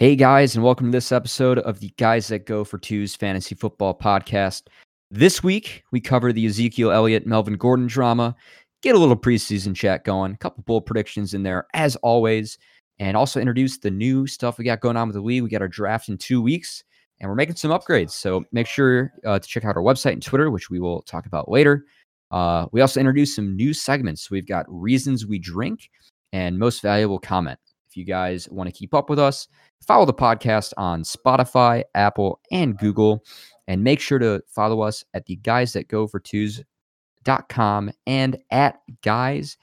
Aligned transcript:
Hey 0.00 0.16
guys, 0.16 0.54
and 0.54 0.64
welcome 0.64 0.86
to 0.86 0.96
this 0.96 1.12
episode 1.12 1.58
of 1.58 1.80
the 1.80 1.92
Guys 1.98 2.28
That 2.28 2.46
Go 2.46 2.64
for 2.64 2.78
Twos 2.78 3.14
Fantasy 3.14 3.54
Football 3.54 3.98
Podcast. 3.98 4.62
This 5.10 5.42
week, 5.42 5.84
we 5.92 6.00
cover 6.00 6.32
the 6.32 6.46
Ezekiel 6.46 6.90
Elliott 6.90 7.26
Melvin 7.26 7.58
Gordon 7.58 7.86
drama, 7.86 8.34
get 8.80 8.94
a 8.94 8.98
little 8.98 9.14
preseason 9.14 9.76
chat 9.76 10.04
going, 10.04 10.32
a 10.32 10.36
couple 10.38 10.64
bold 10.66 10.86
predictions 10.86 11.34
in 11.34 11.42
there 11.42 11.66
as 11.74 11.96
always, 11.96 12.56
and 12.98 13.14
also 13.14 13.40
introduce 13.40 13.76
the 13.76 13.90
new 13.90 14.26
stuff 14.26 14.56
we 14.56 14.64
got 14.64 14.80
going 14.80 14.96
on 14.96 15.06
with 15.06 15.16
the 15.16 15.20
league. 15.20 15.42
We 15.42 15.50
got 15.50 15.60
our 15.60 15.68
draft 15.68 16.08
in 16.08 16.16
two 16.16 16.40
weeks, 16.40 16.82
and 17.20 17.28
we're 17.28 17.36
making 17.36 17.56
some 17.56 17.70
upgrades. 17.70 18.12
So 18.12 18.42
make 18.52 18.68
sure 18.68 19.12
uh, 19.26 19.38
to 19.38 19.46
check 19.46 19.66
out 19.66 19.76
our 19.76 19.82
website 19.82 20.14
and 20.14 20.22
Twitter, 20.22 20.50
which 20.50 20.70
we 20.70 20.80
will 20.80 21.02
talk 21.02 21.26
about 21.26 21.50
later. 21.50 21.84
Uh, 22.30 22.64
we 22.72 22.80
also 22.80 23.00
introduced 23.00 23.36
some 23.36 23.54
new 23.54 23.74
segments. 23.74 24.30
We've 24.30 24.48
got 24.48 24.64
reasons 24.66 25.26
we 25.26 25.38
drink 25.38 25.90
and 26.32 26.58
most 26.58 26.80
valuable 26.80 27.18
comment. 27.18 27.58
If 27.90 27.98
you 27.98 28.04
guys 28.04 28.48
want 28.48 28.66
to 28.68 28.72
keep 28.72 28.94
up 28.94 29.10
with 29.10 29.18
us, 29.18 29.48
follow 29.86 30.06
the 30.06 30.14
podcast 30.14 30.72
on 30.76 31.02
Spotify, 31.02 31.82
Apple, 31.94 32.40
and 32.50 32.76
Google. 32.78 33.24
And 33.68 33.84
make 33.84 34.00
sure 34.00 34.18
to 34.18 34.42
follow 34.48 34.80
us 34.80 35.04
at 35.14 35.26
the 35.26 35.36
guys 35.36 35.72
that 35.74 35.86
go 35.86 36.08
for 36.08 36.18
twos.com 36.18 37.92
and 38.06 38.36
at 38.50 38.80
guys 39.02 39.56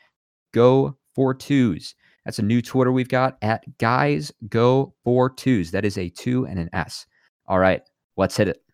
go 0.53 0.95
for 1.13 1.33
twos. 1.33 1.93
That's 2.23 2.39
a 2.39 2.43
new 2.43 2.61
Twitter 2.61 2.91
we've 2.91 3.09
got 3.09 3.37
at 3.41 3.63
guys 3.79 4.31
go 4.49 4.93
for 5.03 5.29
twos. 5.29 5.71
That 5.71 5.85
is 5.85 5.97
a 5.97 6.09
two 6.09 6.45
and 6.45 6.59
an 6.59 6.69
S. 6.73 7.05
All 7.47 7.59
right, 7.59 7.81
let's 8.15 8.37
hit 8.37 8.47
it. 8.47 8.66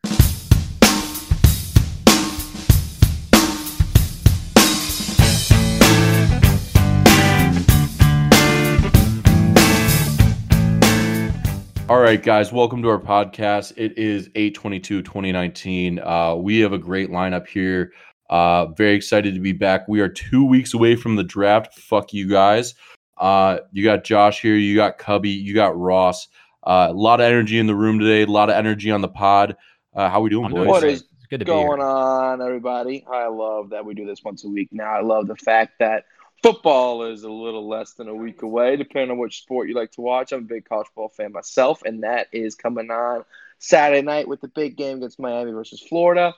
All 11.89 11.99
right, 11.99 12.23
guys, 12.23 12.53
welcome 12.53 12.81
to 12.81 12.87
our 12.87 12.97
podcast. 12.97 13.73
It 13.75 13.97
is 13.97 14.29
822 14.35 15.01
2019. 15.01 15.99
Uh, 15.99 16.35
we 16.35 16.59
have 16.59 16.71
a 16.71 16.77
great 16.77 17.09
lineup 17.09 17.45
here. 17.45 17.91
Uh, 18.29 18.67
very 18.67 18.95
excited 18.95 19.33
to 19.33 19.41
be 19.41 19.51
back. 19.51 19.85
We 19.89 19.99
are 19.99 20.07
two 20.07 20.45
weeks 20.45 20.73
away 20.73 20.95
from 20.95 21.17
the 21.17 21.25
draft. 21.25 21.77
Fuck 21.77 22.13
you 22.13 22.29
guys. 22.29 22.75
Uh, 23.17 23.57
you 23.73 23.83
got 23.83 24.05
Josh 24.05 24.41
here, 24.41 24.55
you 24.55 24.77
got 24.77 24.97
Cubby, 24.97 25.29
you 25.29 25.53
got 25.53 25.77
Ross. 25.77 26.29
Uh, 26.63 26.87
a 26.89 26.93
lot 26.93 27.19
of 27.19 27.25
energy 27.25 27.59
in 27.59 27.67
the 27.67 27.75
room 27.75 27.99
today, 27.99 28.21
a 28.21 28.27
lot 28.27 28.49
of 28.49 28.55
energy 28.55 28.89
on 28.89 29.01
the 29.01 29.09
pod. 29.09 29.57
Uh, 29.93 30.09
how 30.09 30.21
we 30.21 30.29
doing, 30.29 30.51
boys? 30.51 30.65
What 30.65 30.85
is 30.85 31.03
good 31.29 31.39
to 31.39 31.45
going 31.45 31.67
be 31.67 31.75
here. 31.75 31.85
on, 31.85 32.41
everybody? 32.41 33.05
I 33.11 33.27
love 33.27 33.71
that 33.71 33.83
we 33.83 33.93
do 33.93 34.05
this 34.05 34.23
once 34.23 34.45
a 34.45 34.49
week 34.49 34.69
now. 34.71 34.85
I 34.85 35.01
love 35.01 35.27
the 35.27 35.35
fact 35.35 35.73
that 35.79 36.05
football 36.43 37.05
is 37.05 37.23
a 37.23 37.31
little 37.31 37.67
less 37.67 37.93
than 37.93 38.09
a 38.09 38.13
week 38.13 38.41
away, 38.41 38.75
depending 38.75 39.11
on 39.11 39.17
which 39.17 39.41
sport 39.41 39.69
you 39.69 39.73
like 39.73 39.91
to 39.93 40.01
watch. 40.01 40.31
I'm 40.31 40.39
a 40.39 40.41
big 40.41 40.65
college 40.65 40.87
football 40.87 41.09
fan 41.09 41.31
myself, 41.31 41.81
and 41.83 42.03
that 42.03 42.27
is 42.33 42.53
coming 42.53 42.91
on 42.91 43.23
Saturday 43.59 44.01
night 44.01 44.27
with 44.27 44.41
the 44.41 44.49
big 44.49 44.75
game 44.75 44.97
against 44.97 45.19
Miami 45.19 45.53
versus 45.53 45.81
Florida. 45.81 46.35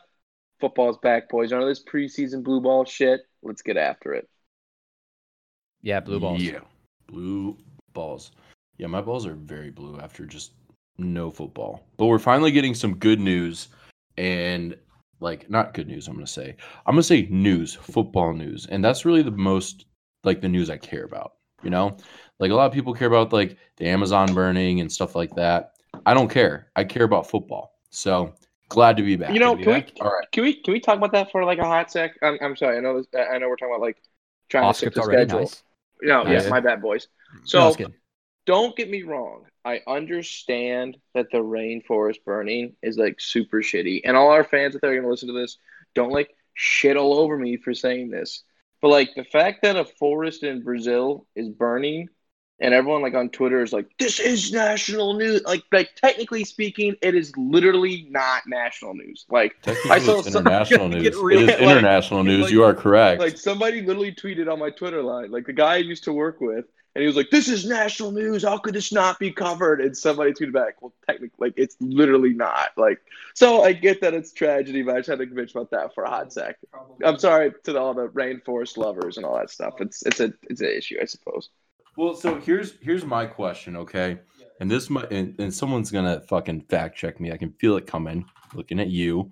Football's 0.62 1.00
back, 1.00 1.28
boys. 1.28 1.52
None 1.52 1.62
of 1.62 1.68
this 1.68 1.84
preseason 1.84 2.44
blue 2.44 2.62
ball 2.62 2.86
shit. 2.86 3.22
Let's 3.42 3.64
get 3.64 3.78
after 3.78 4.14
it. 4.14 4.30
Yeah, 5.82 6.00
blue 6.00 6.20
balls. 6.20 6.42
Yeah, 6.42 6.60
blue 7.08 7.58
balls. 7.94 8.32
Yeah, 8.78 8.88
my 8.88 9.02
balls 9.02 9.26
are 9.26 9.34
very 9.34 9.72
blue 9.72 10.00
after 10.00 10.26
just 10.26 10.54
no 10.98 11.32
football. 11.32 11.84
But 11.98 12.06
we're 12.06 12.20
finally 12.20 12.52
getting 12.52 12.76
some 12.76 12.96
good 12.96 13.20
news 13.20 13.68
and 14.18 14.78
like 15.20 15.50
not 15.50 15.74
good 15.74 15.88
news, 15.88 16.08
I'm 16.08 16.14
going 16.14 16.26
to 16.26 16.32
say. 16.32 16.56
I'm 16.86 16.94
going 16.94 17.02
to 17.02 17.08
say 17.08 17.28
news, 17.30 17.76
football 17.76 18.34
news. 18.34 18.66
And 18.68 18.84
that's 18.84 19.06
really 19.06 19.22
the 19.22 19.32
most 19.32 19.86
like 20.26 20.42
the 20.42 20.50
news 20.50 20.70
I 20.70 20.78
care 20.78 21.04
about, 21.04 21.34
you 21.64 21.70
know? 21.70 21.98
Like 22.40 22.52
a 22.52 22.56
lot 22.56 22.66
of 22.66 22.74
people 22.74 22.94
care 22.94 23.08
about 23.08 23.32
like 23.34 23.58
the 23.78 23.86
Amazon 23.88 24.34
burning 24.34 24.82
and 24.82 24.92
stuff 24.92 25.16
like 25.16 25.34
that. 25.36 25.74
I 26.06 26.14
don't 26.14 26.30
care. 26.30 26.68
I 26.76 26.84
care 26.84 27.04
about 27.04 27.30
football. 27.30 27.74
So, 27.90 28.34
glad 28.70 28.98
to 28.98 29.04
be 29.04 29.16
back. 29.16 29.34
You 29.34 29.40
know, 29.40 29.56
Good 29.56 29.64
to 29.64 29.66
be 29.66 29.66
can 29.66 29.74
we, 29.74 29.82
back. 29.82 29.94
All 30.02 30.12
right. 30.12 30.32
can 30.32 30.44
we 30.44 30.54
can 30.62 30.74
we 30.74 30.80
talk 30.82 30.98
about 30.98 31.14
that 31.14 31.32
for 31.32 31.46
like 31.46 31.60
a 31.60 31.64
hot 31.66 31.92
sec? 31.92 32.12
I'm, 32.22 32.38
I'm 32.42 32.56
sorry. 32.58 32.78
I 32.78 32.82
know 32.82 32.98
this, 32.98 33.08
I 33.14 33.38
know 33.38 33.48
we're 33.48 33.56
talking 33.56 33.74
about 33.74 33.82
like 33.82 33.98
trying 34.50 34.66
Off 34.66 34.78
to 34.80 34.86
shift 34.86 34.96
script 34.96 35.08
the 35.08 35.14
already. 35.14 35.30
schedule. 35.30 35.40
Nice. 35.42 35.64
No, 36.02 36.24
Nice. 36.24 36.44
yeah, 36.44 36.50
my 36.50 36.60
bad, 36.60 36.82
boys. 36.82 37.08
So 37.46 37.68
it's 37.68 37.78
good. 37.78 37.94
don't 38.46 38.76
get 38.76 38.90
me 38.90 39.04
wrong. 39.04 39.46
I 39.64 39.82
understand 39.88 40.98
that 41.16 41.32
the 41.32 41.38
rainforest 41.40 42.24
burning 42.26 42.76
is 42.84 42.98
like 42.98 43.20
super 43.20 43.62
shitty. 43.62 44.02
And 44.04 44.16
all 44.18 44.30
our 44.30 44.44
fans 44.44 44.74
that 44.74 44.84
are 44.84 44.92
going 44.92 45.04
to 45.04 45.10
listen 45.10 45.28
to 45.30 45.34
this 45.34 45.58
don't 45.96 46.12
like 46.12 46.36
shit 46.54 46.98
all 46.98 47.18
over 47.18 47.38
me 47.38 47.58
for 47.58 47.74
saying 47.74 48.10
this. 48.12 48.44
But 48.86 48.92
like 48.92 49.16
the 49.16 49.24
fact 49.24 49.64
that 49.64 49.76
a 49.76 49.84
forest 49.84 50.44
in 50.44 50.62
Brazil 50.62 51.26
is 51.36 51.50
burning 51.50 52.08
and 52.60 52.72
everyone 52.72 53.02
like 53.02 53.16
on 53.16 53.30
Twitter 53.30 53.64
is 53.64 53.74
like, 53.74 53.88
this 53.98 54.20
is 54.20 54.54
national 54.54 55.16
news. 55.16 55.42
Like, 55.44 55.64
like 55.72 55.90
technically 55.96 56.46
speaking, 56.46 56.94
it 57.02 57.16
is 57.16 57.36
literally 57.36 58.06
not 58.12 58.44
national 58.46 58.94
news. 58.94 59.26
Like, 59.28 59.56
Technically, 59.64 59.90
I 59.90 59.98
saw 59.98 60.20
it's 60.20 60.28
international 60.28 60.88
news. 60.90 61.18
real- 61.18 61.40
it 61.40 61.44
is 61.46 61.48
like- 61.50 61.62
international 61.62 62.24
news. 62.24 62.44
like- 62.44 62.52
you 62.52 62.64
are 62.64 62.76
correct. 62.76 63.20
like 63.20 63.40
somebody 63.40 63.82
literally 63.82 64.14
tweeted 64.14 64.52
on 64.54 64.60
my 64.60 64.70
Twitter 64.70 65.02
line, 65.02 65.32
like 65.32 65.48
the 65.48 65.54
guy 65.54 65.74
I 65.74 65.78
used 65.78 66.04
to 66.04 66.14
work 66.14 66.40
with, 66.40 66.66
and 66.96 67.02
he 67.02 67.08
was 67.08 67.18
like, 67.18 67.30
"This 67.30 67.50
is 67.50 67.66
national 67.66 68.12
news. 68.12 68.44
How 68.44 68.58
could 68.58 68.74
this 68.74 68.94
not 68.94 69.20
be 69.20 69.32
covered?" 69.32 69.82
And 69.82 69.96
somebody 69.98 70.32
tweeted 70.32 70.54
back, 70.54 70.82
"Well, 70.82 70.94
technically, 71.06 71.36
like 71.40 71.54
it's 71.58 71.76
literally 71.82 72.34
not." 72.34 72.70
Like, 72.78 73.00
so 73.34 73.64
I 73.64 73.74
get 73.74 74.00
that 74.02 74.14
it's 74.14 74.32
tragedy, 74.32 74.82
but 74.82 74.96
I 74.96 75.00
just 75.00 75.10
had 75.10 75.20
to 75.20 75.26
bitch 75.28 75.52
about 75.52 75.72
that 75.72 75.94
for 75.94 76.06
a 76.06 76.10
hot 76.10 76.32
sec. 76.32 76.58
I'm 77.04 77.20
sorry 77.20 77.54
to 77.66 77.80
all 77.80 77.94
the 77.94 78.08
rainforest 78.08 78.78
lovers 78.78 79.18
and 79.18 79.26
all 79.26 79.36
that 79.38 79.50
stuff. 79.50 79.76
It's 79.82 80.06
it's 80.06 80.22
a 80.22 80.34
it's 80.44 80.62
an 80.62 80.70
issue, 80.70 80.98
I 81.02 81.06
suppose. 81.06 81.50
Well, 81.98 82.16
so 82.16 82.40
here's 82.40 82.76
here's 82.82 83.06
my 83.06 83.26
question, 83.26 83.76
okay? 83.78 84.20
And 84.62 84.72
this 84.72 84.90
might 84.90 85.12
and, 85.12 85.38
and 85.40 85.54
someone's 85.54 85.92
gonna 85.92 86.22
fucking 86.22 86.62
fact 86.62 86.98
check 86.98 87.20
me. 87.20 87.32
I 87.32 87.38
can 87.38 87.52
feel 87.60 87.76
it 87.76 87.88
coming. 87.88 88.26
Looking 88.54 88.80
at 88.80 88.88
you. 88.88 89.32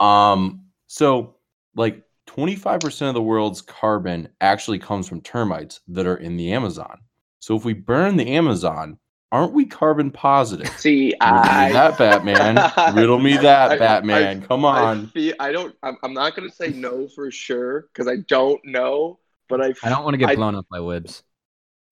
Um. 0.00 0.64
So 0.88 1.36
like 1.76 2.02
25% 2.36 3.08
of 3.08 3.14
the 3.14 3.22
world's 3.22 3.60
carbon 3.60 4.28
actually 4.40 4.78
comes 4.78 5.08
from 5.08 5.20
termites 5.20 5.80
that 5.88 6.06
are 6.06 6.16
in 6.16 6.36
the 6.36 6.52
Amazon. 6.52 6.98
So 7.40 7.56
if 7.56 7.64
we 7.64 7.72
burn 7.72 8.16
the 8.16 8.28
Amazon, 8.28 8.98
aren't 9.32 9.52
we 9.52 9.64
carbon 9.66 10.10
positive? 10.10 10.68
See, 10.78 11.14
Riddle 11.20 11.36
me 11.42 11.48
I 11.48 11.72
that, 11.72 11.98
Batman. 11.98 12.94
Riddle 12.94 13.18
me 13.18 13.36
that, 13.38 13.70
I- 13.72 13.78
Batman. 13.78 14.42
Come 14.42 14.64
I 14.64 14.82
on. 14.82 15.06
feel 15.08 15.34
I 15.40 15.50
don't. 15.50 15.74
I'm, 15.82 15.96
I'm 16.04 16.14
not 16.14 16.36
gonna 16.36 16.50
say 16.52 16.68
no 16.70 17.08
for 17.08 17.30
sure 17.30 17.82
because 17.92 18.06
I 18.06 18.16
don't 18.28 18.64
know, 18.64 19.18
but 19.48 19.60
I 19.60 19.72
I 19.82 19.88
don't 19.88 20.04
want 20.04 20.14
to 20.14 20.18
get 20.18 20.28
I- 20.30 20.36
blown 20.36 20.54
up 20.54 20.66
by 20.70 20.78
libs. 20.78 21.22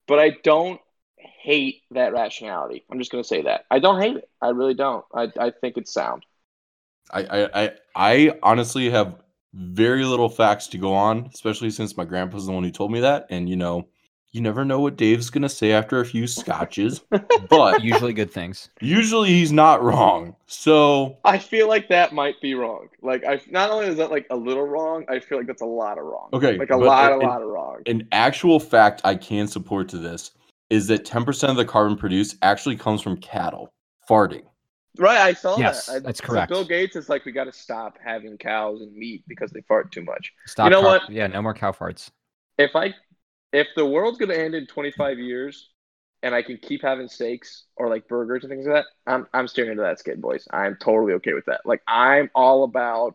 but 0.06 0.18
I 0.20 0.36
don't 0.44 0.80
hate 1.16 1.82
that 1.90 2.12
rationality. 2.12 2.84
I'm 2.92 2.98
just 2.98 3.10
gonna 3.10 3.24
say 3.24 3.42
that 3.42 3.64
I 3.70 3.80
don't 3.80 4.00
hate 4.00 4.16
it. 4.18 4.28
I 4.40 4.50
really 4.50 4.74
don't. 4.74 5.04
I, 5.12 5.32
I 5.40 5.50
think 5.50 5.76
it's 5.78 5.92
sound. 5.92 6.24
I, 7.10 7.22
I, 7.24 7.62
I, 7.64 7.70
I 7.96 8.38
honestly 8.42 8.90
have 8.90 9.16
very 9.54 10.04
little 10.04 10.28
facts 10.28 10.66
to 10.68 10.78
go 10.78 10.94
on, 10.94 11.28
especially 11.32 11.70
since 11.70 11.96
my 11.96 12.04
grandpa's 12.04 12.46
the 12.46 12.52
one 12.52 12.64
who 12.64 12.70
told 12.70 12.92
me 12.92 13.00
that. 13.00 13.26
And 13.30 13.48
you 13.48 13.56
know, 13.56 13.88
you 14.32 14.42
never 14.42 14.64
know 14.64 14.80
what 14.80 14.96
Dave's 14.96 15.30
gonna 15.30 15.48
say 15.48 15.72
after 15.72 16.00
a 16.00 16.04
few 16.04 16.26
scotches, 16.26 17.00
but 17.48 17.82
Usually 17.82 18.12
good 18.12 18.30
things. 18.30 18.68
usually 18.82 19.30
he's 19.30 19.52
not 19.52 19.82
wrong. 19.82 20.36
So 20.46 21.16
I 21.24 21.38
feel 21.38 21.66
like 21.66 21.88
that 21.88 22.12
might 22.12 22.40
be 22.42 22.54
wrong. 22.54 22.88
Like 23.02 23.24
I 23.24 23.40
not 23.50 23.70
only 23.70 23.86
is 23.86 23.96
that 23.96 24.10
like 24.10 24.26
a 24.30 24.36
little 24.36 24.66
wrong, 24.66 25.04
I 25.08 25.18
feel 25.18 25.38
like 25.38 25.46
that's 25.46 25.62
a 25.62 25.66
lot 25.66 25.96
of 25.98 26.04
wrong. 26.04 26.28
Okay, 26.34 26.58
like 26.58 26.70
a 26.70 26.76
lot, 26.76 27.12
it- 27.12 27.22
a 27.22 27.26
lot 27.26 27.40
of 27.42 27.48
wrong. 27.48 27.82
an 27.86 28.06
actual 28.12 28.60
fact 28.60 29.00
I 29.04 29.14
can 29.14 29.46
support 29.48 29.88
to 29.90 29.98
this 29.98 30.32
is 30.68 30.86
that 30.88 31.06
10% 31.06 31.48
of 31.48 31.56
the 31.56 31.64
carbon 31.64 31.96
produced 31.96 32.36
actually 32.42 32.76
comes 32.76 33.00
from 33.00 33.16
cattle 33.16 33.70
farting. 34.06 34.42
Right, 34.96 35.18
I 35.18 35.32
saw 35.34 35.56
Yes, 35.58 35.86
that. 35.86 35.96
I- 35.96 35.98
that's 36.00 36.20
so 36.20 36.26
correct. 36.26 36.48
Bill 36.50 36.64
Gates 36.64 36.96
is 36.96 37.08
like, 37.08 37.24
we 37.24 37.32
got 37.32 37.44
to 37.44 37.52
stop 37.52 37.98
having 38.02 38.38
cows 38.38 38.80
and 38.80 38.94
meat 38.96 39.24
because 39.28 39.50
they 39.50 39.60
fart 39.62 39.92
too 39.92 40.02
much. 40.02 40.32
Stop. 40.46 40.64
You 40.66 40.70
know 40.70 40.82
cow- 40.82 40.88
what? 40.88 41.10
Yeah, 41.10 41.26
no 41.26 41.42
more 41.42 41.54
cow 41.54 41.72
farts. 41.72 42.10
If 42.56 42.74
I, 42.74 42.94
if 43.52 43.68
the 43.76 43.86
world's 43.86 44.18
gonna 44.18 44.34
end 44.34 44.54
in 44.54 44.66
25 44.66 45.18
years, 45.18 45.70
and 46.22 46.34
I 46.34 46.42
can 46.42 46.56
keep 46.56 46.82
having 46.82 47.06
steaks 47.06 47.64
or 47.76 47.88
like 47.88 48.08
burgers 48.08 48.42
and 48.42 48.50
things 48.50 48.66
like 48.66 48.74
that, 48.74 48.86
I'm 49.06 49.28
I'm 49.32 49.46
steering 49.46 49.70
into 49.70 49.82
that 49.84 50.00
skid, 50.00 50.20
boys. 50.20 50.48
I'm 50.50 50.76
totally 50.80 51.12
okay 51.14 51.32
with 51.32 51.44
that. 51.44 51.60
Like 51.64 51.80
I'm 51.86 52.28
all 52.34 52.64
about 52.64 53.14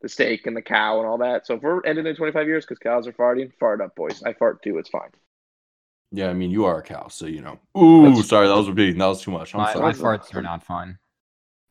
the 0.00 0.08
steak 0.08 0.46
and 0.46 0.56
the 0.56 0.62
cow 0.62 0.98
and 0.98 1.08
all 1.08 1.18
that. 1.18 1.44
So 1.46 1.54
if 1.54 1.62
we're 1.62 1.84
ending 1.84 2.06
in 2.06 2.14
25 2.14 2.46
years 2.46 2.64
because 2.64 2.78
cows 2.78 3.08
are 3.08 3.12
farting, 3.12 3.50
fart 3.58 3.80
up, 3.80 3.96
boys. 3.96 4.22
I 4.22 4.32
fart 4.32 4.62
too. 4.62 4.78
It's 4.78 4.88
fine. 4.90 5.10
Yeah, 6.12 6.28
I 6.30 6.34
mean 6.34 6.52
you 6.52 6.66
are 6.66 6.78
a 6.78 6.82
cow, 6.82 7.08
so 7.08 7.26
you 7.26 7.42
know. 7.42 7.58
Ooh, 7.76 8.04
That's- 8.04 8.28
sorry, 8.28 8.46
that 8.46 8.56
was 8.56 8.68
repeating. 8.68 8.98
That 8.98 9.06
was 9.06 9.22
too 9.22 9.32
much. 9.32 9.52
I'm 9.54 9.62
My, 9.62 9.72
sorry. 9.72 9.84
My 9.86 9.92
farts 9.92 10.32
are 10.34 10.42
not 10.42 10.62
fine. 10.62 10.98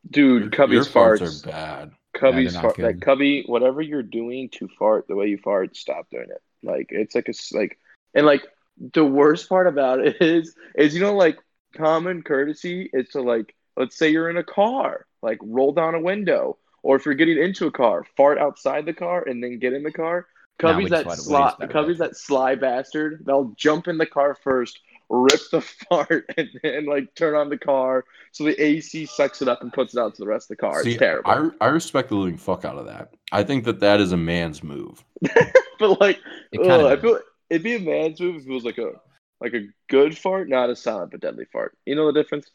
Dude, 0.10 0.42
Your- 0.44 0.52
Cubby's 0.52 0.74
your 0.74 0.86
farts 0.86 1.46
are 1.46 1.50
bad. 1.50 1.92
Cubby's 2.13 2.54
not 2.54 2.62
fart. 2.62 2.80
Like 2.80 3.02
Cubby, 3.02 3.44
whatever 3.46 3.81
you're 3.81 4.04
doing 4.04 4.50
to 4.54 4.69
fart 4.80 5.07
the 5.07 5.16
way 5.16 5.28
you 5.28 5.38
fart, 5.38 5.75
stop 5.75 6.10
doing 6.10 6.30
it. 6.30 6.42
Like 6.63 6.88
it's 6.90 7.16
like 7.16 7.28
a 7.28 7.34
like, 7.57 7.78
and 8.13 8.25
like 8.25 8.44
the 8.94 9.06
worst 9.06 9.50
part 9.50 9.68
about 9.68 10.00
it 10.00 10.18
is 10.22 10.56
is 10.75 10.94
you 10.96 11.02
know 11.02 11.16
like 11.16 11.38
common 11.75 12.24
courtesy 12.24 12.90
is 12.94 13.10
to 13.10 13.22
like 13.22 13.54
let's 13.78 13.98
say 13.98 14.10
you're 14.10 14.30
in 14.30 14.38
a 14.38 14.44
car, 14.44 15.06
like 15.22 15.40
roll 15.42 15.74
down 15.74 15.96
a 15.96 16.00
window, 16.00 16.57
or 16.84 16.96
if 16.96 17.06
you're 17.06 17.16
getting 17.16 17.38
into 17.38 17.68
a 17.68 17.72
car, 17.72 18.06
fart 18.16 18.38
outside 18.38 18.86
the 18.86 18.94
car 18.94 19.24
and 19.28 19.44
then 19.44 19.60
get 19.60 19.74
in 19.74 19.84
the 19.84 19.92
car. 19.92 20.28
Cubby's 20.57 20.90
that 20.92 21.04
sly. 21.04 21.16
just 21.16 21.30
let 21.30 21.69
it 21.69 21.74
Cubby's 21.74 21.98
that 21.98 22.16
sly 22.16 22.56
bastard. 22.56 23.24
They'll 23.25 23.54
jump 23.57 23.90
in 23.90 23.98
the 23.98 24.06
car 24.06 24.38
first, 24.42 24.80
rip 25.10 25.42
the 25.52 25.62
fart 25.90 26.25
and 26.38 26.50
then 26.63 26.86
like 26.86 27.13
turn 27.16 27.36
on 27.36 27.50
the 27.50 27.57
car 27.57 28.06
so 28.31 28.44
the 28.44 28.62
AC 28.63 29.06
sucks 29.06 29.42
it 29.42 29.48
up 29.48 29.62
and 29.62 29.74
puts 29.74 29.96
it 29.96 30.00
out 30.00 30.16
to 30.16 30.22
the 30.22 30.28
rest 30.28 30.46
of 30.46 30.57
the 30.57 30.62
car. 30.62 30.81
See, 30.81 30.84
it's 30.84 30.96
terrible. 30.96 31.38
I, 31.38 31.50
I 31.62 31.68
respect 31.68 32.10
the 32.10 32.16
living 32.16 32.38
fuck 32.38 32.66
out 32.66 32.78
of 32.78 32.86
that. 32.86 33.13
I 33.31 33.44
think 33.44 33.63
that 33.66 33.80
that 33.80 34.00
is 34.00 34.12
a 34.12 34.18
man's 34.18 34.63
move. 34.63 35.04
but 35.80 36.00
like, 36.00 36.19
It 36.52 36.63
kinda 36.63 36.86
ugh, 36.86 36.98
I 36.98 36.98
is. 37.00 37.02
feel 37.02 37.19
it'd 37.50 37.63
be 37.63 37.75
a 37.75 37.80
man's 37.80 38.19
move 38.19 38.38
if 38.38 38.48
it 38.48 38.52
was 38.52 38.63
like 38.63 38.78
a 38.78 38.92
like 39.42 39.54
a 39.54 39.68
good 39.90 40.18
fart, 40.18 40.50
not 40.50 40.69
a 40.69 40.75
silent 40.75 41.12
but 41.12 41.19
deadly 41.22 41.46
fart. 41.52 41.78
You 41.86 41.96
know 41.96 42.12
the 42.12 42.22
difference? 42.22 42.50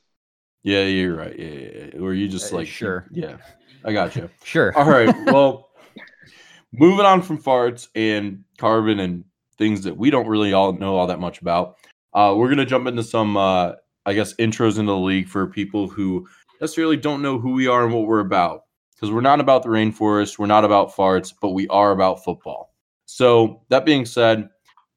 Yeah, 0.63 0.85
you're 0.85 1.17
right. 1.17 1.39
Yeah, 1.39 1.47
yeah, 1.49 1.85
yeah. 1.95 2.01
Or 2.01 2.13
you 2.13 2.29
just 2.29 2.53
Uh, 2.53 2.53
like 2.53 2.67
sure. 2.67 3.07
Yeah, 3.13 3.39
I 3.85 3.93
got 3.93 4.15
you. 4.17 4.29
Sure. 4.45 4.75
All 4.75 4.85
right. 4.85 5.15
Well, 5.27 5.71
moving 6.73 7.07
on 7.07 7.23
from 7.23 7.39
farts 7.43 7.89
and 7.95 8.45
carbon 8.59 9.01
and 9.01 9.25
things 9.57 9.83
that 9.85 9.97
we 9.97 10.11
don't 10.11 10.29
really 10.29 10.53
all 10.53 10.73
know 10.73 10.97
all 10.97 11.07
that 11.09 11.21
much 11.21 11.41
about. 11.41 11.77
Uh, 12.13 12.35
we're 12.37 12.49
gonna 12.49 12.67
jump 12.67 12.87
into 12.87 13.03
some, 13.03 13.37
uh, 13.37 13.73
I 14.07 14.15
guess, 14.15 14.35
intros 14.35 14.79
into 14.79 14.93
the 14.93 14.99
league 14.99 15.29
for 15.29 15.47
people 15.47 15.89
who 15.89 16.27
necessarily 16.61 16.97
don't 16.97 17.23
know 17.23 17.39
who 17.39 17.53
we 17.53 17.67
are 17.67 17.85
and 17.85 17.95
what 17.95 18.07
we're 18.07 18.21
about. 18.21 18.63
Because 18.95 19.13
we're 19.13 19.21
not 19.23 19.41
about 19.41 19.63
the 19.63 19.71
rainforest, 19.71 20.39
we're 20.39 20.47
not 20.47 20.65
about 20.65 20.95
farts, 20.95 21.33
but 21.41 21.51
we 21.51 21.67
are 21.69 21.93
about 21.93 22.23
football. 22.23 22.75
So 23.07 23.63
that 23.71 23.87
being 23.87 24.05
said, 24.05 24.49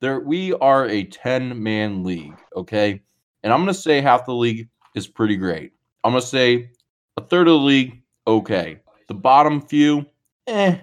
there 0.01 0.19
we 0.19 0.53
are 0.55 0.87
a 0.87 1.05
ten 1.05 1.61
man 1.63 2.03
league. 2.03 2.35
Okay, 2.55 3.01
and 3.43 3.53
I'm 3.53 3.61
gonna 3.61 3.73
say 3.73 4.01
half 4.01 4.25
the 4.25 4.33
league 4.33 4.67
is 4.95 5.07
pretty 5.07 5.37
great. 5.37 5.71
I'm 6.03 6.11
gonna 6.11 6.21
say 6.21 6.69
a 7.17 7.21
third 7.21 7.47
of 7.47 7.53
the 7.53 7.59
league 7.59 8.01
okay. 8.27 8.79
The 9.07 9.13
bottom 9.13 9.61
few, 9.61 10.05
eh, 10.47 10.77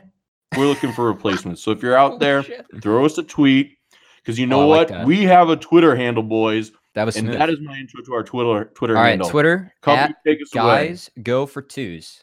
we're 0.56 0.66
looking 0.66 0.92
for 0.92 1.06
replacements. 1.06 1.62
So 1.62 1.70
if 1.70 1.82
you're 1.82 1.96
out 1.96 2.20
there, 2.20 2.44
throw 2.80 3.04
us 3.04 3.18
a 3.18 3.22
tweet 3.22 3.76
because 4.22 4.38
you 4.38 4.46
oh, 4.46 4.48
know 4.50 4.60
Oh, 4.60 4.72
I 4.72 4.78
like 4.78 4.90
what? 4.90 5.06
we 5.06 5.22
have 5.22 5.48
a 5.48 5.56
Twitter 5.56 5.94
handle, 5.96 6.22
boys, 6.22 6.72
That 6.94 7.04
was 7.04 7.16
and 7.16 7.26
smooth. 7.26 7.38
that 7.38 7.50
is 7.50 7.60
my 7.60 7.76
intro 7.76 8.02
to 8.02 8.14
our 8.14 8.22
Twitter 8.22 8.70
Twitter 8.74 8.96
All 8.96 9.02
right, 9.02 9.10
handle. 9.10 9.28
Twitter 9.30 9.72
Come 9.82 9.98
at 9.98 10.16
take 10.26 10.40
us 10.42 10.54
away. 10.54 10.88
guys 10.88 11.10
go 11.22 11.46
for 11.46 11.62
twos. 11.62 12.22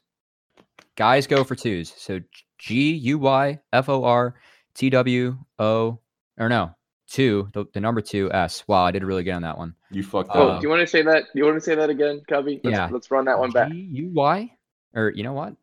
Guys 0.95 1.27
go 1.27 1.43
for 1.43 1.55
twos. 1.55 1.93
So 1.97 2.19
G 2.57 2.91
U 2.93 3.19
Y 3.19 3.59
F 3.73 3.89
O 3.89 4.03
R 4.03 4.35
T 4.73 4.89
W 4.89 5.37
O 5.59 5.99
or 6.39 6.49
no 6.49 6.71
two 7.09 7.49
the, 7.53 7.65
the 7.73 7.79
number 7.79 8.01
two 8.01 8.31
S. 8.33 8.63
Wow, 8.67 8.83
I 8.83 8.91
did 8.91 9.03
really 9.03 9.23
good 9.23 9.31
on 9.33 9.41
that 9.43 9.57
one. 9.57 9.73
You 9.91 10.03
fucked 10.03 10.31
Oh, 10.33 10.49
up. 10.49 10.59
do 10.61 10.65
you 10.65 10.69
want 10.69 10.81
to 10.81 10.87
say 10.87 11.01
that? 11.03 11.23
Do 11.33 11.39
you 11.39 11.45
want 11.45 11.55
to 11.55 11.61
say 11.61 11.75
that 11.75 11.89
again, 11.89 12.21
Cubby? 12.27 12.59
Let's, 12.63 12.75
Yeah. 12.75 12.89
Let's 12.91 13.09
run 13.11 13.25
that 13.25 13.39
one 13.39 13.51
back. 13.51 13.71
G 13.71 13.77
U 13.77 14.09
Y 14.13 14.51
or 14.93 15.11
you 15.15 15.23
know 15.23 15.33
what? 15.33 15.55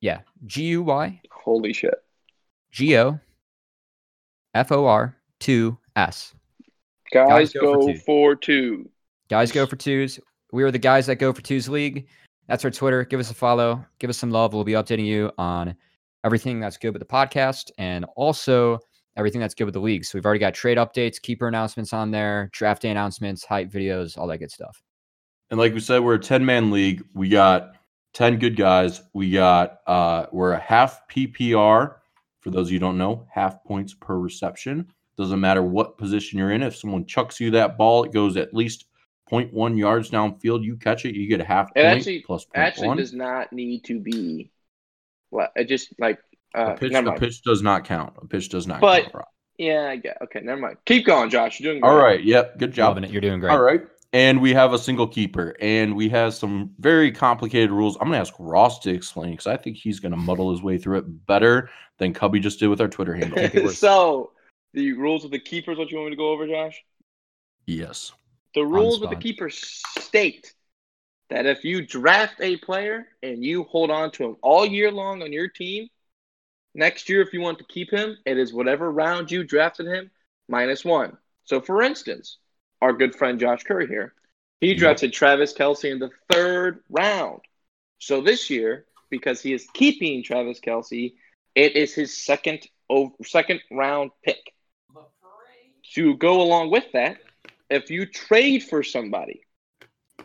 Yeah, 0.00 0.20
G 0.46 0.64
U 0.64 0.82
Y 0.82 1.20
Holy 1.30 1.72
shit! 1.74 1.94
G 2.70 2.96
O 2.98 3.20
F 4.54 4.72
O 4.72 4.86
R 4.86 5.16
two 5.40 5.76
S. 5.96 6.34
Guys, 7.12 7.52
go 7.52 7.74
for 7.74 7.92
two. 7.92 7.98
for 7.98 8.36
two. 8.36 8.90
Guys 9.28 9.50
go 9.50 9.66
for 9.66 9.76
twos. 9.76 10.20
We 10.52 10.62
are 10.62 10.70
the 10.70 10.78
guys 10.78 11.06
that 11.06 11.16
go 11.16 11.32
for 11.32 11.42
twos 11.42 11.68
league. 11.68 12.06
That's 12.46 12.64
our 12.64 12.70
Twitter. 12.70 13.04
Give 13.04 13.20
us 13.20 13.30
a 13.30 13.34
follow. 13.34 13.84
Give 13.98 14.10
us 14.10 14.18
some 14.18 14.30
love. 14.30 14.52
We'll 14.52 14.64
be 14.64 14.72
updating 14.72 15.06
you 15.06 15.30
on 15.38 15.74
everything 16.24 16.60
that's 16.60 16.76
good 16.76 16.92
with 16.92 17.00
the 17.00 17.06
podcast 17.06 17.70
and 17.78 18.04
also 18.16 18.78
everything 19.16 19.40
that's 19.40 19.54
good 19.54 19.64
with 19.64 19.74
the 19.74 19.80
league. 19.80 20.04
So 20.04 20.16
we've 20.16 20.24
already 20.24 20.40
got 20.40 20.54
trade 20.54 20.78
updates, 20.78 21.20
keeper 21.20 21.48
announcements 21.48 21.92
on 21.92 22.10
there, 22.10 22.50
draft 22.52 22.82
day 22.82 22.90
announcements, 22.90 23.44
hype 23.44 23.70
videos, 23.70 24.18
all 24.18 24.26
that 24.28 24.38
good 24.38 24.50
stuff. 24.50 24.82
And 25.50 25.58
like 25.58 25.74
we 25.74 25.80
said, 25.80 26.00
we're 26.00 26.14
a 26.14 26.20
10 26.20 26.44
man 26.44 26.70
league. 26.70 27.02
We 27.14 27.28
got 27.28 27.76
10 28.14 28.38
good 28.38 28.56
guys. 28.56 29.02
We 29.14 29.30
got, 29.30 29.78
uh, 29.86 30.26
we're 30.32 30.52
a 30.52 30.60
half 30.60 31.02
PPR. 31.08 31.96
For 32.40 32.50
those 32.50 32.68
of 32.68 32.72
you 32.72 32.78
who 32.78 32.86
don't 32.86 32.98
know, 32.98 33.26
half 33.32 33.62
points 33.64 33.94
per 33.94 34.16
reception. 34.18 34.90
Doesn't 35.20 35.40
matter 35.40 35.62
what 35.62 35.98
position 35.98 36.38
you're 36.38 36.50
in. 36.52 36.62
If 36.62 36.76
someone 36.76 37.04
chucks 37.04 37.38
you 37.40 37.50
that 37.52 37.76
ball, 37.76 38.04
it 38.04 38.12
goes 38.12 38.36
at 38.38 38.54
least 38.54 38.86
0.1 39.30 39.78
yards 39.78 40.10
downfield. 40.10 40.64
You 40.64 40.76
catch 40.76 41.04
it, 41.04 41.14
you 41.14 41.28
get 41.28 41.40
a 41.40 41.44
half 41.44 41.68
It 41.70 41.82
point 41.82 41.86
actually- 41.98 42.20
plus 42.20 42.46
Actually, 42.54 42.88
0.1. 42.88 42.96
does 42.96 43.12
not 43.12 43.52
need 43.52 43.84
to 43.84 44.00
be. 44.00 44.50
Well, 45.30 45.48
it 45.54 45.68
just 45.68 45.92
like 46.00 46.18
uh, 46.56 46.72
a 46.72 46.76
pitch, 46.76 46.92
a 46.94 47.12
pitch 47.12 47.42
does 47.42 47.62
not 47.62 47.84
count. 47.84 48.14
A 48.22 48.26
pitch 48.26 48.48
does 48.48 48.66
not 48.66 48.80
But- 48.80 49.02
count. 49.02 49.14
Rob. 49.14 49.24
Yeah, 49.58 49.88
I 49.90 49.96
get. 49.96 50.16
Okay, 50.22 50.40
never 50.40 50.58
mind. 50.58 50.78
Keep 50.86 51.04
going, 51.04 51.28
Josh. 51.28 51.60
You're 51.60 51.74
doing 51.74 51.84
All 51.84 51.92
great. 51.92 52.02
right. 52.02 52.24
Yep. 52.24 52.58
Good 52.58 52.72
job. 52.72 52.88
Loving 52.96 53.04
it. 53.04 53.10
You're 53.10 53.20
doing 53.20 53.40
great. 53.40 53.50
All 53.52 53.60
right. 53.60 53.82
And 54.14 54.40
we 54.40 54.54
have 54.54 54.72
a 54.72 54.78
single 54.78 55.06
keeper, 55.06 55.54
and 55.60 55.94
we 55.94 56.08
have 56.08 56.32
some 56.32 56.70
very 56.78 57.12
complicated 57.12 57.70
rules. 57.70 57.96
I'm 57.96 58.06
going 58.08 58.14
to 58.14 58.20
ask 58.20 58.32
Ross 58.38 58.78
to 58.80 58.90
explain 58.90 59.32
because 59.32 59.46
I 59.46 59.58
think 59.58 59.76
he's 59.76 60.00
going 60.00 60.12
to 60.12 60.16
muddle 60.16 60.50
his 60.50 60.62
way 60.62 60.78
through 60.78 60.98
it 60.98 61.26
better 61.26 61.68
than 61.98 62.14
Cubby 62.14 62.40
just 62.40 62.58
did 62.58 62.68
with 62.68 62.80
our 62.80 62.88
Twitter 62.88 63.14
handle. 63.14 63.36
Take 63.38 63.54
it 63.54 63.64
worse. 63.64 63.78
so, 63.78 64.32
the 64.72 64.92
rules 64.92 65.24
of 65.24 65.30
the 65.30 65.38
keepers. 65.40 65.78
What 65.78 65.90
you 65.90 65.98
want 65.98 66.10
me 66.10 66.16
to 66.16 66.18
go 66.18 66.30
over, 66.30 66.46
Josh? 66.46 66.82
yes. 67.66 68.12
The 68.54 68.64
rules 68.66 69.00
with 69.00 69.10
the 69.10 69.16
spot. 69.16 69.22
keeper 69.22 69.50
state 69.50 70.54
that 71.30 71.46
if 71.46 71.64
you 71.64 71.86
draft 71.86 72.40
a 72.40 72.56
player 72.56 73.06
and 73.22 73.44
you 73.44 73.62
hold 73.64 73.90
on 73.90 74.10
to 74.12 74.24
him 74.24 74.36
all 74.42 74.66
year 74.66 74.90
long 74.90 75.22
on 75.22 75.32
your 75.32 75.48
team, 75.48 75.88
next 76.74 77.08
year, 77.08 77.22
if 77.22 77.32
you 77.32 77.40
want 77.40 77.58
to 77.58 77.64
keep 77.64 77.90
him, 77.92 78.16
it 78.26 78.36
is 78.38 78.52
whatever 78.52 78.90
round 78.90 79.30
you 79.30 79.44
drafted 79.44 79.86
him 79.86 80.10
minus 80.48 80.84
one. 80.84 81.16
So, 81.44 81.60
for 81.60 81.82
instance, 81.82 82.38
our 82.82 82.92
good 82.92 83.14
friend 83.14 83.38
Josh 83.38 83.62
Curry 83.62 83.86
here, 83.86 84.14
he 84.60 84.74
Yep. 84.74 84.78
drafted 84.78 85.12
Travis 85.12 85.52
Kelce 85.54 85.90
in 85.90 85.98
the 86.00 86.10
third 86.30 86.82
round. 86.88 87.40
So 87.98 88.20
this 88.20 88.50
year, 88.50 88.86
because 89.10 89.40
he 89.42 89.52
is 89.52 89.66
keeping 89.74 90.22
Travis 90.22 90.60
Kelce, 90.60 91.14
it 91.54 91.76
is 91.76 91.94
his 91.94 92.16
second 92.16 92.66
over, 92.88 93.12
second 93.24 93.60
round 93.70 94.10
pick. 94.24 94.52
To 95.94 96.16
go 96.16 96.40
along 96.42 96.70
with 96.70 96.84
that, 96.92 97.18
if 97.68 97.90
you 97.90 98.06
trade 98.06 98.62
for 98.62 98.82
somebody, 98.82 99.42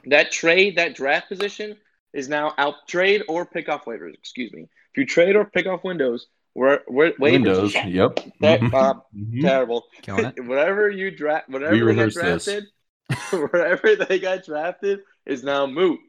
that 0.06 0.32
trade, 0.32 0.78
that 0.78 0.96
draft 0.96 1.28
position 1.30 1.78
is 2.14 2.30
now 2.30 2.54
out 2.58 2.88
trade 2.88 3.24
or 3.28 3.46
pick 3.46 3.68
off 3.70 3.86
waivers. 3.86 4.14
Excuse 4.14 4.54
me. 4.54 4.64
If 4.64 4.98
you 4.98 5.06
trade 5.06 5.36
or 5.36 5.46
pick 5.46 5.66
off 5.66 5.84
windows, 5.84 6.28
where 6.54 6.84
where 6.88 7.14
we're 7.18 7.30
waivers. 7.30 7.32
Windows. 7.32 7.74
Yep. 7.74 8.20
That, 8.42 8.62
uh, 8.74 8.94
Mhm. 9.16 9.42
terrible. 9.42 9.86
Whatever 10.08 10.90
you 10.90 11.12
draft, 11.12 11.50
whatever 11.50 11.74
We 11.86 11.94
they 11.94 11.96
got 11.96 12.06
this. 12.06 12.14
drafted, 12.14 12.64
wherever 13.32 13.96
they 13.96 14.20
got 14.20 14.46
drafted 14.46 15.00
is 15.26 15.44
now 15.44 15.66
moot. 15.66 16.00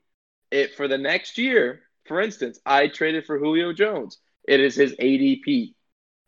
It 0.50 0.74
for 0.74 0.86
the 0.86 0.98
next 0.98 1.38
year. 1.38 1.82
For 2.04 2.20
instance, 2.20 2.60
I 2.64 2.86
traded 2.88 3.26
for 3.26 3.38
Julio 3.38 3.72
Jones. 3.72 4.18
It 4.46 4.60
is 4.60 4.76
his 4.76 4.92
ADP. 4.92 5.74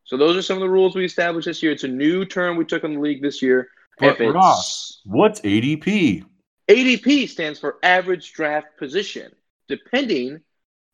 So 0.08 0.16
those 0.16 0.38
are 0.38 0.42
some 0.42 0.56
of 0.56 0.62
the 0.62 0.70
rules 0.70 0.96
we 0.96 1.04
established 1.04 1.44
this 1.44 1.62
year. 1.62 1.70
It's 1.70 1.84
a 1.84 1.88
new 1.88 2.24
term 2.24 2.56
we 2.56 2.64
took 2.64 2.82
in 2.82 2.94
the 2.94 3.00
league 3.00 3.20
this 3.20 3.42
year. 3.42 3.68
But 3.98 4.18
Ross, 4.18 5.02
what's 5.04 5.38
ADP? 5.42 6.24
ADP 6.66 7.28
stands 7.28 7.58
for 7.58 7.76
average 7.82 8.32
draft 8.32 8.68
position. 8.78 9.30
Depending, 9.68 10.40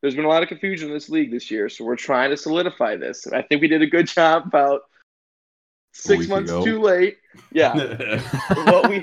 there's 0.03 0.17
been 0.17 0.25
a 0.25 0.29
lot 0.29 0.43
of 0.43 0.49
confusion 0.49 0.89
in 0.89 0.95
this 0.95 1.09
league 1.09 1.31
this 1.31 1.49
year, 1.49 1.69
so 1.69 1.85
we're 1.85 1.95
trying 1.95 2.31
to 2.31 2.37
solidify 2.37 2.97
this. 2.97 3.27
And 3.27 3.37
I 3.37 3.43
think 3.43 3.63
we 3.63 3.69
did 3.69 3.83
a 3.83 3.87
good 3.87 4.09
job 4.09 4.47
about 4.47 4.81
six 5.93 6.27
months 6.27 6.51
ago. 6.51 6.65
too 6.65 6.81
late. 6.81 7.19
Yeah. 7.53 7.73
what 8.65 8.91
we 8.91 9.01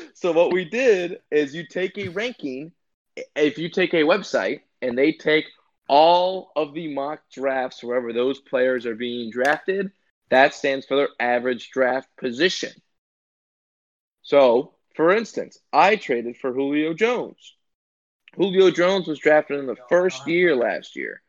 so 0.14 0.32
what 0.32 0.50
we 0.50 0.64
did 0.64 1.20
is 1.30 1.54
you 1.54 1.66
take 1.66 1.98
a 1.98 2.08
ranking 2.08 2.72
if 3.36 3.58
you 3.58 3.68
take 3.68 3.92
a 3.92 3.98
website 3.98 4.60
and 4.80 4.96
they 4.96 5.12
take 5.12 5.44
all 5.88 6.50
of 6.56 6.74
the 6.74 6.92
mock 6.92 7.20
drafts 7.32 7.82
wherever 7.82 8.12
those 8.12 8.40
players 8.40 8.86
are 8.86 8.94
being 8.94 9.30
drafted 9.30 9.90
that 10.30 10.54
stands 10.54 10.86
for 10.86 10.96
their 10.96 11.08
average 11.20 11.70
draft 11.70 12.08
position. 12.16 12.72
So 14.22 14.74
for 14.94 15.12
instance 15.12 15.58
i 15.72 15.96
traded 15.96 16.36
for 16.36 16.52
julio 16.52 16.94
jones. 16.94 17.54
Julio 18.36 18.70
jones 18.70 19.06
was 19.06 19.18
drafted 19.18 19.60
in 19.60 19.66
the 19.66 19.76
first 19.88 20.26
year 20.26 20.56
last 20.56 20.96
year 20.96 21.22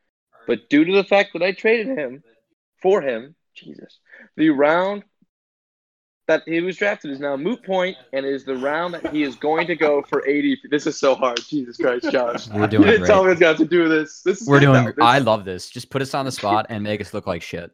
but 0.47 0.69
due 0.69 0.85
to 0.85 0.93
the 0.93 1.03
fact 1.03 1.33
that 1.33 1.43
i 1.43 1.51
traded 1.51 1.97
him 1.97 2.23
for 2.81 3.01
him 3.01 3.35
jesus 3.53 3.99
the 4.35 4.49
round 4.49 5.03
that 6.27 6.43
he 6.45 6.59
was 6.61 6.77
drafted 6.77 7.11
is 7.11 7.19
now 7.19 7.37
moot 7.37 7.63
point 7.63 7.95
and 8.13 8.25
is 8.25 8.45
the 8.45 8.55
round 8.57 8.93
that 8.95 9.13
he 9.13 9.23
is 9.23 9.35
going 9.35 9.67
to 9.67 9.75
go 9.75 10.01
for 10.01 10.25
80. 10.27 10.59
This 10.71 10.87
is 10.87 10.99
so 10.99 11.13
hard. 11.15 11.39
Jesus 11.47 11.77
Christ, 11.77 12.11
Josh. 12.11 12.47
We're 12.49 12.67
doing 12.67 12.83
you 12.83 12.87
didn't 12.89 13.01
great. 13.01 13.07
tell 13.07 13.23
me 13.23 13.27
I 13.27 13.31
was 13.31 13.39
going 13.39 13.57
to 13.57 13.65
do 13.65 13.87
this. 13.87 14.21
This 14.21 14.41
is 14.41 14.47
We're 14.47 14.59
doing. 14.59 14.85
This- 14.85 14.95
I 15.01 15.19
love 15.19 15.45
this. 15.45 15.69
Just 15.69 15.89
put 15.89 16.01
us 16.01 16.13
on 16.13 16.25
the 16.25 16.31
spot 16.31 16.65
and 16.69 16.83
make 16.83 16.99
us 17.01 17.13
look 17.13 17.27
like 17.27 17.41
shit. 17.41 17.71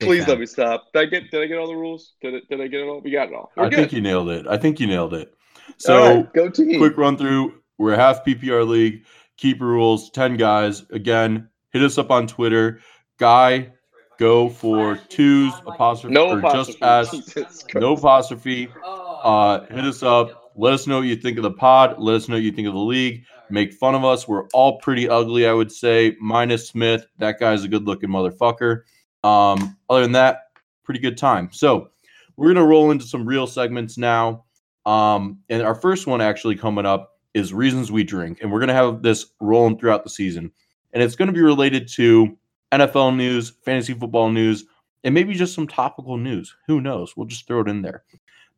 Big 0.00 0.08
Please 0.08 0.20
fan. 0.24 0.30
let 0.30 0.40
me 0.40 0.46
stop. 0.46 0.92
Did 0.92 1.00
I 1.00 1.04
get 1.06 1.30
did 1.30 1.40
I 1.42 1.46
get 1.46 1.56
all 1.56 1.68
the 1.68 1.76
rules? 1.76 2.14
Did 2.20 2.34
it, 2.34 2.48
did 2.48 2.60
I 2.60 2.66
get 2.66 2.80
it 2.80 2.88
all? 2.88 3.00
We 3.00 3.10
got 3.12 3.28
it 3.28 3.34
all. 3.34 3.52
We're 3.56 3.66
I 3.66 3.68
good. 3.68 3.76
think 3.76 3.92
you 3.92 4.00
nailed 4.00 4.28
it. 4.28 4.46
I 4.48 4.56
think 4.56 4.80
you 4.80 4.86
nailed 4.88 5.14
it. 5.14 5.32
So, 5.78 6.02
all 6.02 6.14
right, 6.16 6.32
go 6.34 6.50
team. 6.50 6.78
quick 6.78 6.96
run 6.98 7.16
through. 7.16 7.54
We're 7.78 7.92
a 7.94 7.96
half 7.96 8.24
PPR 8.24 8.66
league. 8.66 9.04
Keeper 9.36 9.66
rules, 9.66 10.10
10 10.10 10.36
guys. 10.36 10.84
Again, 10.90 11.48
hit 11.72 11.82
us 11.82 11.96
up 11.96 12.10
on 12.10 12.26
Twitter. 12.26 12.80
Guy, 13.18 13.72
go 14.18 14.48
for 14.48 14.96
twos, 15.08 15.52
apostrophe, 15.66 16.14
no 16.14 16.30
or 16.30 16.38
apostrophe. 16.38 16.72
just 16.72 16.82
ask. 16.82 17.74
No 17.74 17.94
apostrophe. 17.94 18.68
Uh, 18.84 19.60
hit 19.66 19.84
us 19.84 20.02
up. 20.02 20.52
Let 20.56 20.72
us 20.72 20.86
know 20.86 20.98
what 20.98 21.06
you 21.06 21.16
think 21.16 21.36
of 21.36 21.42
the 21.42 21.50
pod. 21.50 21.98
Let 21.98 22.14
us 22.16 22.28
know 22.28 22.36
what 22.36 22.42
you 22.42 22.52
think 22.52 22.68
of 22.68 22.74
the 22.74 22.80
league. 22.80 23.24
Make 23.50 23.72
fun 23.72 23.94
of 23.94 24.04
us. 24.04 24.28
We're 24.28 24.46
all 24.48 24.78
pretty 24.78 25.08
ugly, 25.08 25.46
I 25.46 25.52
would 25.52 25.72
say, 25.72 26.16
minus 26.20 26.68
Smith. 26.68 27.06
That 27.18 27.40
guy's 27.40 27.64
a 27.64 27.68
good 27.68 27.84
looking 27.84 28.08
motherfucker. 28.08 28.82
Um, 29.22 29.76
other 29.90 30.02
than 30.02 30.12
that, 30.12 30.50
pretty 30.84 31.00
good 31.00 31.18
time. 31.18 31.48
So 31.52 31.90
we're 32.36 32.52
gonna 32.52 32.66
roll 32.66 32.90
into 32.90 33.04
some 33.04 33.26
real 33.26 33.46
segments 33.46 33.98
now. 33.98 34.44
Um, 34.86 35.38
and 35.48 35.62
our 35.62 35.74
first 35.74 36.06
one 36.06 36.20
actually 36.20 36.56
coming 36.56 36.86
up 36.86 37.18
is 37.32 37.52
reasons 37.52 37.90
we 37.90 38.04
drink, 38.04 38.38
and 38.42 38.52
we're 38.52 38.60
gonna 38.60 38.74
have 38.74 39.02
this 39.02 39.26
rolling 39.40 39.78
throughout 39.78 40.04
the 40.04 40.10
season, 40.10 40.52
and 40.92 41.02
it's 41.02 41.16
gonna 41.16 41.32
be 41.32 41.40
related 41.40 41.88
to 41.94 42.36
NFL 42.72 43.16
news, 43.16 43.52
fantasy 43.64 43.94
football 43.94 44.30
news, 44.30 44.64
and 45.04 45.14
maybe 45.14 45.34
just 45.34 45.54
some 45.54 45.68
topical 45.68 46.16
news. 46.16 46.54
Who 46.66 46.80
knows? 46.80 47.16
We'll 47.16 47.26
just 47.26 47.46
throw 47.46 47.60
it 47.60 47.68
in 47.68 47.82
there. 47.82 48.04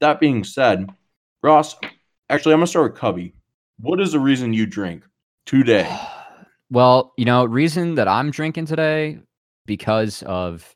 That 0.00 0.20
being 0.20 0.44
said, 0.44 0.88
Ross, 1.42 1.76
actually, 2.30 2.54
I'm 2.54 2.60
gonna 2.60 2.66
start 2.66 2.92
with 2.92 3.00
Cubby. 3.00 3.34
What 3.80 4.00
is 4.00 4.12
the 4.12 4.20
reason 4.20 4.52
you 4.52 4.66
drink 4.66 5.04
today? 5.44 5.88
Well, 6.68 7.12
you 7.16 7.24
know, 7.24 7.44
reason 7.44 7.94
that 7.94 8.08
I'm 8.08 8.32
drinking 8.32 8.66
today 8.66 9.20
because 9.66 10.24
of 10.24 10.74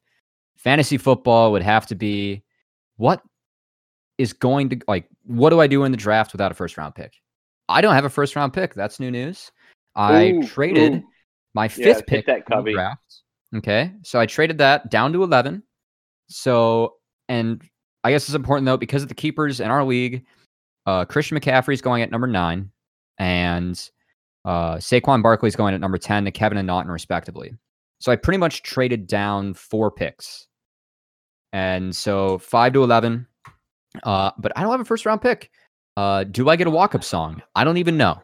fantasy 0.57 0.99
football 0.99 1.51
would 1.51 1.63
have 1.63 1.85
to 1.87 1.97
be 1.97 2.45
what 2.97 3.23
is 4.17 4.33
going 4.33 4.69
to 4.69 4.79
like 4.87 5.09
what 5.25 5.51
do 5.51 5.61
I 5.61 5.67
do 5.67 5.83
in 5.85 5.91
the 5.91 5.99
draft 5.99 6.33
without 6.33 6.53
a 6.53 6.55
first 6.55 6.77
round 6.77 6.95
pick? 6.95 7.15
I 7.69 7.81
don't 7.81 7.95
have 7.95 8.05
a 8.05 8.11
first 8.11 8.37
round 8.37 8.53
pick. 8.53 8.75
That's 8.75 9.01
new 9.01 9.11
news. 9.11 9.51
I 9.97 10.33
Ooh, 10.33 10.47
traded 10.47 10.95
ooh. 10.95 11.03
my 11.55 11.67
fifth 11.67 11.99
hit 11.99 12.07
pick 12.07 12.27
that, 12.27 12.37
in 12.37 12.45
the 12.49 12.55
Cubby. 12.57 12.73
draft. 12.75 13.10
Okay. 13.57 13.93
So 14.03 14.21
I 14.21 14.27
traded 14.27 14.59
that 14.59 14.91
down 14.91 15.13
to 15.13 15.23
11. 15.23 15.63
So, 16.29 16.95
and 17.29 17.63
I 18.05 18.11
guess 18.11 18.29
it's 18.29 18.35
important 18.35 18.67
though, 18.67 18.77
because 18.77 19.03
of 19.03 19.09
the 19.09 19.15
keepers 19.15 19.61
in 19.61 19.71
our 19.71 19.85
league, 19.85 20.25
uh, 20.87 21.05
Christian 21.05 21.39
McCaffrey 21.39 21.75
is 21.75 21.83
going 21.83 22.03
at 22.03 22.11
number 22.11 22.27
nine, 22.27 22.71
and 23.19 23.91
uh, 24.45 24.77
Saquon 24.77 25.23
Barkley 25.23 25.49
is 25.49 25.57
going 25.57 25.75
at 25.75 25.81
number 25.81 25.99
10 25.99 26.25
to 26.25 26.31
Kevin 26.31 26.59
and 26.59 26.67
Naughton, 26.67 26.91
respectively. 26.91 27.53
So 28.01 28.11
I 28.11 28.17
pretty 28.17 28.39
much 28.39 28.63
traded 28.63 29.07
down 29.07 29.55
four 29.55 29.91
picks. 29.91 30.47
And 31.53 31.95
so 31.95 32.39
five 32.39 32.73
to 32.73 32.83
11. 32.83 33.27
Uh, 34.05 34.31
but 34.39 34.53
I 34.57 34.63
don't 34.63 34.71
have 34.71 34.81
a 34.81 34.85
first 34.85 35.05
round 35.05 35.21
pick. 35.21 35.51
Uh, 35.97 36.25
do 36.25 36.49
I 36.49 36.57
get 36.57 36.67
a 36.67 36.71
walk 36.71 36.95
up 36.95 37.05
song? 37.05 37.43
I 37.55 37.65
don't 37.65 37.77
even 37.77 37.97
know. 37.97 38.23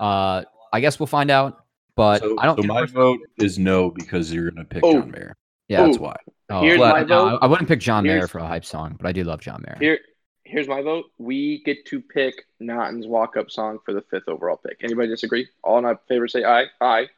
Uh, 0.00 0.42
I 0.72 0.80
guess 0.80 0.98
we'll 0.98 1.06
find 1.06 1.30
out. 1.30 1.61
But 1.96 2.20
so, 2.22 2.36
I 2.38 2.46
don't. 2.46 2.60
so 2.60 2.66
my 2.66 2.86
vote 2.86 3.20
is 3.38 3.58
no 3.58 3.90
because 3.90 4.32
you're 4.32 4.50
gonna 4.50 4.64
pick 4.64 4.82
Oh. 4.84 4.92
John 4.94 5.10
Mayer. 5.10 5.36
yeah, 5.68 5.84
That's 5.84 5.98
why. 5.98 6.16
Oh, 6.48 6.60
Here's 6.62 6.78
well, 6.78 6.92
my 6.92 7.02
no, 7.02 7.30
vote. 7.30 7.38
I 7.42 7.46
wouldn't 7.46 7.68
pick 7.68 7.80
John 7.80 8.04
Mayer 8.04 8.26
for 8.28 8.38
a 8.38 8.46
hype 8.46 8.64
song, 8.64 8.96
but 8.98 9.06
I 9.06 9.12
do 9.12 9.24
love 9.24 9.40
John 9.40 9.62
Mayer. 9.66 9.76
Here, 9.80 9.98
here's 10.44 10.68
my 10.68 10.82
vote. 10.82 11.06
We 11.18 11.62
get 11.64 11.84
to 11.86 12.00
pick 12.00 12.34
Naughton's 12.60 13.06
walk-up 13.06 13.50
song 13.50 13.78
for 13.84 13.92
the 13.94 14.02
fifth 14.10 14.28
overall 14.28 14.56
pick. 14.56 14.78
Anybody 14.82 15.08
disagree? 15.08 15.48
All 15.62 15.78
in 15.78 15.84
our 15.84 15.98
favor 16.08 16.28
say 16.28 16.44
aye. 16.44 16.66
Aye. 16.80 17.08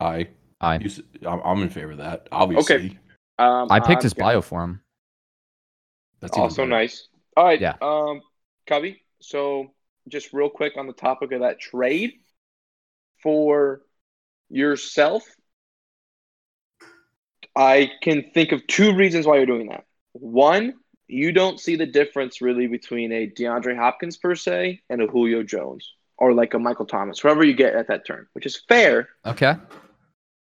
I, 0.00 0.28
I 0.60 0.78
you, 0.78 0.86
s- 0.86 1.00
I'm, 1.26 1.40
I'm 1.44 1.62
in 1.62 1.68
favor 1.70 1.92
of 1.92 1.98
that. 1.98 2.28
Obviously, 2.32 2.98
Um, 3.38 3.68
I 3.70 3.78
picked 3.80 3.98
I'm 4.00 4.02
his 4.02 4.14
gonna- 4.14 4.32
bio 4.32 4.40
for 4.42 4.62
him. 4.64 4.80
that's 6.20 6.32
even 6.36 6.42
Also 6.44 6.64
nice. 6.64 7.08
All 7.36 7.44
right. 7.44 7.60
Yeah. 7.60 7.76
Um, 7.82 8.20
Cubby. 8.66 9.02
So 9.20 9.72
just 10.08 10.32
real 10.32 10.48
quick 10.50 10.76
on 10.76 10.86
the 10.86 10.92
topic 10.92 11.32
of 11.32 11.40
that 11.40 11.60
trade 11.60 12.12
for 13.22 13.82
yourself, 14.52 15.24
I 17.56 17.90
can 18.02 18.30
think 18.34 18.52
of 18.52 18.66
two 18.66 18.94
reasons 18.94 19.26
why 19.26 19.36
you're 19.36 19.46
doing 19.46 19.68
that. 19.68 19.84
One, 20.12 20.74
you 21.08 21.32
don't 21.32 21.60
see 21.60 21.76
the 21.76 21.86
difference 21.86 22.40
really 22.40 22.66
between 22.66 23.12
a 23.12 23.26
DeAndre 23.26 23.76
Hopkins 23.76 24.16
per 24.16 24.34
se 24.34 24.82
and 24.88 25.02
a 25.02 25.06
Julio 25.06 25.42
Jones 25.42 25.92
or 26.16 26.32
like 26.32 26.54
a 26.54 26.58
Michael 26.58 26.86
Thomas, 26.86 27.18
whoever 27.20 27.44
you 27.44 27.54
get 27.54 27.74
at 27.74 27.88
that 27.88 28.06
turn, 28.06 28.26
which 28.32 28.46
is 28.46 28.62
fair. 28.68 29.08
Okay. 29.26 29.56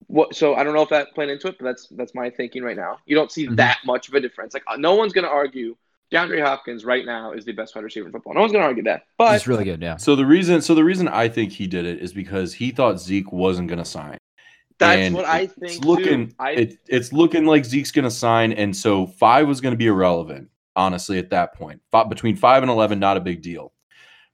What? 0.06 0.34
So 0.34 0.54
I 0.54 0.64
don't 0.64 0.74
know 0.74 0.82
if 0.82 0.88
that 0.88 1.14
played 1.14 1.28
into 1.28 1.48
it, 1.48 1.56
but 1.58 1.66
that's 1.66 1.86
that's 1.88 2.14
my 2.14 2.30
thinking 2.30 2.62
right 2.62 2.76
now. 2.76 2.98
You 3.04 3.14
don't 3.14 3.30
see 3.30 3.46
Mhm. 3.46 3.56
that 3.56 3.78
much 3.84 4.08
of 4.08 4.14
a 4.14 4.20
difference. 4.20 4.54
Like 4.54 4.64
no 4.78 4.94
one's 4.94 5.12
going 5.12 5.24
to 5.26 5.30
argue 5.30 5.76
DeAndre 6.12 6.42
Hopkins 6.42 6.84
right 6.84 7.04
now 7.04 7.32
is 7.32 7.44
the 7.44 7.52
best 7.52 7.74
wide 7.74 7.84
receiver 7.84 8.06
in 8.06 8.12
football. 8.12 8.32
No 8.34 8.40
one's 8.40 8.52
going 8.52 8.62
to 8.62 8.66
argue 8.68 8.82
that. 8.84 9.02
But 9.18 9.32
He's 9.32 9.46
really 9.46 9.64
good. 9.64 9.82
Yeah. 9.82 9.96
So 9.96 10.16
the 10.16 10.24
reason, 10.24 10.62
so 10.62 10.74
the 10.74 10.84
reason 10.84 11.06
I 11.08 11.28
think 11.28 11.52
he 11.52 11.66
did 11.66 11.84
it 11.84 12.00
is 12.00 12.12
because 12.12 12.54
he 12.54 12.70
thought 12.70 12.98
Zeke 12.98 13.30
wasn't 13.32 13.68
gonna 13.68 13.84
sign. 13.84 14.16
that's 14.78 14.98
And 14.98 15.14
what 15.14 15.26
I 15.26 15.40
it's 15.40 15.52
think. 15.54 15.84
looking, 15.84 16.28
too. 16.28 16.34
I 16.38 16.50
it, 16.52 16.78
it's 16.88 17.12
looking 17.12 17.44
like 17.44 17.64
Zeke's 17.66 17.90
gonna 17.92 18.10
sign, 18.10 18.52
and 18.52 18.74
so 18.74 19.06
five 19.06 19.46
was 19.46 19.60
gonna 19.60 19.76
be 19.76 19.86
irrelevant. 19.88 20.48
Honestly, 20.76 21.18
at 21.18 21.28
that 21.30 21.54
point, 21.54 21.80
Fi- 21.90 22.04
between 22.04 22.36
five 22.36 22.62
and 22.62 22.70
eleven, 22.70 22.98
not 23.00 23.16
a 23.16 23.20
big 23.20 23.42
deal. 23.42 23.72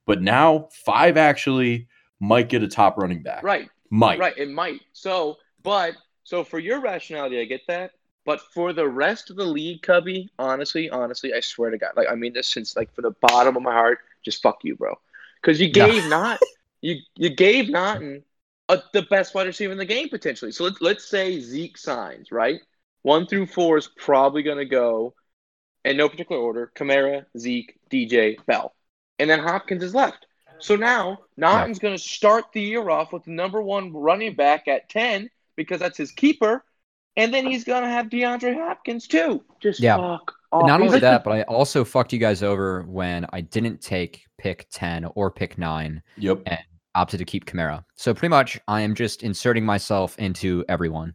But 0.05 0.21
now 0.21 0.69
five 0.71 1.17
actually 1.17 1.87
might 2.19 2.47
get 2.49 2.61
a 2.63 2.67
top 2.67 2.97
running 2.97 3.23
back. 3.23 3.43
right, 3.43 3.67
Might. 3.89 4.19
right. 4.19 4.37
It 4.37 4.49
might. 4.49 4.79
So, 4.93 5.37
but 5.63 5.95
so 6.23 6.43
for 6.43 6.59
your 6.59 6.79
rationality, 6.79 7.41
I 7.41 7.45
get 7.45 7.61
that. 7.67 7.91
But 8.25 8.41
for 8.53 8.73
the 8.73 8.87
rest 8.87 9.29
of 9.29 9.37
the 9.37 9.45
league, 9.45 9.81
Cubby, 9.83 10.31
honestly, 10.39 10.89
honestly, 10.89 11.33
I 11.33 11.41
swear 11.41 11.71
to 11.71 11.77
God, 11.77 11.93
like 11.95 12.07
I 12.09 12.15
mean 12.15 12.33
this 12.33 12.49
since 12.49 12.75
like 12.75 12.93
from 12.93 13.03
the 13.03 13.11
bottom 13.21 13.55
of 13.55 13.63
my 13.63 13.73
heart, 13.73 13.99
just 14.23 14.41
fuck 14.41 14.59
you, 14.63 14.75
bro. 14.75 14.95
Because 15.41 15.59
you 15.61 15.71
No. 15.71 15.87
gave 15.87 16.05
not 16.05 16.41
you 16.81 16.95
you 17.15 17.29
gave 17.29 17.69
Naughton 17.69 18.23
a, 18.69 18.79
the 18.93 19.03
best 19.03 19.33
wide 19.35 19.47
receiver 19.47 19.71
in 19.71 19.77
the 19.77 19.85
game 19.85 20.09
potentially. 20.09 20.51
So 20.51 20.63
let's 20.65 20.81
let's 20.81 21.09
say 21.09 21.39
Zeke 21.39 21.77
signs 21.77 22.31
right. 22.31 22.59
One 23.03 23.27
through 23.27 23.47
four 23.47 23.77
is 23.77 23.87
probably 23.87 24.43
going 24.43 24.57
to 24.57 24.65
go 24.65 25.13
in 25.83 25.97
no 25.97 26.09
particular 26.09 26.41
order: 26.41 26.71
Kamara, 26.75 27.25
Zeke, 27.37 27.75
DJ, 27.89 28.37
Bell, 28.45 28.73
and 29.19 29.29
then 29.29 29.39
Hopkins 29.39 29.83
is 29.83 29.95
left. 29.95 30.25
So 30.59 30.75
now 30.75 31.19
Naughton's 31.37 31.79
going 31.79 31.95
to 31.95 32.01
start 32.01 32.45
the 32.53 32.61
year 32.61 32.89
off 32.89 33.13
with 33.13 33.23
the 33.25 33.31
number 33.31 33.61
one 33.61 33.93
running 33.93 34.35
back 34.35 34.67
at 34.67 34.89
ten 34.89 35.29
because 35.55 35.79
that's 35.79 35.97
his 35.97 36.11
keeper, 36.11 36.63
and 37.17 37.33
then 37.33 37.45
he's 37.45 37.63
going 37.63 37.83
to 37.83 37.89
have 37.89 38.07
DeAndre 38.07 38.53
Hopkins 38.55 39.07
too. 39.07 39.43
Just 39.61 39.79
Yeah. 39.79 39.97
fuck 39.97 40.33
off. 40.51 40.67
Not 40.67 40.79
He's 40.81 40.85
only 40.87 40.93
like 40.93 41.01
that, 41.01 41.23
but 41.23 41.31
I 41.31 41.41
also 41.43 41.83
fucked 41.83 42.13
you 42.13 42.19
guys 42.19 42.43
over 42.43 42.83
when 42.83 43.25
I 43.33 43.41
didn't 43.41 43.81
take 43.81 44.25
pick 44.37 44.67
10 44.71 45.05
or 45.15 45.31
pick 45.31 45.57
9, 45.57 46.01
Yep. 46.17 46.41
And 46.45 46.59
opted 46.95 47.19
to 47.19 47.25
keep 47.25 47.45
Kamara. 47.45 47.83
So 47.95 48.13
pretty 48.13 48.29
much 48.29 48.59
I 48.67 48.81
am 48.81 48.95
just 48.95 49.21
inserting 49.23 49.65
myself 49.65 50.17
into 50.17 50.63
everyone. 50.69 51.13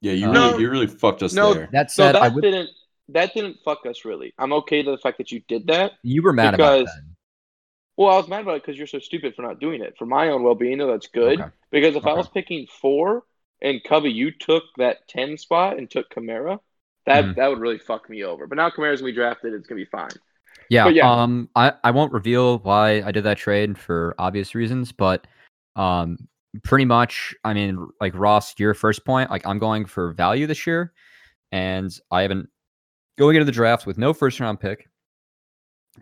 Yeah, 0.00 0.12
you 0.14 0.26
um, 0.28 0.32
No. 0.34 0.50
really, 0.50 0.62
you 0.62 0.70
really 0.70 0.86
fucked 0.88 1.22
us 1.22 1.34
No. 1.34 1.54
there. 1.54 1.68
That 1.72 1.90
so 1.90 2.02
said, 2.04 2.16
I 2.16 2.28
that 2.28 2.34
would, 2.34 2.42
didn't 2.42 2.70
that 3.10 3.34
didn't 3.34 3.56
fuck 3.64 3.84
us 3.86 4.04
really. 4.04 4.32
I'm 4.38 4.52
okay 4.52 4.82
to 4.82 4.90
the 4.90 4.98
fact 4.98 5.18
that 5.18 5.30
you 5.32 5.40
did 5.48 5.66
that. 5.66 5.92
you 6.02 6.22
were 6.22 6.32
mad 6.32 6.54
about 6.54 6.78
because- 6.80 6.94
that. 6.94 7.02
Well, 7.96 8.08
I 8.08 8.16
was 8.16 8.28
mad 8.28 8.42
about 8.42 8.54
it 8.56 8.62
because 8.62 8.78
you're 8.78 8.86
so 8.86 8.98
stupid 8.98 9.34
for 9.34 9.42
not 9.42 9.60
doing 9.60 9.82
it. 9.82 9.94
For 9.98 10.06
my 10.06 10.28
own 10.30 10.42
well 10.42 10.54
being, 10.54 10.78
though, 10.78 10.86
that's 10.90 11.08
good. 11.08 11.38
Okay. 11.38 11.50
Because 11.70 11.96
if 11.96 12.06
I 12.06 12.14
was 12.14 12.28
picking 12.30 12.66
four 12.80 13.24
and 13.62 13.82
Cubby, 13.84 14.10
you 14.10 14.30
took 14.30 14.64
that 14.78 15.06
ten 15.08 15.36
spot 15.36 15.78
and 15.78 15.90
took 15.90 16.10
Kamara, 16.10 16.60
that 17.06 17.24
Mhm. 17.24 17.36
that 17.36 17.48
would 17.48 17.58
really 17.58 17.78
fuck 17.78 18.08
me 18.08 18.24
over. 18.24 18.46
But 18.46 18.56
now 18.56 18.70
Kamara's 18.70 19.00
gonna 19.00 19.12
be 19.12 19.16
drafted, 19.16 19.54
it's 19.54 19.66
gonna 19.66 19.80
be 19.80 19.84
fine. 19.86 20.10
Yeah, 20.68 20.88
yeah. 20.88 21.10
Um, 21.10 21.48
I, 21.56 21.72
I 21.82 21.90
won't 21.90 22.12
reveal 22.12 22.58
why 22.60 23.02
I 23.02 23.10
did 23.10 23.24
that 23.24 23.38
trade 23.38 23.76
for 23.76 24.14
obvious 24.18 24.54
reasons, 24.54 24.92
but 24.92 25.26
um, 25.76 26.28
pretty 26.62 26.84
much, 26.84 27.34
I 27.44 27.54
mean, 27.54 27.88
like 28.00 28.14
Ross, 28.14 28.54
your 28.58 28.74
first 28.74 29.04
point, 29.04 29.30
like 29.30 29.46
I'm 29.46 29.58
going 29.58 29.84
for 29.84 30.12
value 30.12 30.46
this 30.46 30.66
year, 30.66 30.92
and 31.52 31.90
I 32.10 32.22
haven't 32.22 32.48
going 33.18 33.36
into 33.36 33.44
the 33.44 33.52
draft 33.52 33.86
with 33.86 33.98
no 33.98 34.12
first 34.12 34.38
round 34.40 34.60
pick, 34.60 34.88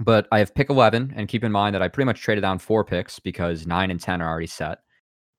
but 0.00 0.28
I 0.30 0.38
have 0.38 0.54
pick 0.54 0.70
11, 0.70 1.14
and 1.16 1.28
keep 1.28 1.44
in 1.44 1.52
mind 1.52 1.74
that 1.74 1.82
I 1.82 1.88
pretty 1.88 2.06
much 2.06 2.20
traded 2.20 2.42
down 2.42 2.58
four 2.58 2.84
picks 2.84 3.18
because 3.18 3.66
nine 3.66 3.90
and 3.90 4.00
10 4.00 4.20
are 4.20 4.28
already 4.28 4.46
set. 4.46 4.80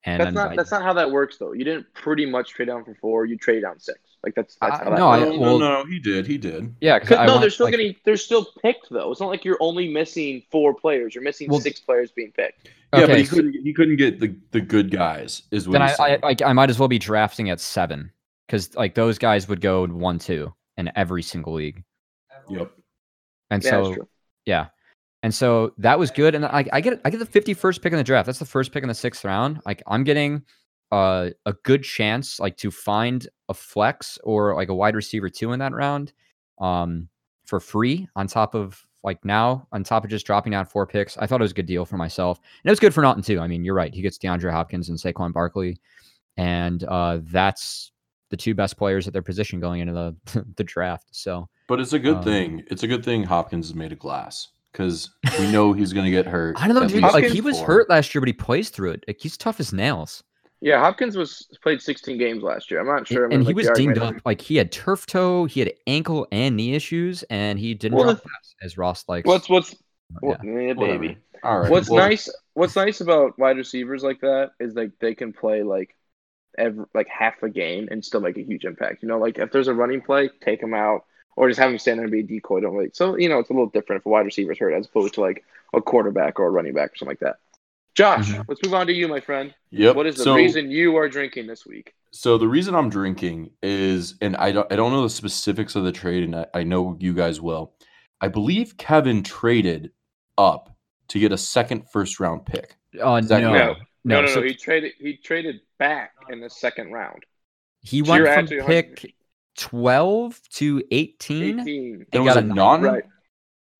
And 0.04 0.18
That's 0.22 0.34
not 0.34 0.56
that's 0.56 0.70
not 0.70 0.82
how 0.82 0.94
that 0.94 1.10
works 1.10 1.36
though. 1.36 1.52
You 1.52 1.62
didn't 1.62 1.92
pretty 1.92 2.24
much 2.24 2.50
trade 2.52 2.66
down 2.68 2.84
for 2.84 2.94
four. 2.94 3.26
You 3.26 3.36
trade 3.36 3.60
down 3.60 3.78
six. 3.78 3.98
Like 4.24 4.34
that's 4.34 4.56
that's 4.60 4.80
I- 4.80 4.84
how 4.84 4.90
that 4.90 4.98
no, 4.98 5.08
I- 5.08 5.18
works. 5.20 5.32
no, 5.34 5.40
well- 5.40 5.58
no, 5.58 5.82
no, 5.82 5.84
he 5.84 5.98
did. 5.98 6.26
He 6.26 6.38
did. 6.38 6.74
yeah, 6.80 6.98
'cause 6.98 7.08
'Cause- 7.08 7.18
I 7.18 7.26
no, 7.26 7.32
want, 7.32 7.42
they're 7.42 7.50
still 7.50 7.66
like- 7.66 7.72
getting 7.72 7.94
they're 8.04 8.16
still 8.16 8.46
picked 8.62 8.88
though. 8.90 9.10
It's 9.10 9.20
not 9.20 9.26
like 9.28 9.44
you're 9.44 9.58
only 9.60 9.92
missing 9.92 10.42
four 10.50 10.72
players. 10.74 11.14
You're 11.14 11.22
missing 11.24 11.50
Well- 11.50 11.60
six 11.60 11.80
players 11.80 12.10
being 12.12 12.32
picked. 12.32 12.68
Yeah, 12.94 13.06
but 13.06 13.18
he 13.18 13.24
so- 13.26 13.36
couldn't. 13.36 13.52
He 13.62 13.74
couldn't 13.74 13.96
get 13.96 14.20
the 14.20 14.34
the 14.52 14.60
good 14.62 14.90
guys. 14.90 15.42
Is 15.50 15.68
what 15.68 15.72
then 15.74 15.82
I, 15.82 15.88
he's 15.90 16.00
I 16.00 16.16
like 16.22 16.40
I 16.42 16.52
might 16.54 16.70
as 16.70 16.78
well 16.78 16.88
be 16.88 16.98
drafting 16.98 17.50
at 17.50 17.60
seven 17.60 18.10
because 18.46 18.74
like 18.74 18.94
those 18.94 19.18
guys 19.18 19.48
would 19.48 19.60
go 19.60 19.86
one 19.86 20.18
two 20.18 20.54
in 20.78 20.90
every 20.96 21.22
single 21.22 21.52
league, 21.52 21.84
yep. 22.48 22.72
and 23.50 23.62
Yeah, 23.62 23.70
so 23.70 23.82
that's 23.84 23.94
true. 23.96 24.08
yeah, 24.46 24.66
and 25.22 25.34
so 25.34 25.74
that 25.78 25.98
was 25.98 26.10
good. 26.10 26.34
And 26.34 26.44
I, 26.44 26.64
I 26.72 26.80
get 26.80 27.00
I 27.04 27.10
get 27.10 27.18
the 27.18 27.26
fifty 27.26 27.54
first 27.54 27.82
pick 27.82 27.92
in 27.92 27.98
the 27.98 28.04
draft. 28.04 28.26
That's 28.26 28.38
the 28.38 28.44
first 28.46 28.72
pick 28.72 28.82
in 28.82 28.88
the 28.88 28.94
sixth 28.94 29.24
round. 29.24 29.60
Like 29.66 29.82
I'm 29.86 30.04
getting 30.04 30.42
uh, 30.90 31.30
a 31.46 31.52
good 31.62 31.84
chance 31.84 32.40
like 32.40 32.56
to 32.58 32.70
find 32.70 33.28
a 33.48 33.54
flex 33.54 34.18
or 34.24 34.54
like 34.54 34.68
a 34.68 34.74
wide 34.74 34.94
receiver 34.96 35.28
two 35.28 35.52
in 35.52 35.58
that 35.60 35.72
round, 35.72 36.12
um, 36.60 37.08
for 37.44 37.60
free 37.60 38.08
on 38.16 38.26
top 38.26 38.54
of 38.54 38.84
like 39.02 39.24
now 39.24 39.66
on 39.72 39.82
top 39.84 40.04
of 40.04 40.10
just 40.10 40.26
dropping 40.26 40.50
down 40.52 40.66
four 40.66 40.86
picks. 40.86 41.16
I 41.18 41.26
thought 41.26 41.40
it 41.40 41.42
was 41.42 41.52
a 41.52 41.54
good 41.54 41.66
deal 41.66 41.84
for 41.84 41.96
myself, 41.96 42.38
and 42.38 42.68
it 42.68 42.72
was 42.72 42.80
good 42.80 42.94
for 42.94 43.02
Naughton 43.02 43.22
too. 43.22 43.40
I 43.40 43.46
mean, 43.46 43.64
you're 43.64 43.74
right. 43.74 43.92
He 43.94 44.02
gets 44.02 44.18
DeAndre 44.18 44.50
Hopkins 44.52 44.88
and 44.88 44.98
Saquon 44.98 45.32
Barkley, 45.32 45.78
and 46.36 46.82
uh, 46.84 47.18
that's 47.22 47.92
the 48.30 48.36
two 48.36 48.54
best 48.54 48.76
players 48.76 49.06
at 49.06 49.12
their 49.12 49.22
position 49.22 49.58
going 49.60 49.80
into 49.80 49.92
the 49.92 50.44
the 50.56 50.64
draft. 50.64 51.08
So 51.12 51.48
But 51.66 51.80
it's 51.80 51.92
a 51.92 51.98
good 51.98 52.18
Um, 52.18 52.22
thing. 52.24 52.62
It's 52.68 52.82
a 52.82 52.86
good 52.86 53.04
thing 53.04 53.22
Hopkins 53.24 53.66
is 53.68 53.74
made 53.74 53.92
of 53.92 53.98
glass 53.98 54.48
because 54.72 55.10
we 55.38 55.50
know 55.50 55.72
he's 55.72 55.92
going 55.92 56.04
to 56.04 56.10
get 56.10 56.26
hurt. 56.26 56.60
I 56.60 56.66
don't 56.68 56.76
know, 56.76 56.86
dude. 56.88 57.02
Like 57.02 57.24
he 57.24 57.40
was 57.40 57.58
four. 57.58 57.66
hurt 57.66 57.90
last 57.90 58.14
year, 58.14 58.20
but 58.20 58.28
he 58.28 58.32
plays 58.32 58.70
through 58.70 58.92
it. 58.92 59.04
Like 59.08 59.18
he's 59.20 59.36
tough 59.36 59.60
as 59.60 59.72
nails. 59.72 60.22
Yeah, 60.62 60.78
Hopkins 60.78 61.16
was 61.16 61.48
played 61.62 61.80
16 61.80 62.18
games 62.18 62.42
last 62.42 62.70
year. 62.70 62.80
I'm 62.80 62.86
not 62.86 63.08
sure. 63.08 63.24
I'm 63.24 63.32
and 63.32 63.46
he 63.46 63.54
was 63.54 63.66
the 63.66 63.72
dinged 63.74 63.96
argument. 63.98 64.16
up. 64.18 64.22
Like 64.26 64.42
he 64.42 64.56
had 64.56 64.70
turf 64.70 65.06
toe, 65.06 65.46
he 65.46 65.60
had 65.60 65.72
ankle 65.86 66.26
and 66.30 66.54
knee 66.54 66.74
issues, 66.74 67.22
and 67.30 67.58
he 67.58 67.72
didn't 67.72 67.96
Well, 67.96 68.04
drop 68.04 68.22
the- 68.22 68.28
pass 68.28 68.54
as 68.62 68.76
Ross 68.76 69.04
likes. 69.08 69.26
What's 69.26 69.48
what's 69.48 69.74
Well, 70.20 70.36
Yeah. 70.44 70.60
yeah, 70.60 70.72
baby. 70.74 71.16
All 71.42 71.60
right. 71.60 71.70
What's 71.70 71.88
well, 71.88 72.06
nice? 72.06 72.28
What's 72.52 72.76
nice 72.76 73.00
about 73.00 73.38
wide 73.38 73.56
receivers 73.56 74.02
like 74.02 74.20
that 74.20 74.50
is 74.60 74.74
like 74.74 74.90
they 75.00 75.14
can 75.14 75.32
play 75.32 75.62
like 75.62 75.96
every 76.58 76.84
like 76.94 77.08
half 77.08 77.42
a 77.42 77.48
game 77.48 77.88
and 77.90 78.04
still 78.04 78.20
make 78.20 78.36
a 78.36 78.42
huge 78.42 78.64
impact. 78.66 79.02
You 79.02 79.08
know, 79.08 79.18
like 79.18 79.38
if 79.38 79.50
there's 79.52 79.68
a 79.68 79.74
running 79.74 80.02
play, 80.02 80.28
take 80.44 80.60
them 80.60 80.74
out, 80.74 81.04
or 81.36 81.48
just 81.48 81.60
have 81.60 81.70
him 81.70 81.78
stand 81.78 81.98
there 81.98 82.04
and 82.04 82.12
be 82.12 82.20
a 82.20 82.22
decoy. 82.22 82.60
Don't 82.60 82.76
like 82.76 82.94
so 82.94 83.16
you 83.16 83.28
know 83.28 83.38
it's 83.38 83.50
a 83.50 83.52
little 83.52 83.68
different 83.68 84.00
if 84.00 84.06
a 84.06 84.08
wide 84.08 84.26
receiver's 84.26 84.58
hurt 84.58 84.72
as 84.72 84.86
opposed 84.86 85.14
to 85.14 85.20
like 85.20 85.44
a 85.72 85.80
quarterback 85.80 86.38
or 86.38 86.46
a 86.46 86.50
running 86.50 86.74
back 86.74 86.92
or 86.92 86.96
something 86.96 87.12
like 87.12 87.20
that. 87.20 87.38
Josh, 87.94 88.28
mm-hmm. 88.28 88.42
let's 88.48 88.62
move 88.64 88.74
on 88.74 88.86
to 88.86 88.92
you, 88.92 89.08
my 89.08 89.20
friend. 89.20 89.52
Yep. 89.70 89.96
What 89.96 90.06
is 90.06 90.16
the 90.16 90.24
so, 90.24 90.34
reason 90.34 90.70
you 90.70 90.96
are 90.96 91.08
drinking 91.08 91.46
this 91.46 91.66
week? 91.66 91.94
So 92.12 92.38
the 92.38 92.48
reason 92.48 92.74
I'm 92.74 92.88
drinking 92.88 93.50
is, 93.62 94.14
and 94.20 94.36
I 94.36 94.52
don't, 94.52 94.72
I 94.72 94.76
don't 94.76 94.92
know 94.92 95.02
the 95.02 95.10
specifics 95.10 95.74
of 95.76 95.84
the 95.84 95.92
trade, 95.92 96.24
and 96.24 96.36
I, 96.36 96.46
I 96.54 96.62
know 96.62 96.96
you 97.00 97.12
guys 97.12 97.40
will. 97.40 97.74
I 98.20 98.28
believe 98.28 98.76
Kevin 98.76 99.22
traded 99.22 99.90
up 100.38 100.74
to 101.08 101.18
get 101.18 101.32
a 101.32 101.38
second 101.38 101.88
first 101.90 102.20
round 102.20 102.46
pick. 102.46 102.76
Oh 103.00 103.14
uh, 103.14 103.20
no. 103.20 103.38
no. 103.38 103.52
no, 103.52 103.76
no, 104.04 104.20
no, 104.22 104.26
so, 104.28 104.42
He 104.42 104.54
traded. 104.54 104.92
He 104.98 105.16
traded 105.16 105.60
back 105.78 106.12
in 106.30 106.40
the 106.40 106.50
second 106.50 106.92
round. 106.92 107.24
He 107.82 108.02
went 108.02 108.26
from 108.26 108.46
pick 108.66 109.14
12 109.56 110.40
to 110.50 110.82
18. 110.90 111.60
18. 111.60 112.06
was 112.12 112.34
got 112.34 112.36
a 112.38 112.46
non. 112.46 112.82
Right. 112.82 113.04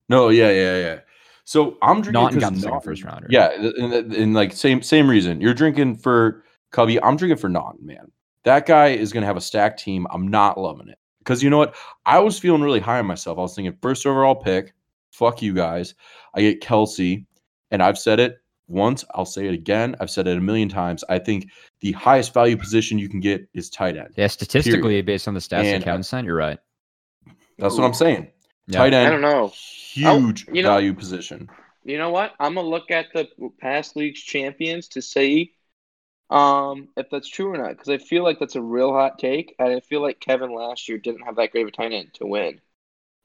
No, 0.08 0.28
yeah, 0.28 0.50
yeah, 0.50 0.78
yeah. 0.78 1.00
So 1.44 1.78
I'm 1.82 2.00
drinking 2.02 2.12
Naughton 2.12 2.38
got 2.38 2.54
the 2.54 2.80
first 2.84 3.02
rounder. 3.02 3.26
Yeah, 3.30 3.50
and, 3.50 4.34
like 4.34 4.52
same 4.52 4.82
same 4.82 5.08
reason. 5.08 5.40
You're 5.40 5.54
drinking 5.54 5.96
for 5.96 6.44
Cubby. 6.70 7.02
I'm 7.02 7.16
drinking 7.16 7.38
for 7.38 7.48
non 7.48 7.76
man. 7.82 8.10
That 8.44 8.66
guy 8.66 8.88
is 8.88 9.12
gonna 9.12 9.26
have 9.26 9.36
a 9.36 9.40
stack 9.40 9.76
team. 9.76 10.06
I'm 10.10 10.28
not 10.28 10.58
loving 10.58 10.88
it 10.88 10.98
because 11.18 11.42
you 11.42 11.50
know 11.50 11.58
what? 11.58 11.74
I 12.06 12.18
was 12.18 12.38
feeling 12.38 12.62
really 12.62 12.80
high 12.80 12.98
on 12.98 13.06
myself. 13.06 13.38
I 13.38 13.42
was 13.42 13.54
thinking 13.54 13.76
first 13.82 14.06
overall 14.06 14.36
pick. 14.36 14.74
Fuck 15.12 15.42
you 15.42 15.52
guys. 15.52 15.94
I 16.34 16.40
get 16.40 16.60
Kelce, 16.60 17.24
and 17.70 17.82
I've 17.82 17.98
said 17.98 18.20
it 18.20 18.38
once. 18.70 19.04
I'll 19.14 19.24
say 19.24 19.46
it 19.46 19.54
again. 19.54 19.96
I've 20.00 20.10
said 20.10 20.26
it 20.26 20.36
a 20.36 20.40
million 20.40 20.68
times. 20.68 21.04
I 21.08 21.18
think 21.18 21.50
the 21.80 21.92
highest 21.92 22.32
value 22.32 22.56
position 22.56 22.98
you 22.98 23.08
can 23.08 23.20
get 23.20 23.48
is 23.54 23.70
tight 23.70 23.96
end. 23.96 24.14
Yeah, 24.16 24.28
statistically, 24.28 25.02
based 25.02 25.28
on 25.28 25.34
the 25.34 25.40
stats 25.40 25.64
And, 25.64 25.82
that 25.82 25.84
Kevin 25.84 26.02
sent, 26.02 26.26
you're 26.26 26.36
right. 26.36 26.58
That's 27.58 27.76
what 27.76 27.84
I'm 27.84 27.94
saying. 27.94 28.30
Yeah. 28.66 28.78
Tight 28.78 28.94
end. 28.94 29.08
I 29.08 29.10
don't 29.10 29.20
know. 29.20 29.52
Huge 29.54 30.46
you 30.52 30.62
know- 30.62 30.70
value 30.70 30.94
position. 30.94 31.48
You 31.82 31.96
know 31.96 32.10
what? 32.10 32.34
I'm 32.38 32.54
gonna 32.54 32.68
look 32.68 32.90
at 32.90 33.06
the 33.14 33.26
past 33.58 33.96
league's 33.96 34.20
champions 34.20 34.88
to 34.88 35.02
see 35.02 35.54
um, 36.28 36.88
if 36.96 37.08
that's 37.10 37.28
true 37.28 37.52
or 37.54 37.56
not. 37.56 37.70
Because 37.70 37.88
I 37.88 37.96
feel 37.96 38.22
like 38.22 38.38
that's 38.38 38.54
a 38.54 38.62
real 38.62 38.92
hot 38.92 39.18
take, 39.18 39.54
and 39.58 39.72
I 39.72 39.80
feel 39.80 40.02
like 40.02 40.20
Kevin 40.20 40.54
last 40.54 40.88
year 40.88 40.98
didn't 40.98 41.22
have 41.22 41.36
that 41.36 41.52
great 41.52 41.62
of 41.62 41.68
a 41.68 41.72
tight 41.72 41.92
end 41.92 42.12
to 42.14 42.26
win 42.26 42.60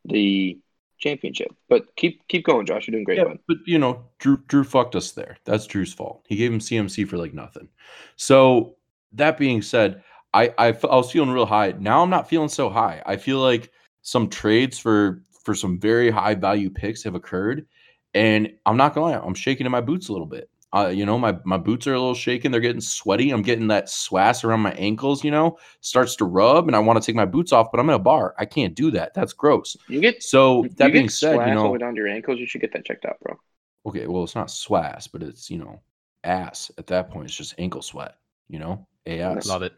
the 0.05 0.59
championship. 1.05 1.53
But 1.69 1.95
keep 1.95 2.27
keep 2.27 2.45
going, 2.45 2.65
Josh. 2.65 2.87
You're 2.87 2.93
doing 2.93 3.03
great, 3.03 3.17
Yeah, 3.17 3.33
but 3.47 3.57
you 3.65 3.77
know, 3.77 4.03
Drew 4.19 4.37
Drew 4.47 4.63
fucked 4.63 4.95
us 4.95 5.11
there. 5.11 5.37
That's 5.45 5.67
Drew's 5.67 5.93
fault. 5.93 6.25
He 6.27 6.35
gave 6.35 6.51
him 6.51 6.59
CMC 6.59 7.07
for 7.07 7.17
like 7.17 7.33
nothing. 7.33 7.69
So 8.15 8.75
that 9.13 9.37
being 9.37 9.61
said, 9.61 10.03
I 10.33 10.53
I, 10.57 10.67
I 10.67 10.95
was 10.95 11.11
feeling 11.11 11.29
real 11.29 11.45
high. 11.45 11.73
Now 11.79 12.01
I'm 12.01 12.09
not 12.09 12.29
feeling 12.29 12.49
so 12.49 12.69
high. 12.69 13.01
I 13.05 13.17
feel 13.17 13.39
like 13.39 13.71
some 14.01 14.29
trades 14.29 14.79
for 14.79 15.21
for 15.43 15.53
some 15.53 15.79
very 15.79 16.09
high 16.09 16.35
value 16.35 16.69
picks 16.69 17.03
have 17.03 17.15
occurred, 17.15 17.67
and 18.13 18.51
I'm 18.65 18.77
not 18.77 18.93
gonna 18.93 19.07
lie, 19.07 19.25
I'm 19.25 19.35
shaking 19.35 19.65
in 19.65 19.71
my 19.71 19.81
boots 19.81 20.09
a 20.09 20.11
little 20.11 20.27
bit. 20.27 20.49
Uh, 20.75 20.89
you 20.89 21.05
know, 21.05 21.17
my 21.17 21.37
my 21.45 21.57
boots 21.57 21.87
are 21.87 21.93
a 21.93 21.99
little 21.99 22.15
shaking. 22.15 22.51
They're 22.51 22.61
getting 22.61 22.81
sweaty. 22.81 23.31
I'm 23.31 23.41
getting 23.43 23.67
that 23.69 23.85
swass 23.87 24.43
around 24.43 24.61
my 24.61 24.73
ankles. 24.73 25.23
You 25.23 25.31
know, 25.31 25.57
starts 25.81 26.15
to 26.17 26.25
rub, 26.25 26.67
and 26.67 26.75
I 26.75 26.79
want 26.79 27.01
to 27.01 27.05
take 27.05 27.15
my 27.15 27.25
boots 27.25 27.53
off, 27.53 27.67
but 27.71 27.79
I'm 27.79 27.89
in 27.89 27.95
a 27.95 27.99
bar. 27.99 28.35
I 28.39 28.45
can't 28.45 28.75
do 28.75 28.91
that. 28.91 29.13
That's 29.13 29.33
gross. 29.33 29.77
You 29.87 30.01
get 30.01 30.21
So 30.21 30.73
that 30.77 30.91
being 30.91 31.09
said, 31.09 31.43
you 31.45 31.53
all 31.53 31.63
the 31.63 31.69
know, 31.69 31.69
way 31.69 31.77
down 31.79 31.95
to 31.95 31.99
your 32.01 32.09
ankles. 32.09 32.39
You 32.39 32.47
should 32.47 32.61
get 32.61 32.73
that 32.73 32.85
checked 32.85 33.05
out, 33.05 33.19
bro. 33.21 33.39
okay, 33.85 34.07
well, 34.07 34.23
it's 34.23 34.35
not 34.35 34.47
swass, 34.47 35.07
but 35.11 35.23
it's 35.23 35.49
you 35.49 35.57
know 35.57 35.81
ass. 36.23 36.71
At 36.77 36.87
that 36.87 37.09
point, 37.09 37.25
it's 37.25 37.35
just 37.35 37.55
ankle 37.57 37.81
sweat. 37.81 38.15
You 38.47 38.59
know, 38.59 38.87
ass. 39.05 39.47
Love 39.47 39.63
it. 39.63 39.73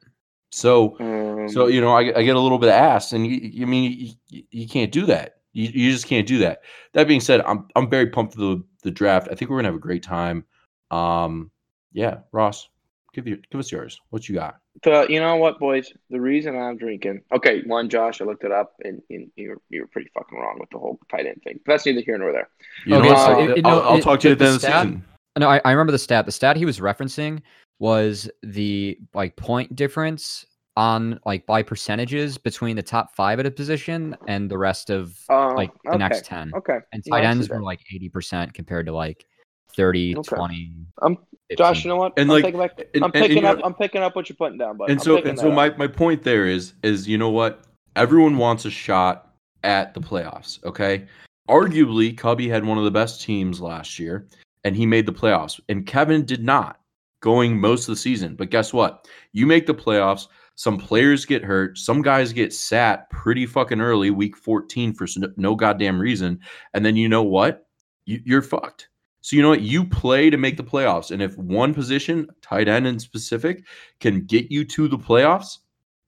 So, 0.51 0.97
Um, 0.99 1.49
so 1.49 1.67
you 1.67 1.81
know, 1.81 1.91
I, 1.93 2.19
I 2.19 2.23
get 2.23 2.35
a 2.35 2.39
little 2.39 2.57
bit 2.57 2.69
of 2.69 2.75
ass, 2.75 3.13
and 3.13 3.25
you, 3.27 3.37
you 3.37 3.67
mean 3.67 4.15
you, 4.29 4.43
you 4.51 4.67
can't 4.67 4.91
do 4.91 5.05
that. 5.07 5.35
You, 5.53 5.69
you 5.73 5.91
just 5.91 6.07
can't 6.07 6.27
do 6.27 6.39
that. 6.39 6.61
That 6.93 7.07
being 7.07 7.19
said, 7.21 7.41
I'm 7.41 7.67
I'm 7.75 7.89
very 7.89 8.07
pumped 8.07 8.33
for 8.35 8.39
the 8.39 8.63
the 8.83 8.91
draft. 8.91 9.27
I 9.31 9.35
think 9.35 9.51
we're 9.51 9.57
gonna 9.57 9.69
have 9.69 9.75
a 9.75 9.79
great 9.79 10.03
time. 10.03 10.45
Um, 10.91 11.51
yeah, 11.93 12.19
Ross, 12.31 12.69
give 13.13 13.27
you 13.27 13.39
give 13.51 13.59
us 13.59 13.71
yours. 13.71 13.99
What 14.09 14.27
you 14.29 14.35
got? 14.35 14.57
The, 14.83 15.07
you 15.09 15.19
know 15.19 15.35
what, 15.37 15.59
boys? 15.59 15.91
The 16.09 16.21
reason 16.21 16.55
I'm 16.55 16.77
drinking. 16.77 17.21
Okay, 17.35 17.63
one, 17.65 17.89
Josh, 17.89 18.21
I 18.21 18.25
looked 18.25 18.43
it 18.43 18.51
up, 18.51 18.73
and, 18.83 19.01
and 19.09 19.31
you 19.35 19.49
were 19.49 19.61
you 19.69 19.81
were 19.81 19.87
pretty 19.87 20.09
fucking 20.13 20.37
wrong 20.37 20.57
with 20.59 20.69
the 20.69 20.77
whole 20.77 20.99
tight 21.09 21.25
end 21.25 21.41
thing. 21.43 21.59
But 21.65 21.73
that's 21.73 21.85
neither 21.85 22.01
here 22.01 22.17
nor 22.17 22.31
there. 22.31 22.49
You 22.85 22.95
Okay, 22.95 23.07
know 23.09 23.13
what? 23.13 23.25
so 23.25 23.31
I'll, 23.33 23.49
it- 23.49 23.57
it- 23.57 23.65
I'll, 23.65 23.75
no, 23.77 23.81
I'll 23.89 23.97
it- 23.97 24.01
talk 24.03 24.19
to 24.21 24.27
you 24.27 24.31
at 24.33 24.37
the 24.39 24.43
the 24.45 24.49
end 24.51 24.55
of 24.55 24.61
the 24.61 24.67
season. 24.67 25.03
No, 25.39 25.49
I, 25.49 25.61
I 25.65 25.71
remember 25.71 25.91
the 25.91 25.99
stat. 25.99 26.25
The 26.25 26.31
stat 26.31 26.57
he 26.57 26.65
was 26.65 26.79
referencing 26.79 27.41
was 27.79 28.29
the 28.41 28.97
like 29.13 29.35
point 29.35 29.75
difference 29.75 30.45
on 30.75 31.19
like 31.25 31.45
by 31.47 31.61
percentages 31.63 32.37
between 32.37 32.75
the 32.75 32.83
top 32.83 33.15
five 33.15 33.39
at 33.39 33.45
a 33.47 33.51
position 33.51 34.15
and 34.27 34.49
the 34.49 34.57
rest 34.57 34.89
of 34.91 35.15
Um, 35.29 35.55
like 35.55 35.71
the 35.83 35.89
okay. 35.91 35.97
next 35.97 36.25
10. 36.25 36.53
Okay. 36.55 36.77
And 36.93 37.03
tight 37.07 37.21
see 37.21 37.25
ends 37.25 37.49
were 37.49 37.61
like 37.61 37.81
80% 37.91 38.53
compared 38.53 38.85
to 38.87 38.93
like 38.93 39.25
30, 39.75 40.17
Okay. 40.17 40.35
20. 40.35 40.71
Um, 41.01 41.17
15. 41.49 41.57
Josh, 41.57 41.83
you 41.83 41.89
know 41.89 41.95
what? 41.97 42.13
And, 42.17 42.29
I'm 42.29 42.41
like, 42.41 42.43
taking 42.43 42.59
back. 42.59 42.87
and- 42.93 43.03
I'm 43.03 43.11
picking 43.11 43.37
and 43.39 43.45
up. 43.47 43.59
I'm 43.63 43.73
picking 43.73 44.01
up 44.01 44.15
what 44.15 44.29
you're 44.29 44.35
putting 44.35 44.57
down, 44.57 44.77
bud. 44.77 44.89
and 44.89 44.99
I'm 44.99 45.03
so 45.03 45.17
and 45.17 45.39
so 45.39 45.49
up. 45.49 45.53
my, 45.55 45.69
my 45.77 45.87
point 45.87 46.23
there 46.23 46.45
is 46.45 46.73
is 46.83 47.07
you 47.07 47.17
know 47.17 47.29
what 47.29 47.63
everyone 47.95 48.37
wants 48.37 48.65
a 48.65 48.69
shot 48.69 49.33
at 49.63 49.93
the 49.93 49.99
playoffs 49.99 50.63
okay 50.63 51.07
arguably 51.49 52.15
cubby 52.15 52.47
had 52.47 52.63
one 52.63 52.77
of 52.77 52.83
the 52.83 52.91
best 52.91 53.21
teams 53.21 53.59
last 53.59 53.97
year 53.97 54.27
and 54.63 54.75
he 54.75 54.85
made 54.85 55.05
the 55.05 55.11
playoffs 55.13 55.59
and 55.67 55.85
kevin 55.87 56.23
did 56.23 56.43
not 56.43 56.79
going 57.21 57.59
most 57.59 57.87
of 57.87 57.93
the 57.93 57.99
season 57.99 58.35
but 58.35 58.51
guess 58.51 58.71
what 58.71 59.07
you 59.33 59.47
make 59.47 59.65
the 59.65 59.73
playoffs 59.73 60.27
some 60.55 60.77
players 60.77 61.25
get 61.25 61.43
hurt 61.43 61.75
some 61.77 62.01
guys 62.03 62.31
get 62.31 62.53
sat 62.53 63.09
pretty 63.09 63.45
fucking 63.47 63.81
early 63.81 64.11
week 64.11 64.37
14 64.37 64.93
for 64.93 65.07
no 65.37 65.55
goddamn 65.55 65.99
reason 65.99 66.39
and 66.75 66.85
then 66.85 66.95
you 66.95 67.09
know 67.09 67.23
what 67.23 67.65
you, 68.05 68.21
you're 68.25 68.41
fucked 68.43 68.89
so 69.21 69.35
you 69.35 69.41
know 69.41 69.49
what 69.49 69.61
you 69.61 69.83
play 69.85 70.29
to 70.29 70.37
make 70.37 70.57
the 70.57 70.63
playoffs 70.63 71.11
and 71.11 71.21
if 71.21 71.37
one 71.37 71.73
position 71.73 72.27
tight 72.41 72.67
end 72.67 72.87
in 72.87 72.99
specific 72.99 73.63
can 73.99 74.25
get 74.25 74.51
you 74.51 74.63
to 74.65 74.87
the 74.87 74.97
playoffs 74.97 75.57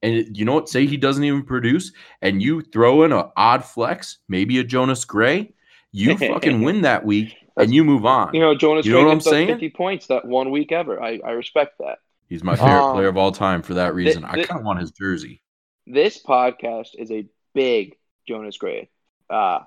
and 0.02 0.38
you 0.38 0.46
know 0.46 0.54
what 0.54 0.70
say 0.70 0.86
he 0.86 0.98
doesn't 0.98 1.24
even 1.24 1.44
produce 1.44 1.92
and 2.22 2.42
you 2.42 2.62
throw 2.62 3.04
in 3.04 3.12
a 3.12 3.30
odd 3.36 3.64
flex 3.66 4.20
maybe 4.30 4.60
a 4.60 4.64
jonas 4.64 5.04
gray 5.06 5.52
you 5.92 6.18
fucking 6.30 6.62
win 6.62 6.82
that 6.82 7.04
week 7.06 7.36
and 7.58 7.74
you 7.74 7.84
move 7.84 8.06
on 8.06 8.34
You 8.34 8.40
know, 8.40 8.56
Jonas 8.56 8.86
You 8.86 8.94
know 8.94 9.00
Gray 9.00 9.06
what 9.08 9.12
I'm 9.12 9.18
gets 9.18 9.30
saying? 9.30 9.48
50 9.48 9.70
points 9.72 10.08
that 10.08 10.24
one 10.24 10.50
week 10.52 10.72
ever. 10.72 11.02
I, 11.04 11.20
I 11.26 11.32
respect 11.32 11.80
that. 11.80 11.98
he's 12.30 12.44
my 12.44 12.56
favorite 12.56 12.86
Um, 12.90 12.94
player 12.96 13.08
of 13.10 13.18
all 13.18 13.32
time 13.34 13.62
for 13.62 13.74
that 13.74 13.94
reason 13.96 14.24
i 14.24 14.36
kind 14.36 14.60
of 14.60 14.66
want 14.66 14.80
his 14.80 14.92
jersey 14.92 15.42
This 15.88 16.22
podcast 16.24 16.90
is 16.98 17.12
a 17.12 17.26
big 17.54 17.96
Jonas 18.28 18.58
Gray 18.58 18.90
uh, 19.30 19.60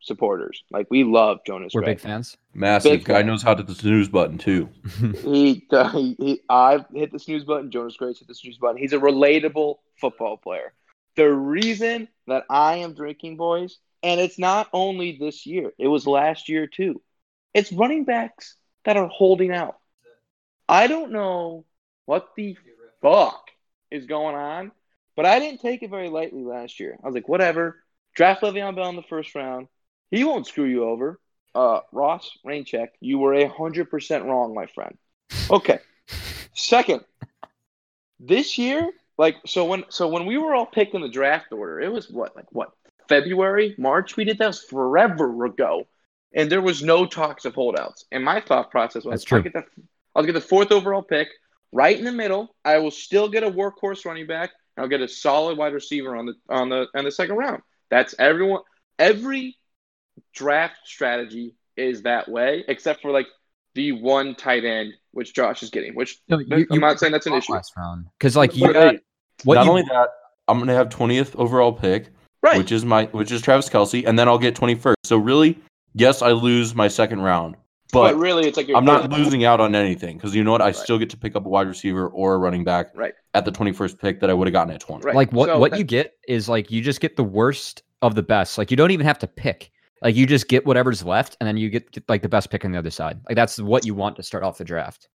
supporters. 0.00 0.62
Like 0.70 0.86
we 0.90 1.04
love 1.04 1.38
Jonas 1.46 1.72
We're 1.74 1.80
Gray. 1.82 1.92
big 1.94 2.00
fans. 2.00 2.36
massive 2.54 2.92
Big 2.92 3.04
guy 3.04 3.14
fan. 3.18 3.26
knows 3.26 3.42
how 3.42 3.54
to 3.54 3.58
hit 3.58 3.66
the 3.66 3.74
snooze 3.74 4.08
button 4.08 4.38
too 4.38 4.68
He, 5.22 5.66
uh, 5.70 5.88
he, 5.90 6.16
he 6.18 6.40
I've 6.48 6.84
hit 6.94 7.12
the 7.12 7.18
snooze 7.18 7.44
button. 7.44 7.70
Jonas 7.70 7.96
Gray's 7.96 8.18
hit 8.18 8.28
the 8.28 8.34
snooze 8.34 8.58
button. 8.58 8.76
He's 8.78 8.92
a 8.92 8.98
relatable 8.98 9.76
football 10.00 10.36
player. 10.36 10.72
The 11.16 11.28
reason 11.30 12.08
that 12.28 12.44
I 12.48 12.76
am 12.76 12.94
drinking, 12.94 13.36
boys, 13.36 13.78
and 14.02 14.20
it's 14.20 14.38
not 14.38 14.68
only 14.72 15.16
this 15.18 15.46
year. 15.46 15.72
It 15.78 15.88
was 15.88 16.06
last 16.06 16.48
year 16.48 16.66
too. 16.68 17.02
It's 17.54 17.72
running 17.72 18.04
backs 18.04 18.54
that 18.84 18.96
are 18.96 19.08
holding 19.08 19.52
out. 19.52 19.78
I 20.68 20.86
don't 20.86 21.10
know 21.12 21.64
what 22.06 22.28
the 22.36 22.56
fuck 23.02 23.50
is 23.90 24.06
going 24.06 24.36
on, 24.36 24.70
but 25.16 25.26
I 25.26 25.40
didn't 25.40 25.60
take 25.60 25.82
it 25.82 25.90
very 25.90 26.08
lightly 26.08 26.44
last 26.44 26.78
year. 26.78 26.96
I 27.02 27.06
was 27.06 27.14
like, 27.14 27.28
whatever. 27.28 27.82
Draft 28.14 28.42
Le'Veon 28.42 28.76
Bell 28.76 28.88
in 28.88 28.96
the 28.96 29.02
first 29.02 29.34
round. 29.34 29.68
He 30.10 30.24
won't 30.24 30.46
screw 30.46 30.64
you 30.64 30.84
over. 30.84 31.20
Uh, 31.54 31.80
Ross, 31.92 32.30
rain 32.44 32.64
check. 32.64 32.94
You 33.00 33.18
were 33.18 33.34
a 33.34 33.48
hundred 33.48 33.90
percent 33.90 34.24
wrong, 34.24 34.54
my 34.54 34.66
friend. 34.66 34.96
Okay. 35.50 35.80
Second, 36.54 37.04
this 38.20 38.58
year, 38.58 38.90
like 39.16 39.36
so 39.46 39.64
when 39.64 39.84
so 39.88 40.08
when 40.08 40.26
we 40.26 40.38
were 40.38 40.54
all 40.54 40.66
picking 40.66 41.00
the 41.00 41.08
draft 41.08 41.52
order, 41.52 41.80
it 41.80 41.92
was 41.92 42.08
what 42.10 42.34
like 42.36 42.46
what 42.52 42.72
February, 43.08 43.74
March. 43.78 44.16
We 44.16 44.24
did 44.24 44.38
that 44.38 44.46
was 44.46 44.62
forever 44.62 45.44
ago, 45.44 45.86
and 46.34 46.50
there 46.50 46.60
was 46.60 46.82
no 46.82 47.06
talks 47.06 47.44
of 47.44 47.54
holdouts. 47.54 48.04
And 48.12 48.24
my 48.24 48.40
thought 48.40 48.70
process 48.70 49.04
was, 49.04 49.20
That's 49.20 49.24
true. 49.24 49.38
I'll 49.38 49.42
get 49.44 49.52
the 49.52 49.64
I'll 50.14 50.24
get 50.24 50.32
the 50.32 50.40
fourth 50.40 50.72
overall 50.72 51.02
pick, 51.02 51.28
right 51.72 51.98
in 51.98 52.04
the 52.04 52.12
middle. 52.12 52.54
I 52.64 52.78
will 52.78 52.90
still 52.90 53.28
get 53.28 53.42
a 53.42 53.50
workhorse 53.50 54.04
running 54.04 54.26
back. 54.26 54.50
I'll 54.76 54.88
get 54.88 55.00
a 55.00 55.08
solid 55.08 55.58
wide 55.58 55.74
receiver 55.74 56.16
on 56.16 56.26
the 56.26 56.34
on 56.48 56.68
the 56.68 56.86
on 56.94 57.04
the 57.04 57.10
second 57.10 57.36
round. 57.36 57.62
That's 57.90 58.14
everyone. 58.18 58.62
Every 58.98 59.56
draft 60.34 60.76
strategy 60.84 61.54
is 61.76 62.02
that 62.02 62.28
way, 62.28 62.64
except 62.68 63.02
for 63.02 63.10
like 63.10 63.26
the 63.74 63.92
one 63.92 64.34
tight 64.34 64.64
end, 64.64 64.92
which 65.12 65.34
Josh 65.34 65.62
is 65.62 65.70
getting. 65.70 65.94
Which 65.94 66.18
No, 66.28 66.38
you- 66.38 66.46
I'm 66.52 66.66
you 66.70 66.80
not 66.80 66.98
saying 66.98 67.12
that's 67.12 67.26
an 67.26 67.34
issue. 67.34 67.52
last 67.52 67.72
round 67.76 68.06
because 68.18 68.36
like 68.36 68.56
you 68.56 68.66
But, 68.66 68.72
got 68.72 68.94
what 69.44 69.54
not 69.54 69.64
you 69.64 69.70
only 69.70 69.82
that 69.82 70.08
i'm 70.48 70.58
gonna 70.58 70.74
have 70.74 70.88
20th 70.88 71.36
overall 71.36 71.72
pick 71.72 72.08
Right. 72.42 72.58
which 72.58 72.72
is 72.72 72.84
my 72.84 73.04
which 73.06 73.30
is 73.32 73.42
Travis 73.42 73.68
Kelce, 73.68 74.06
and 74.06 74.18
then 74.18 74.28
I'll 74.28 74.38
get 74.38 74.54
21st. 74.54 74.94
So 75.04 75.16
really, 75.16 75.58
Yes, 75.94 76.22
I 76.22 76.30
lose 76.32 76.74
my 76.74 76.86
second 76.86 77.20
round, 77.22 77.56
But, 77.92 78.12
but 78.12 78.16
really, 78.16 78.46
it's 78.46 78.56
like 78.56 78.68
you're 78.68 78.76
I'm 78.76 78.84
not 78.84 79.10
losing 79.10 79.44
out 79.44 79.58
on 79.60 79.74
anything 79.74 80.16
because 80.16 80.34
you 80.34 80.44
know 80.44 80.52
what? 80.52 80.60
I 80.62 80.66
Right. 80.66 80.76
still 80.76 80.98
get 80.98 81.10
to 81.10 81.16
pick 81.16 81.34
up 81.34 81.46
a 81.46 81.48
wide 81.48 81.66
receiver 81.66 82.06
or 82.08 82.34
a 82.34 82.38
running 82.38 82.62
back 82.62 82.88
Right. 82.94 83.14
at 83.34 83.44
the 83.44 83.50
21st 83.50 83.98
pick 83.98 84.20
that 84.20 84.30
I 84.30 84.34
would 84.34 84.46
have 84.46 84.52
gotten 84.52 84.72
at 84.72 84.80
20. 84.80 85.04
Right. 85.04 85.16
Like 85.16 85.32
what 85.32 85.48
So 85.48 85.58
what 85.58 85.70
that- 85.72 85.78
you 85.78 85.84
get 85.84 86.12
is 86.28 86.48
like 86.48 86.70
you 86.70 86.80
just 86.82 87.00
get 87.00 87.16
the 87.16 87.24
worst 87.24 87.82
of 88.02 88.14
the 88.14 88.22
best. 88.22 88.58
Like 88.58 88.70
you 88.70 88.76
don't 88.76 88.90
even 88.92 89.06
have 89.06 89.18
to 89.20 89.26
pick. 89.26 89.70
Like 90.02 90.14
you 90.14 90.26
just 90.26 90.48
get 90.48 90.64
whatever's 90.64 91.04
left, 91.04 91.36
and 91.40 91.46
then 91.46 91.56
you 91.56 91.70
get, 91.70 91.90
get 91.90 92.08
like 92.08 92.22
the 92.22 92.28
best 92.28 92.50
pick 92.50 92.64
on 92.64 92.72
the 92.72 92.78
other 92.78 92.90
side. 92.90 93.20
Like 93.28 93.36
that's 93.36 93.58
what 93.58 93.84
you 93.84 93.94
want 93.94 94.16
to 94.16 94.22
start 94.22 94.44
off 94.44 94.58
the 94.58 94.64
draft. 94.64 95.08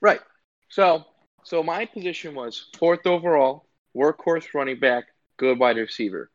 Right. 0.00 0.20
So, 0.68 1.04
so 1.44 1.62
my 1.62 1.86
position 1.86 2.34
was 2.34 2.66
fourth 2.78 3.06
overall, 3.06 3.66
workhorse 3.96 4.54
running 4.54 4.78
back, 4.78 5.04
good 5.36 5.58
wide 5.58 5.76
receiver. 5.76 6.30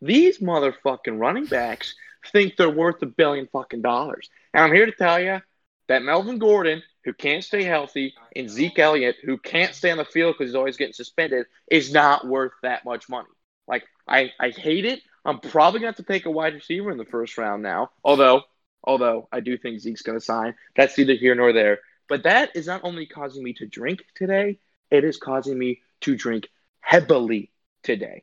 These 0.00 0.38
motherfucking 0.38 1.18
running 1.18 1.46
backs 1.46 1.94
think 2.32 2.56
they're 2.56 2.70
worth 2.70 3.02
a 3.02 3.06
billion 3.06 3.48
fucking 3.52 3.82
dollars. 3.82 4.28
And 4.52 4.64
I'm 4.64 4.72
here 4.72 4.86
to 4.86 4.92
tell 4.92 5.20
you 5.20 5.40
that 5.88 6.02
Melvin 6.02 6.38
Gordon, 6.38 6.82
who 7.04 7.12
can't 7.12 7.44
stay 7.44 7.62
healthy, 7.62 8.14
and 8.34 8.50
Zeke 8.50 8.78
Elliott, 8.78 9.16
who 9.24 9.38
can't 9.38 9.74
stay 9.74 9.90
on 9.90 9.98
the 9.98 10.04
field 10.04 10.34
because 10.34 10.50
he's 10.50 10.56
always 10.56 10.76
getting 10.76 10.92
suspended, 10.92 11.46
is 11.70 11.92
not 11.92 12.26
worth 12.26 12.52
that 12.62 12.84
much 12.84 13.08
money. 13.08 13.28
Like, 13.68 13.84
I, 14.08 14.32
I 14.40 14.50
hate 14.50 14.84
it. 14.84 15.00
I'm 15.26 15.40
probably 15.40 15.80
going 15.80 15.92
to 15.92 15.98
have 15.98 16.06
to 16.06 16.12
take 16.12 16.26
a 16.26 16.30
wide 16.30 16.54
receiver 16.54 16.90
in 16.90 16.98
the 16.98 17.04
first 17.04 17.36
round 17.36 17.62
now. 17.62 17.90
Although, 18.04 18.42
although 18.84 19.28
I 19.32 19.40
do 19.40 19.58
think 19.58 19.80
Zeke's 19.80 20.02
going 20.02 20.18
to 20.18 20.24
sign. 20.24 20.54
That's 20.76 20.96
neither 20.96 21.14
here 21.14 21.34
nor 21.34 21.52
there. 21.52 21.80
But 22.08 22.22
that 22.22 22.54
is 22.54 22.68
not 22.68 22.82
only 22.84 23.06
causing 23.06 23.42
me 23.42 23.52
to 23.54 23.66
drink 23.66 24.04
today, 24.14 24.60
it 24.90 25.02
is 25.02 25.16
causing 25.16 25.58
me 25.58 25.82
to 26.02 26.16
drink 26.16 26.48
heavily 26.80 27.50
today. 27.82 28.22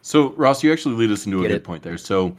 So 0.00 0.30
Ross, 0.30 0.62
you 0.62 0.72
actually 0.72 0.94
lead 0.94 1.10
us 1.10 1.26
into 1.26 1.40
a 1.40 1.42
good 1.42 1.56
it. 1.56 1.64
point 1.64 1.82
there. 1.82 1.98
So, 1.98 2.36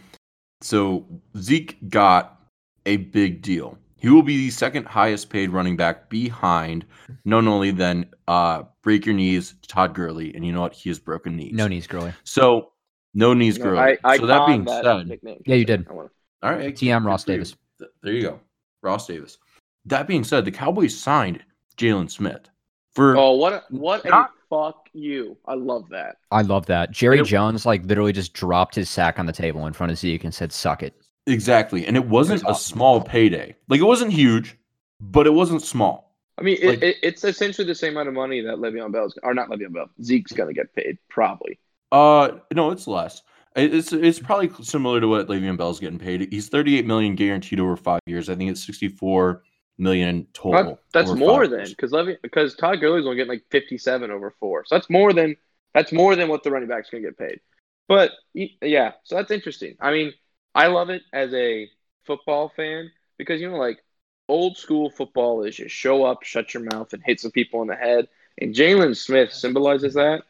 so 0.61 1.05
Zeke 1.37 1.77
got 1.89 2.41
a 2.87 2.97
big 2.97 3.43
deal. 3.43 3.77
He 3.97 4.09
will 4.09 4.23
be 4.23 4.37
the 4.37 4.49
second 4.49 4.87
highest 4.87 5.29
paid 5.29 5.51
running 5.51 5.75
back 5.75 6.09
behind 6.09 6.85
none 7.25 7.47
only 7.47 7.71
than 7.71 8.09
uh, 8.27 8.63
break 8.81 9.05
your 9.05 9.13
knees 9.13 9.55
Todd 9.67 9.93
Gurley, 9.93 10.33
and 10.33 10.45
you 10.45 10.53
know 10.53 10.61
what? 10.61 10.73
He 10.73 10.89
has 10.89 10.97
broken 10.99 11.35
knees. 11.35 11.53
No 11.53 11.67
knees, 11.67 11.85
Gurley. 11.85 12.13
So 12.23 12.71
no 13.13 13.33
knees 13.33 13.57
No, 13.57 13.65
Gurley. 13.65 13.79
I, 13.79 13.97
I 14.03 14.17
so 14.17 14.25
that 14.27 14.45
conned 14.45 14.65
being 14.65 14.83
said, 14.83 15.07
nickname. 15.07 15.41
Yeah, 15.45 15.55
you 15.55 15.65
did. 15.65 15.87
All 15.87 16.09
right, 16.41 16.73
TM 16.75 17.05
Ross 17.05 17.23
good 17.25 17.25
for 17.25 17.31
you. 17.31 17.37
Davis. 17.37 17.55
There 18.03 18.13
you 18.13 18.21
go, 18.21 18.39
Ross 18.81 19.07
Davis. 19.07 19.37
That 19.85 20.07
being 20.07 20.23
said, 20.23 20.45
the 20.45 20.51
Cowboys 20.51 20.97
signed 20.97 21.43
Jaylon 21.77 22.09
Smith 22.09 22.49
for 22.93 23.15
Oh, 23.17 23.33
what 23.33 23.53
a, 23.53 23.63
what 23.69 24.05
a 24.05 24.27
fuck 24.49 24.89
you. 24.93 25.37
I 25.45 25.53
love 25.55 25.89
that. 25.89 26.17
I 26.31 26.41
love 26.41 26.65
that. 26.67 26.91
Jerry 26.91 27.19
It- 27.19 27.25
Jones 27.25 27.65
like 27.65 27.83
literally 27.85 28.13
just 28.13 28.33
dropped 28.33 28.75
his 28.75 28.89
sack 28.89 29.19
on 29.19 29.25
the 29.25 29.33
table 29.33 29.65
in 29.67 29.73
front 29.73 29.91
of 29.91 29.97
Zeke 29.97 30.23
and 30.23 30.33
said, 30.33 30.51
"Suck 30.51 30.83
it." 30.83 30.93
exactly, 31.27 31.85
and 31.85 31.95
it 31.95 32.07
wasn't 32.07 32.43
That's 32.43 32.59
a 32.59 32.63
small 32.63 33.01
payday. 33.01 33.55
Like 33.67 33.79
it 33.79 33.83
wasn't 33.83 34.11
huge, 34.11 34.57
but 34.99 35.27
it 35.27 35.31
wasn't 35.31 35.61
small. 35.61 36.15
I 36.37 36.41
mean, 36.41 36.57
it, 36.61 36.81
it, 36.81 36.95
it's 37.03 37.23
essentially 37.25 37.67
the 37.67 37.75
same 37.75 37.93
amount 37.93 38.07
of 38.07 38.13
money 38.15 38.39
that 38.41 38.57
Le'Veon 38.57 38.91
Bell's, 38.93 39.17
or 39.23 39.33
not 39.33 39.49
Le'Veon 39.49 39.73
Bell, 39.73 39.89
Zeke's 40.01 40.31
going 40.31 40.47
to 40.47 40.53
get 40.53 40.73
paid, 40.73 40.97
probably. 41.09 41.59
Uh, 41.91 42.39
no, 42.53 42.71
it's 42.71 42.87
less. 42.87 43.21
It's 43.55 43.91
it's 43.91 44.19
probably 44.19 44.51
similar 44.63 45.01
to 45.01 45.07
what 45.07 45.27
Le'Veon 45.27 45.57
Bell's 45.57 45.79
getting 45.79 45.99
paid. 45.99 46.31
He's 46.31 46.49
38 46.49 46.85
million 46.85 47.15
guaranteed 47.15 47.59
over 47.59 47.75
five 47.75 48.01
years. 48.05 48.29
I 48.29 48.35
think 48.35 48.51
it's 48.51 48.63
64 48.65 49.43
million 49.79 50.27
total. 50.33 50.79
That's 50.93 51.11
more 51.11 51.47
than 51.47 51.65
because 51.65 51.91
Levy 51.91 52.17
because 52.21 52.55
Todd 52.55 52.79
Gurley's 52.79 53.05
only 53.05 53.17
getting 53.17 53.31
like 53.31 53.45
fifty 53.49 53.77
seven 53.77 54.11
over 54.11 54.35
four, 54.39 54.65
so 54.65 54.75
that's 54.75 54.89
more 54.89 55.13
than 55.13 55.35
that's 55.73 55.91
more 55.91 56.15
than 56.15 56.29
what 56.29 56.43
the 56.43 56.51
running 56.51 56.69
back's 56.69 56.89
gonna 56.89 57.03
get 57.03 57.17
paid. 57.17 57.39
But 57.87 58.11
yeah, 58.33 58.91
so 59.03 59.15
that's 59.15 59.31
interesting. 59.31 59.75
I 59.79 59.91
mean, 59.91 60.13
I 60.53 60.67
love 60.67 60.89
it 60.91 61.01
as 61.11 61.33
a 61.33 61.69
football 62.05 62.51
fan 62.55 62.91
because 63.17 63.41
you 63.41 63.49
know, 63.49 63.57
like 63.57 63.83
old 64.27 64.57
school 64.57 64.91
football 64.91 65.43
is 65.43 65.55
just 65.55 65.73
show 65.73 66.05
up, 66.05 66.23
shut 66.23 66.53
your 66.53 66.63
mouth, 66.63 66.93
and 66.93 67.01
hit 67.03 67.19
some 67.19 67.31
people 67.31 67.61
in 67.63 67.67
the 67.67 67.75
head. 67.75 68.07
And 68.37 68.53
Jaylon 68.53 68.95
Smith 68.95 69.33
symbolizes 69.33 69.95
that. 69.95 70.21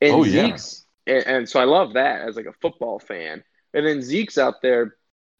And 0.00 0.14
Oh, 0.14 0.24
yeah. 0.24 0.46
Zeke's, 0.46 0.86
and, 1.08 1.26
and 1.26 1.48
so 1.48 1.60
I 1.60 1.64
love 1.64 1.94
that 1.94 2.20
as 2.28 2.36
like 2.36 2.46
a 2.46 2.52
football 2.60 2.98
fan. 2.98 3.42
And 3.74 3.86
then 3.86 4.02
Zeke's 4.02 4.38
out 4.38 4.62
there 4.62 4.96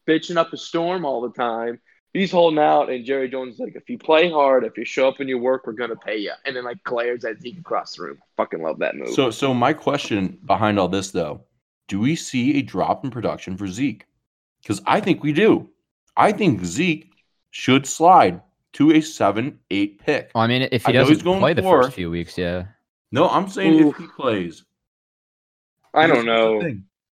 bitching 0.07 0.37
up 0.37 0.51
a 0.53 0.57
storm 0.57 1.05
all 1.05 1.21
the 1.21 1.31
time 1.31 1.79
he's 2.13 2.31
holding 2.31 2.59
out, 2.59 2.89
and 2.89 3.05
Jerry 3.05 3.29
Jones 3.29 3.55
is 3.55 3.59
like, 3.59 3.75
if 3.75 3.89
you 3.89 3.97
play 3.97 4.29
hard, 4.29 4.63
if 4.63 4.77
you 4.77 4.85
show 4.85 5.07
up 5.07 5.19
and 5.19 5.29
you 5.29 5.37
work, 5.37 5.65
we're 5.65 5.73
gonna 5.73 5.95
pay 5.95 6.17
you. 6.17 6.31
And 6.45 6.55
then 6.55 6.63
like 6.63 6.83
glares 6.83 7.25
at 7.25 7.41
Zeke 7.41 7.59
across 7.59 7.95
the 7.95 8.03
room. 8.03 8.17
Fucking 8.37 8.61
love 8.61 8.79
that 8.79 8.95
move. 8.95 9.09
So 9.13 9.31
so 9.31 9.53
my 9.53 9.73
question 9.73 10.39
behind 10.45 10.79
all 10.79 10.87
this 10.87 11.11
though, 11.11 11.41
do 11.87 11.99
we 11.99 12.15
see 12.15 12.57
a 12.57 12.61
drop 12.61 13.03
in 13.03 13.11
production 13.11 13.57
for 13.57 13.67
Zeke? 13.67 14.05
Because 14.61 14.81
I 14.85 14.99
think 14.99 15.23
we 15.23 15.33
do. 15.33 15.69
I 16.17 16.31
think 16.31 16.63
Zeke 16.65 17.11
should 17.51 17.85
slide 17.87 18.41
to 18.73 18.91
a 18.91 19.01
seven 19.01 19.59
eight 19.71 19.99
pick. 19.99 20.31
Well, 20.35 20.43
I 20.43 20.47
mean, 20.47 20.67
if 20.71 20.85
he 20.85 20.89
I 20.89 20.93
know 20.93 20.99
he's 21.01 21.17
doesn't 21.19 21.23
going 21.25 21.39
play 21.39 21.53
the 21.53 21.61
for- 21.61 21.83
first 21.83 21.95
few 21.95 22.09
weeks, 22.11 22.37
yeah. 22.37 22.65
No, 23.11 23.27
I'm 23.27 23.49
saying 23.49 23.73
Oof. 23.79 23.95
if 23.95 24.01
he 24.01 24.07
plays. 24.07 24.63
I 25.93 26.07
don't 26.07 26.25
here's 26.25 26.25
the 26.25 26.31
know. 26.31 26.73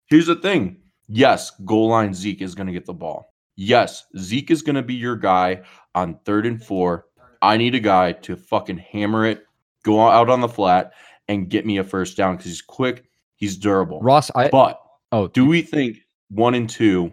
Here's 0.08 0.28
the 0.28 0.36
thing. 0.36 0.78
Yes, 1.08 1.52
goal 1.66 1.90
line 1.90 2.14
Zeke 2.14 2.42
is 2.42 2.56
going 2.56 2.68
to 2.68 2.74
get 2.74 2.86
the 2.86 2.94
ball. 2.94 3.34
Yes, 3.56 4.06
Zeke 4.18 4.52
is 4.52 4.62
going 4.62 4.76
to 4.76 4.82
be 4.82 4.96
your 4.96 5.16
guy 5.16 5.62
on 5.94 6.20
third 6.26 6.46
and 6.46 6.64
four. 6.64 7.06
I 7.42 7.58
need 7.58 7.76
a 7.76 7.80
guy 7.80 8.14
to 8.14 8.36
fucking 8.36 8.78
hammer 8.78 9.26
it, 9.26 9.46
go 9.84 10.08
out 10.08 10.30
on 10.30 10.42
the 10.42 10.48
flat, 10.48 10.94
and 11.28 11.50
get 11.50 11.66
me 11.66 11.78
a 11.78 11.84
first 11.84 12.18
down 12.18 12.36
because 12.36 12.52
he's 12.52 12.62
quick, 12.62 13.04
he's 13.36 13.58
durable. 13.58 14.00
Ross, 14.02 14.32
I 14.34 14.48
But 14.48 14.82
oh, 15.12 15.28
do 15.28 15.46
we 15.46 15.62
think 15.62 16.00
one 16.30 16.56
and 16.56 16.70
two, 16.70 17.12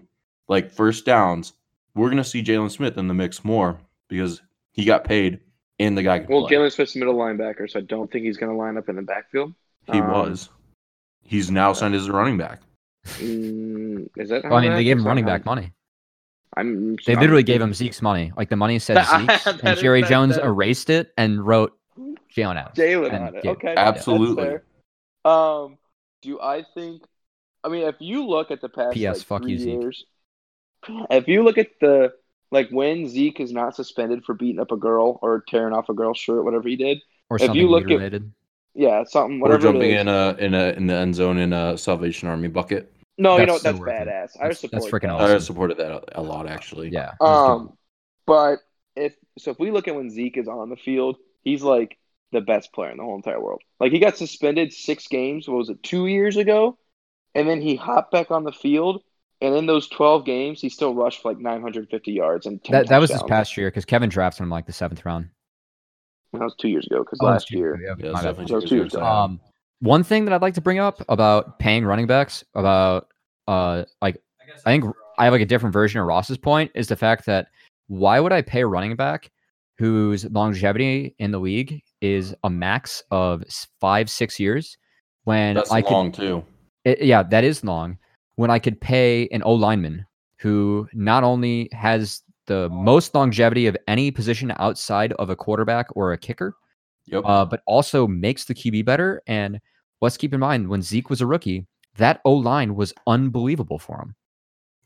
like 0.48 0.70
first 0.70 1.04
downs, 1.04 1.52
we're 1.94 2.08
going 2.08 2.22
to 2.22 2.24
see 2.24 2.42
Jaylon 2.42 2.70
Smith 2.70 2.96
in 2.96 3.08
the 3.08 3.14
mix 3.14 3.44
more 3.44 3.80
because 4.08 4.40
he 4.72 4.84
got 4.84 5.04
paid 5.04 5.40
and 5.80 5.96
the 5.96 6.02
guy 6.02 6.20
can 6.20 6.28
Well, 6.28 6.46
play. 6.46 6.56
Jaylon 6.56 6.72
Smith's 6.72 6.94
a 6.94 6.98
middle 6.98 7.14
linebacker, 7.14 7.68
so 7.68 7.80
I 7.80 7.82
don't 7.82 8.10
think 8.12 8.24
he's 8.26 8.36
gonna 8.36 8.56
line 8.56 8.76
up 8.76 8.88
in 8.88 8.96
the 8.96 9.02
backfield. 9.02 9.54
he 9.90 9.98
um, 9.98 10.10
was. 10.10 10.50
He's 11.30 11.48
now 11.48 11.72
signed 11.72 11.94
as 11.94 12.08
a 12.08 12.12
running 12.12 12.36
back. 12.38 12.60
Mm, 13.06 14.08
is 14.16 14.30
that? 14.30 14.42
well, 14.42 14.54
I 14.54 14.62
mean, 14.62 14.72
they 14.72 14.82
gave 14.82 14.98
him 14.98 15.06
running 15.06 15.24
back 15.24 15.44
money. 15.44 15.70
I'm. 16.56 16.96
They 17.06 17.12
I'm- 17.12 17.20
literally 17.20 17.44
gave 17.44 17.62
him 17.62 17.72
Zeke's 17.72 18.02
money. 18.02 18.32
Like 18.36 18.48
the 18.50 18.56
money 18.56 18.80
said 18.80 18.96
That- 18.96 19.20
Zeke's, 19.20 19.44
that 19.44 19.60
and 19.64 19.74
is- 19.76 19.80
Jerry 19.80 20.00
that- 20.02 20.10
Jones 20.10 20.34
that- 20.34 20.44
erased 20.44 20.90
it 20.90 21.12
and 21.16 21.46
wrote 21.46 21.72
Jalen 22.36 22.56
Adams. 22.56 22.76
Jalen 22.76 23.20
on 23.28 23.36
it. 23.36 23.44
yeah, 23.44 23.50
Okay, 23.52 23.74
absolutely. 23.76 24.56
Um, 25.24 25.78
do 26.22 26.40
I 26.40 26.64
think? 26.74 27.02
I 27.62 27.68
mean, 27.68 27.86
if 27.86 27.94
you 28.00 28.26
look 28.26 28.50
at 28.50 28.60
the 28.60 28.68
past 28.68 28.94
P.S. 28.94 29.18
like, 29.18 29.26
fuck 29.26 29.42
three 29.42 29.52
you, 29.52 29.58
Zeke. 29.58 29.80
years, 29.82 30.04
if 31.10 31.28
you 31.28 31.44
look 31.44 31.58
at 31.58 31.68
the 31.80 32.12
like 32.50 32.70
when 32.70 33.06
Zeke 33.08 33.38
is 33.38 33.52
not 33.52 33.76
suspended 33.76 34.24
for 34.24 34.34
beating 34.34 34.60
up 34.60 34.72
a 34.72 34.76
girl 34.76 35.20
or 35.22 35.44
tearing 35.46 35.74
off 35.74 35.88
a 35.90 35.94
girl's 35.94 36.18
shirt, 36.18 36.44
whatever 36.44 36.68
he 36.68 36.74
did, 36.74 36.98
or 37.28 37.36
if 37.36 37.42
you 37.42 37.46
something 37.46 37.66
look 37.68 37.84
at- 37.84 37.90
related. 37.90 38.32
Yeah, 38.74 39.04
something 39.04 39.38
Or 39.38 39.42
whatever. 39.42 39.62
jumping 39.72 39.90
in 39.92 40.08
a 40.08 40.36
in 40.38 40.54
a 40.54 40.68
in 40.72 40.86
the 40.86 40.94
end 40.94 41.14
zone 41.14 41.38
in 41.38 41.52
a 41.52 41.76
Salvation 41.78 42.28
Army 42.28 42.48
bucket. 42.48 42.92
No, 43.18 43.36
you 43.38 43.44
know 43.46 43.58
That's 43.58 43.62
what? 43.62 43.62
so 43.62 43.68
That's 43.72 43.78
worth 43.80 43.88
it. 43.88 44.08
badass. 44.08 44.36
I 44.36 44.42
That's- 44.44 44.60
support 44.60 44.82
that's 44.82 44.86
freaking 44.92 45.18
that. 45.18 45.30
I 45.36 45.38
supported 45.38 45.76
that 45.78 45.90
a, 45.92 46.20
a 46.20 46.22
lot 46.22 46.48
actually. 46.48 46.88
Yeah. 46.88 47.10
it 47.10 47.16
was 47.20 47.58
good. 47.58 47.62
Um, 47.70 47.72
but 48.26 48.58
if 48.96 49.14
so, 49.38 49.50
if 49.50 49.58
we 49.58 49.70
look 49.70 49.88
at 49.88 49.94
when 49.94 50.10
Zeke 50.10 50.36
is 50.38 50.48
on 50.48 50.70
the 50.70 50.76
field, 50.76 51.16
he's 51.42 51.62
like 51.62 51.98
the 52.32 52.40
best 52.40 52.72
player 52.72 52.90
in 52.90 52.96
the 52.96 53.02
whole 53.02 53.16
entire 53.16 53.40
world. 53.40 53.60
Like 53.80 53.92
he 53.92 53.98
got 53.98 54.16
suspended 54.16 54.72
six 54.72 55.06
games. 55.08 55.48
What 55.48 55.58
was 55.58 55.68
it? 55.68 55.82
Two 55.82 56.06
years 56.06 56.36
ago, 56.36 56.78
and 57.34 57.48
then 57.48 57.60
he 57.60 57.76
hopped 57.76 58.12
back 58.12 58.30
on 58.30 58.44
the 58.44 58.52
field. 58.52 59.02
And 59.42 59.54
in 59.54 59.64
those 59.66 59.88
twelve 59.88 60.24
games, 60.26 60.60
he 60.60 60.68
still 60.68 60.94
rushed 60.94 61.22
for 61.22 61.30
like 61.32 61.38
nine 61.38 61.62
hundred 61.62 61.88
fifty 61.90 62.12
yards 62.12 62.44
and 62.46 62.62
10 62.62 62.72
that 62.72 62.88
that 62.88 62.98
was 62.98 63.10
his 63.10 63.22
past 63.22 63.56
year 63.56 63.68
because 63.68 63.86
Kevin 63.86 64.10
drafted 64.10 64.42
him 64.42 64.50
like 64.50 64.66
the 64.66 64.72
seventh 64.72 65.04
round. 65.06 65.28
That 66.32 66.40
was 66.42 66.54
two 66.60 66.68
years 66.68 66.86
ago 66.86 67.00
because 67.00 67.18
Oh, 67.20 67.26
last 67.26 67.48
two 67.48 67.58
year. 67.58 67.74
ago, 67.74 67.82
Yeah, 67.82 67.94
yeah, 67.98 68.04
it's 68.06 68.14
my 68.14 68.22
bad. 68.22 68.28
definitely 68.36 68.44
two 68.60 68.68
two 68.68 68.74
years 68.76 68.84
years 68.84 68.94
ago. 68.94 69.04
Um, 69.04 69.40
one 69.80 70.04
thing 70.04 70.24
that 70.26 70.34
I'd 70.34 70.42
like 70.42 70.54
to 70.54 70.60
bring 70.60 70.78
up 70.78 71.02
about 71.08 71.58
paying 71.58 71.84
running 71.84 72.06
backs, 72.06 72.44
about 72.54 73.08
uh, 73.48 73.84
like 74.02 74.20
I 74.66 74.70
think 74.70 74.84
I 75.18 75.24
have 75.24 75.32
like 75.32 75.42
a 75.42 75.46
different 75.46 75.72
version 75.72 76.00
of 76.00 76.06
Ross's 76.06 76.38
point 76.38 76.70
is 76.74 76.88
the 76.88 76.96
fact 76.96 77.26
that 77.26 77.48
why 77.88 78.20
would 78.20 78.32
I 78.32 78.42
pay 78.42 78.60
a 78.60 78.66
running 78.66 78.94
back 78.94 79.30
whose 79.78 80.24
longevity 80.26 81.14
in 81.18 81.30
the 81.30 81.40
league 81.40 81.82
is 82.00 82.34
a 82.44 82.50
max 82.50 83.02
of 83.10 83.42
five 83.80 84.08
six 84.10 84.38
years 84.38 84.76
when 85.24 85.54
That's 85.54 85.72
I 85.72 85.82
could 85.82 85.92
long 85.92 86.12
too. 86.12 86.44
it, 86.84 87.02
yeah, 87.02 87.22
that 87.24 87.42
is 87.44 87.64
long. 87.64 87.98
When 88.36 88.50
I 88.50 88.58
could 88.58 88.80
pay 88.80 89.28
an 89.32 89.42
O 89.44 89.52
lineman 89.54 90.06
who 90.38 90.88
not 90.92 91.24
only 91.24 91.68
has 91.72 92.22
the 92.50 92.68
most 92.70 93.14
longevity 93.14 93.66
of 93.68 93.76
any 93.86 94.10
position 94.10 94.52
outside 94.58 95.12
of 95.14 95.30
a 95.30 95.36
quarterback 95.36 95.86
or 95.94 96.12
a 96.12 96.18
kicker, 96.18 96.56
Yep. 97.06 97.22
uh, 97.24 97.44
but 97.44 97.62
also 97.66 98.06
makes 98.06 98.44
the 98.44 98.54
QB 98.54 98.84
better. 98.84 99.22
And 99.26 99.60
let's 100.00 100.16
keep 100.16 100.34
in 100.34 100.40
mind 100.40 100.68
when 100.68 100.82
Zeke 100.82 101.08
was 101.10 101.20
a 101.20 101.26
rookie, 101.26 101.66
that 101.96 102.20
O 102.24 102.32
line 102.34 102.74
was 102.74 102.92
unbelievable 103.06 103.78
for 103.78 103.96
him. 104.02 104.14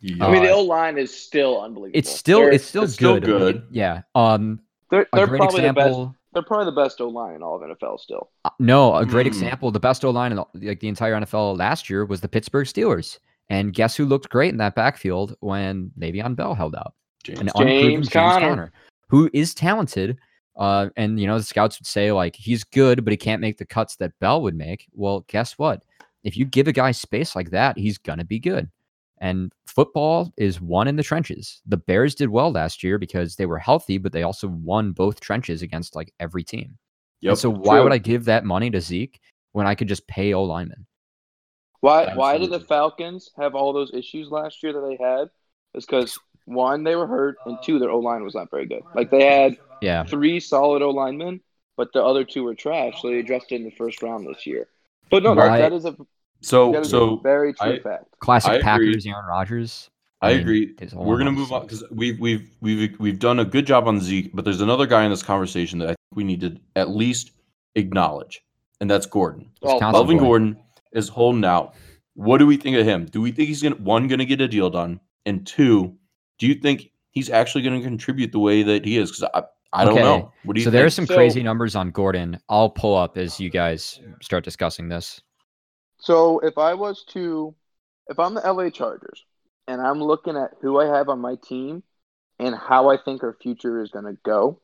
Yep. 0.00 0.18
I 0.29 0.31
mean, 0.33 0.42
the 0.42 0.50
Uh, 0.53 0.57
O 0.57 0.62
line 0.62 0.98
is 0.98 1.11
still 1.14 1.61
unbelievable. 1.62 1.98
It's 1.98 2.11
still 2.11 2.40
They're, 2.40 2.53
it's 2.53 2.64
still 2.66 2.85
it's 2.85 2.94
still 2.94 3.18
good. 3.20 3.29
like, 3.29 3.38
good. 3.55 3.66
yeah. 3.70 4.03
Um. 4.14 4.61
they're, 4.90 5.07
A 5.12 5.16
they're 5.16 5.27
great 5.27 5.38
probably 5.40 5.62
the 5.62 5.72
best. 5.72 5.87
example. 5.88 6.16
They're 6.35 6.42
probably 6.42 6.66
the 6.66 6.81
best 6.83 7.00
O 7.00 7.09
line 7.09 7.35
in 7.37 7.42
all 7.42 7.57
of 7.57 7.62
NFL 7.62 7.98
still. 8.00 8.29
uh, 8.44 8.50
No, 8.59 8.94
a 8.96 9.07
great 9.07 9.24
Mm. 9.24 9.29
example. 9.35 9.70
The 9.70 9.81
best 9.81 10.05
O 10.05 10.11
line 10.11 10.33
in 10.33 10.37
the, 10.37 10.44
like 10.68 10.81
the 10.81 10.88
entire 10.88 11.14
NFL 11.14 11.57
last 11.57 11.88
year 11.88 12.05
was 12.05 12.20
the 12.20 12.29
Pittsburgh 12.29 12.66
Steelers, 12.66 13.18
And 13.50 13.72
guess 13.74 13.94
who 13.96 14.05
looked 14.07 14.29
great 14.31 14.50
in 14.53 14.57
that 14.59 14.74
backfield 14.74 15.37
when 15.40 15.92
Le'Veon 15.98 16.35
Bell 16.37 16.55
held 16.55 16.74
out? 16.74 16.94
James. 17.24 17.40
An 17.40 17.46
James 17.46 17.60
unproven 17.60 17.90
James 17.90 18.08
Conner. 18.10 18.48
Conner, 18.48 18.72
who 19.08 19.30
is 19.32 19.54
talented. 19.54 20.18
Uh, 20.56 20.88
and 20.96 21.18
you 21.18 21.26
know 21.26 21.37
the 21.37 21.44
scouts 21.44 21.80
would 21.80 21.87
say 21.87 22.12
like 22.12 22.37
he's 22.37 22.62
good, 22.62 23.04
but 23.04 23.12
he 23.12 23.16
can't 23.16 23.40
make 23.40 23.58
the 23.58 23.66
cuts 23.66 23.96
that 23.96 24.16
Bell 24.20 24.40
would 24.42 24.54
make. 24.54 24.87
Well, 24.92 25.24
guess 25.26 25.58
what? 25.58 25.82
If 26.22 26.37
you 26.37 26.44
give 26.44 26.68
a 26.68 26.72
guy 26.72 26.92
space 26.92 27.34
like 27.34 27.50
that, 27.50 27.76
he's 27.76 27.98
gonna 27.98 28.24
be 28.24 28.38
good. 28.38 28.70
And 29.18 29.52
football 29.66 30.32
is 30.37 30.60
won 30.60 30.87
in 30.87 30.96
the 30.96 31.02
trenches. 31.02 31.60
The 31.66 31.76
Bears 31.76 32.14
did 32.14 32.28
well 32.28 32.52
last 32.52 32.82
year 32.82 32.98
because 32.98 33.37
they 33.37 33.46
were 33.46 33.58
healthy, 33.58 33.98
but 33.98 34.12
they 34.12 34.22
also 34.22 34.48
won 34.48 34.92
both 34.92 35.20
trenches 35.20 35.62
against 35.62 35.96
like 35.96 36.12
every 36.20 36.44
team. 36.44 36.76
And 37.22 37.38
so 37.38 37.50
why 37.50 37.80
would 37.80 37.92
I 37.92 37.98
give 37.98 38.26
that 38.26 38.44
money 38.44 38.70
to 38.70 38.80
Zeke 38.80 39.20
when 39.52 39.66
I 39.66 39.74
could 39.74 39.88
just 39.88 40.06
pay 40.06 40.34
O 40.34 40.42
linemen? 40.42 40.87
Why 41.80 42.14
why 42.14 42.38
did 42.38 42.50
the 42.50 42.60
Falcons 42.60 43.30
have 43.37 43.54
all 43.54 43.72
those 43.72 43.92
issues 43.92 44.30
last 44.30 44.62
year 44.62 44.72
that 44.72 44.80
they 44.80 45.02
had? 45.02 45.28
It's 45.74 45.87
because 45.87 46.18
one, 46.46 46.85
they 46.85 46.94
were 46.96 47.07
hurt, 47.07 47.37
and 47.46 47.59
two, 47.62 47.78
their 47.78 47.90
O 47.90 47.98
line 47.98 48.22
was 48.24 48.35
not 48.35 48.50
very 48.50 48.66
good. 48.66 48.83
Like 48.94 49.11
they 49.11 49.24
had 49.24 49.57
Yeah. 49.80 50.04
three 50.04 50.40
solid 50.40 50.83
O 50.83 50.90
linemen, 50.90 51.40
but 51.76 51.92
the 51.92 52.02
other 52.04 52.24
two 52.24 52.44
were 52.44 52.54
trash, 52.54 53.00
so 53.00 53.09
they 53.09 53.18
addressed 53.18 53.52
it 53.52 53.57
in 53.57 53.64
the 53.64 53.70
first 53.72 54.02
round 54.02 54.26
this 54.26 54.46
year. 54.46 54.68
But 55.11 55.22
no, 55.22 55.35
Right. 55.35 55.59
that, 55.59 55.70
that 55.70 55.72
is 55.76 55.85
a 55.85 55.96
So 56.40 56.72
that 56.72 56.83
is 56.83 56.88
a 56.88 56.90
so 56.90 57.16
very 57.16 57.54
true 57.54 57.72
I- 57.74 57.78
fact. 57.80 58.04
Classic 58.20 58.50
I 58.50 58.54
agree. 58.57 58.62
Packers, 58.88 59.07
Aaron 59.07 59.26
Rodgers. 59.26 59.90
I 60.22 60.33
mean, 60.33 60.40
agree. 60.40 60.74
his 60.80 60.94
We're 60.94 61.18
gonna 61.18 61.33
move 61.33 61.52
on 61.52 61.62
because 61.62 61.85
we've 61.90 62.18
we've 62.18 62.48
we've 62.62 62.98
we've 62.98 63.18
done 63.18 63.40
a 63.40 63.44
good 63.44 63.66
job 63.66 63.87
on 63.87 64.00
Zeke, 64.00 64.30
but 64.35 64.44
there's 64.44 64.62
another 64.62 64.87
guy 64.87 65.04
in 65.04 65.11
this 65.11 65.22
conversation 65.22 65.78
that 65.80 65.87
I 65.87 65.88
think 65.90 65.98
we 66.14 66.24
need 66.24 66.40
to 66.40 66.57
at 66.76 66.88
least 66.90 67.33
acknowledge, 67.74 68.42
and 68.80 68.90
that's 68.90 69.04
Gordon. 69.07 69.50
Well, 69.61 69.78
oh, 69.83 69.90
Melvin. 69.92 70.18
Gordon 70.18 70.57
is 70.92 71.09
holding 71.09 71.44
out. 71.44 71.74
What 72.14 72.38
do 72.38 72.46
we 72.46 72.57
think 72.57 72.76
of 72.76 72.87
him? 72.87 73.04
Do 73.07 73.20
we 73.20 73.33
think 73.33 73.48
he's 73.48 73.62
gonna 73.62 73.76
one 73.76 74.09
gonna 74.09 74.24
get 74.24 74.40
a 74.40 74.48
deal 74.48 74.70
done, 74.70 75.00
and 75.26 75.46
two, 75.46 75.94
do 76.38 76.47
you 76.47 76.55
think 76.55 76.90
he's 77.11 77.31
actually 77.31 77.62
gonna 77.62 77.81
contribute 77.83 78.33
the 78.33 78.38
way 78.38 78.62
that 78.62 78.85
he 78.85 78.99
is? 78.99 79.11
Because 79.11 79.31
I 79.35 79.42
I 79.77 79.85
don't 79.85 79.94
Okay, 79.94 80.03
know. 80.03 80.33
What 80.44 80.55
do 80.55 80.61
you 80.61 80.64
So 80.64 80.70
think? 80.70 80.79
there 80.79 80.87
are 80.87 80.90
some 80.90 81.07
So- 81.07 81.16
crazy 81.16 81.42
numbers 81.42 81.75
on 81.75 81.90
Gordon. 81.90 82.38
I'll 82.49 82.70
pull 82.70 82.94
up 82.97 83.18
as 83.18 83.40
you 83.40 83.51
guys 83.51 84.01
start 84.23 84.44
discussing 84.44 84.88
this. 84.88 85.20
So 85.99 86.38
if 86.40 86.59
I 86.59 86.75
was 86.75 87.05
to, 87.07 87.55
if 88.09 88.18
I'm 88.20 88.35
the 88.35 88.47
LA 88.47 88.70
Chargers 88.70 89.25
and 89.66 89.81
I'm 89.81 90.01
looking 90.01 90.37
at 90.37 90.53
who 90.61 90.79
I 90.79 90.87
have 90.87 91.09
on 91.09 91.18
my 91.18 91.35
team 91.42 91.83
and 92.38 92.55
how 92.55 92.88
I 92.90 92.97
think 92.99 93.25
our 93.25 93.37
future 93.42 93.81
is 93.83 93.90
going 93.90 94.05
to 94.05 94.16
go, 94.25 94.61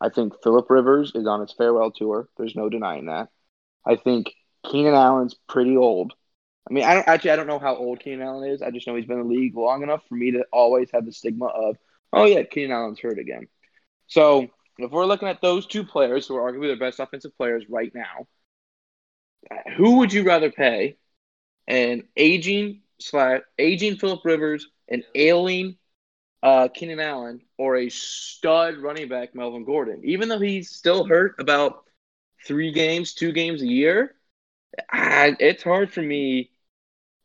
I 0.00 0.10
think 0.10 0.34
Philip 0.44 0.70
Rivers 0.70 1.10
is 1.16 1.26
on 1.26 1.40
his 1.40 1.52
farewell 1.52 1.90
tour. 1.90 2.28
There's 2.36 2.54
no 2.54 2.68
denying 2.68 3.06
that. 3.06 3.30
I 3.84 3.96
think 3.96 4.32
Keenan 4.64 4.94
Allen's 4.94 5.34
pretty 5.48 5.76
old. 5.76 6.12
I 6.68 6.72
mean, 6.72 6.84
I 6.84 6.94
don't 6.94 7.06
actually 7.08 7.30
I 7.30 7.36
don't 7.36 7.46
know 7.46 7.58
how 7.58 7.76
old 7.76 8.00
Keenan 8.00 8.22
Allen 8.26 8.50
is. 8.50 8.62
I 8.62 8.70
just 8.70 8.86
know 8.86 8.96
he's 8.96 9.06
been 9.06 9.20
in 9.20 9.28
the 9.28 9.34
league 9.34 9.56
long 9.56 9.82
enough 9.82 10.02
for 10.08 10.14
me 10.16 10.32
to 10.32 10.44
always 10.52 10.90
have 10.92 11.06
the 11.06 11.12
stigma 11.12 11.46
of, 11.46 11.76
oh 12.12 12.24
yeah, 12.24 12.42
Keenan 12.42 12.72
Allen's 12.72 13.00
hurt 13.00 13.18
again. 13.18 13.46
So 14.08 14.48
if 14.78 14.90
we're 14.90 15.06
looking 15.06 15.28
at 15.28 15.40
those 15.40 15.66
two 15.66 15.84
players 15.84 16.26
who 16.26 16.36
are 16.36 16.52
arguably 16.52 16.72
the 16.72 16.76
best 16.76 17.00
offensive 17.00 17.36
players 17.36 17.64
right 17.68 17.92
now, 17.94 18.26
who 19.76 19.98
would 19.98 20.12
you 20.12 20.24
rather 20.24 20.50
pay? 20.50 20.96
An 21.68 22.04
aging 22.16 22.82
aging 23.58 23.96
Philip 23.96 24.24
Rivers, 24.24 24.68
an 24.88 25.04
ailing 25.14 25.76
uh, 26.42 26.68
Keenan 26.68 27.00
Allen, 27.00 27.42
or 27.58 27.76
a 27.76 27.88
stud 27.90 28.78
running 28.78 29.08
back 29.08 29.34
Melvin 29.34 29.64
Gordon? 29.64 30.02
Even 30.04 30.28
though 30.28 30.38
he's 30.38 30.70
still 30.70 31.04
hurt 31.04 31.36
about 31.38 31.84
three 32.46 32.72
games, 32.72 33.14
two 33.14 33.32
games 33.32 33.62
a 33.62 33.66
year, 33.66 34.14
I, 34.90 35.36
it's 35.40 35.62
hard 35.62 35.92
for 35.92 36.02
me 36.02 36.50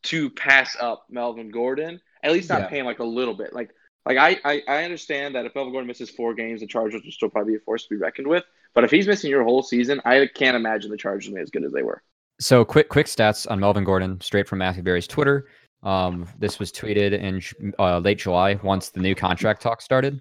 to 0.04 0.30
pass 0.32 0.76
up 0.80 1.06
Melvin 1.10 1.50
Gordon. 1.50 2.00
At 2.24 2.32
least 2.32 2.50
not 2.50 2.62
Yeah. 2.62 2.68
pay 2.68 2.80
him 2.80 2.86
like 2.86 3.00
a 3.00 3.04
little 3.04 3.34
bit. 3.34 3.54
Like 3.54 3.72
like 4.06 4.18
I, 4.18 4.40
I, 4.44 4.64
I 4.68 4.84
understand 4.84 5.36
that 5.36 5.46
if 5.46 5.54
Melvin 5.54 5.74
Gordon 5.74 5.88
misses 5.88 6.10
four 6.10 6.34
games, 6.34 6.62
the 6.62 6.68
Chargers 6.68 7.04
will 7.04 7.12
still 7.12 7.30
probably 7.30 7.54
be 7.54 7.58
a 7.58 7.60
force 7.60 7.84
to 7.84 7.90
be 7.90 7.98
reckoned 7.98 8.28
with. 8.28 8.44
But 8.74 8.84
if 8.84 8.90
he's 8.90 9.06
missing 9.06 9.30
your 9.30 9.44
whole 9.44 9.62
season, 9.62 10.02
I 10.06 10.28
can't 10.34 10.56
imagine 10.56 10.90
the 10.90 10.98
Chargers 10.98 11.28
will 11.30 11.36
be 11.36 11.42
as 11.42 11.52
good 11.52 11.64
as 11.64 11.72
they 11.72 11.84
were. 11.84 12.02
So 12.40 12.66
quick, 12.66 12.90
quick 12.90 13.06
stats 13.06 13.50
on 13.52 13.60
Melvin 13.60 13.84
Gordon, 13.84 14.20
straight 14.20 14.48
from 14.48 14.58
Matthew 14.58 14.82
Berry's 14.82 15.06
Twitter. 15.06 15.50
Um, 15.84 16.28
this 16.40 16.58
was 16.58 16.72
tweeted 16.72 17.14
in 17.14 17.74
uh, 17.78 18.00
late 18.00 18.18
July, 18.18 18.56
once 18.64 18.90
the 18.90 19.02
new 19.02 19.14
contract 19.14 19.62
talk 19.62 19.82
started. 19.84 20.20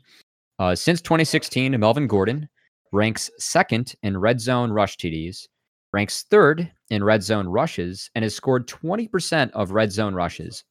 Uh, 0.59 0.75
since 0.75 1.01
2016, 1.01 1.79
Melvin 1.81 2.07
Gordon 2.07 2.51
ranks 2.93 3.31
second 3.39 3.95
in 4.03 4.19
red 4.19 4.43
zone 4.43 4.71
rush 4.71 4.99
TDs, 4.99 5.47
ranks 5.93 6.23
third 6.25 6.71
in 6.91 7.03
red 7.05 7.23
zone 7.23 7.49
rushes, 7.49 8.11
and 8.15 8.23
has 8.23 8.35
scored 8.35 8.67
20% 8.69 9.51
of 9.53 9.71
red 9.73 9.93
zone 9.93 10.15
rushes. 10.15 10.65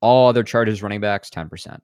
All 0.00 0.28
other 0.28 0.42
Chargers 0.42 0.82
running 0.82 1.00
backs, 1.00 1.30
10%. 1.30 1.80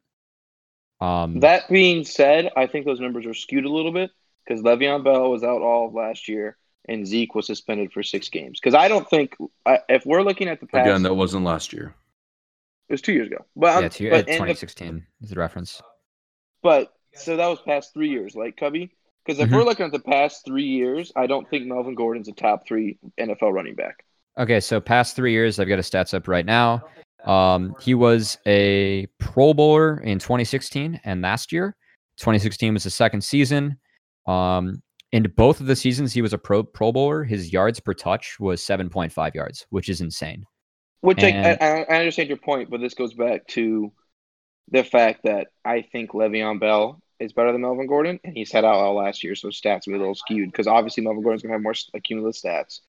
Um, 1.00 1.40
That 1.40 1.68
being 1.68 2.04
said, 2.04 2.50
I 2.56 2.66
think 2.66 2.84
those 2.84 3.00
numbers 3.00 3.26
are 3.26 3.34
skewed 3.34 3.64
a 3.64 3.70
little 3.70 3.92
bit 3.92 4.10
because 4.46 4.62
Le'Veon 4.62 5.02
Bell 5.02 5.30
was 5.30 5.42
out 5.42 5.62
all 5.62 5.86
of 5.88 5.94
last 5.94 6.28
year 6.28 6.56
and 6.88 7.06
Zeke 7.06 7.34
was 7.34 7.46
suspended 7.46 7.92
for 7.92 8.02
six 8.02 8.28
games. 8.28 8.60
Because 8.60 8.74
I 8.74 8.88
don't 8.88 9.08
think 9.08 9.36
I, 9.64 9.78
if 9.88 10.04
we're 10.04 10.22
looking 10.22 10.48
at 10.48 10.60
the 10.60 10.66
past, 10.66 10.86
Again, 10.88 11.02
that 11.04 11.14
wasn't 11.14 11.44
last 11.44 11.72
year. 11.72 11.94
it 12.88 12.92
was 12.92 13.00
two 13.02 13.12
years 13.12 13.28
ago. 13.28 13.44
But, 13.56 13.82
yeah, 13.82 13.88
two, 13.88 14.10
but, 14.10 14.14
uh, 14.14 14.18
in 14.18 14.24
the- 14.26 14.32
2016 14.32 15.06
is 15.22 15.30
the 15.30 15.36
reference. 15.36 15.80
but 16.62 16.92
so 17.14 17.36
that 17.36 17.46
was 17.48 17.60
past 17.62 17.92
three 17.94 18.10
years, 18.10 18.34
Like 18.36 18.56
Cubby? 18.56 18.94
Because 19.24 19.38
if 19.40 19.48
Mhm. 19.50 19.52
we're 19.56 19.64
looking 19.64 19.86
at 19.86 19.92
the 19.92 20.00
past 20.00 20.44
three 20.44 20.64
years, 20.66 21.12
I 21.14 21.26
don't 21.26 21.48
think 21.50 21.66
Melvin 21.66 21.94
Gordon's 21.94 22.28
a 22.28 22.32
top 22.32 22.66
three 22.66 22.98
NFL 23.18 23.52
running 23.52 23.74
back. 23.74 24.04
Okay, 24.38 24.60
so 24.60 24.80
past 24.80 25.16
three 25.16 25.32
years, 25.32 25.58
I've 25.58 25.68
got 25.68 25.76
his 25.76 25.90
stats 25.90 26.14
up 26.14 26.26
right 26.28 26.46
now. 26.46 26.82
Um, 27.24 27.74
he 27.80 27.92
was 27.94 28.38
a 28.46 29.06
Pro 29.18 29.52
Bowler 29.52 30.00
in 30.00 30.18
2016 30.18 31.00
and 31.04 31.20
last 31.20 31.52
year. 31.52 31.76
2016 32.16 32.72
was 32.74 32.84
the 32.84 32.90
second 32.90 33.22
season. 33.22 33.78
Um, 34.26 34.82
in 35.12 35.24
both 35.36 35.60
of 35.60 35.66
the 35.66 35.76
seasons, 35.76 36.12
he 36.14 36.22
was 36.22 36.32
a 36.32 36.38
Pro 36.38 36.62
Pro 36.62 36.92
Bowler. 36.92 37.24
His 37.24 37.52
yards 37.52 37.80
per 37.80 37.92
touch 37.92 38.38
was 38.40 38.62
7.5 38.64 39.34
yards, 39.34 39.66
which 39.70 39.88
is 39.88 40.00
insane. 40.00 40.44
Which 41.02 41.22
I, 41.22 41.28
And- 41.28 41.58
I, 41.60 41.94
I 41.94 41.98
understand 41.98 42.28
your 42.28 42.38
point, 42.38 42.70
but 42.70 42.80
this 42.80 42.94
goes 42.94 43.12
back 43.14 43.46
to 43.48 43.92
the 44.70 44.84
fact 44.84 45.22
that 45.24 45.48
I 45.64 45.82
think 45.82 46.12
Le'Veon 46.12 46.60
Bell 46.60 47.02
is 47.20 47.32
better 47.32 47.52
than 47.52 47.60
Melvin 47.60 47.86
Gordon, 47.86 48.18
and 48.24 48.36
he's 48.36 48.50
had 48.50 48.64
out 48.64 48.74
all 48.74 48.94
last 48.94 49.22
year, 49.22 49.34
so 49.34 49.48
stats 49.48 49.86
will 49.86 49.92
be 49.92 49.96
a 49.96 49.98
little 50.00 50.14
skewed 50.14 50.50
because 50.50 50.66
obviously 50.66 51.04
Melvin 51.04 51.22
Gordon's 51.22 51.42
going 51.42 51.50
to 51.50 51.54
have 51.54 51.62
more 51.62 51.72
s- 51.72 51.90
cumulative 52.04 52.40
stats. 52.40 52.80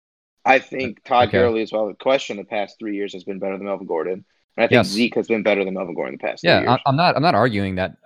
I 0.46 0.60
think 0.60 1.04
Todd 1.04 1.28
Okay. 1.28 1.38
Gurley, 1.38 1.62
as 1.62 1.72
well, 1.72 1.88
the 1.88 1.94
question 1.94 2.38
the 2.38 2.44
past 2.44 2.78
three 2.80 2.96
years 2.96 3.14
has 3.14 3.24
been 3.24 3.38
better 3.40 3.58
than 3.58 3.68
Melvin 3.68 3.86
Gordon, 3.88 4.14
and 4.58 4.64
I 4.64 4.68
think 4.68 4.72
Yes. 4.72 4.88
Zeke 4.88 5.16
has 5.16 5.28
been 5.28 5.44
better 5.44 5.64
than 5.64 5.74
Melvin 5.76 5.94
Gordon 5.94 6.18
the 6.20 6.26
past 6.28 6.44
Yeah, 6.44 6.60
three 6.60 6.68
I, 6.68 6.72
years. 6.72 6.82
I'm 6.88 6.96
not. 6.96 7.16
I'm 7.16 7.22
not 7.22 7.36
arguing 7.36 7.76
that 7.76 7.98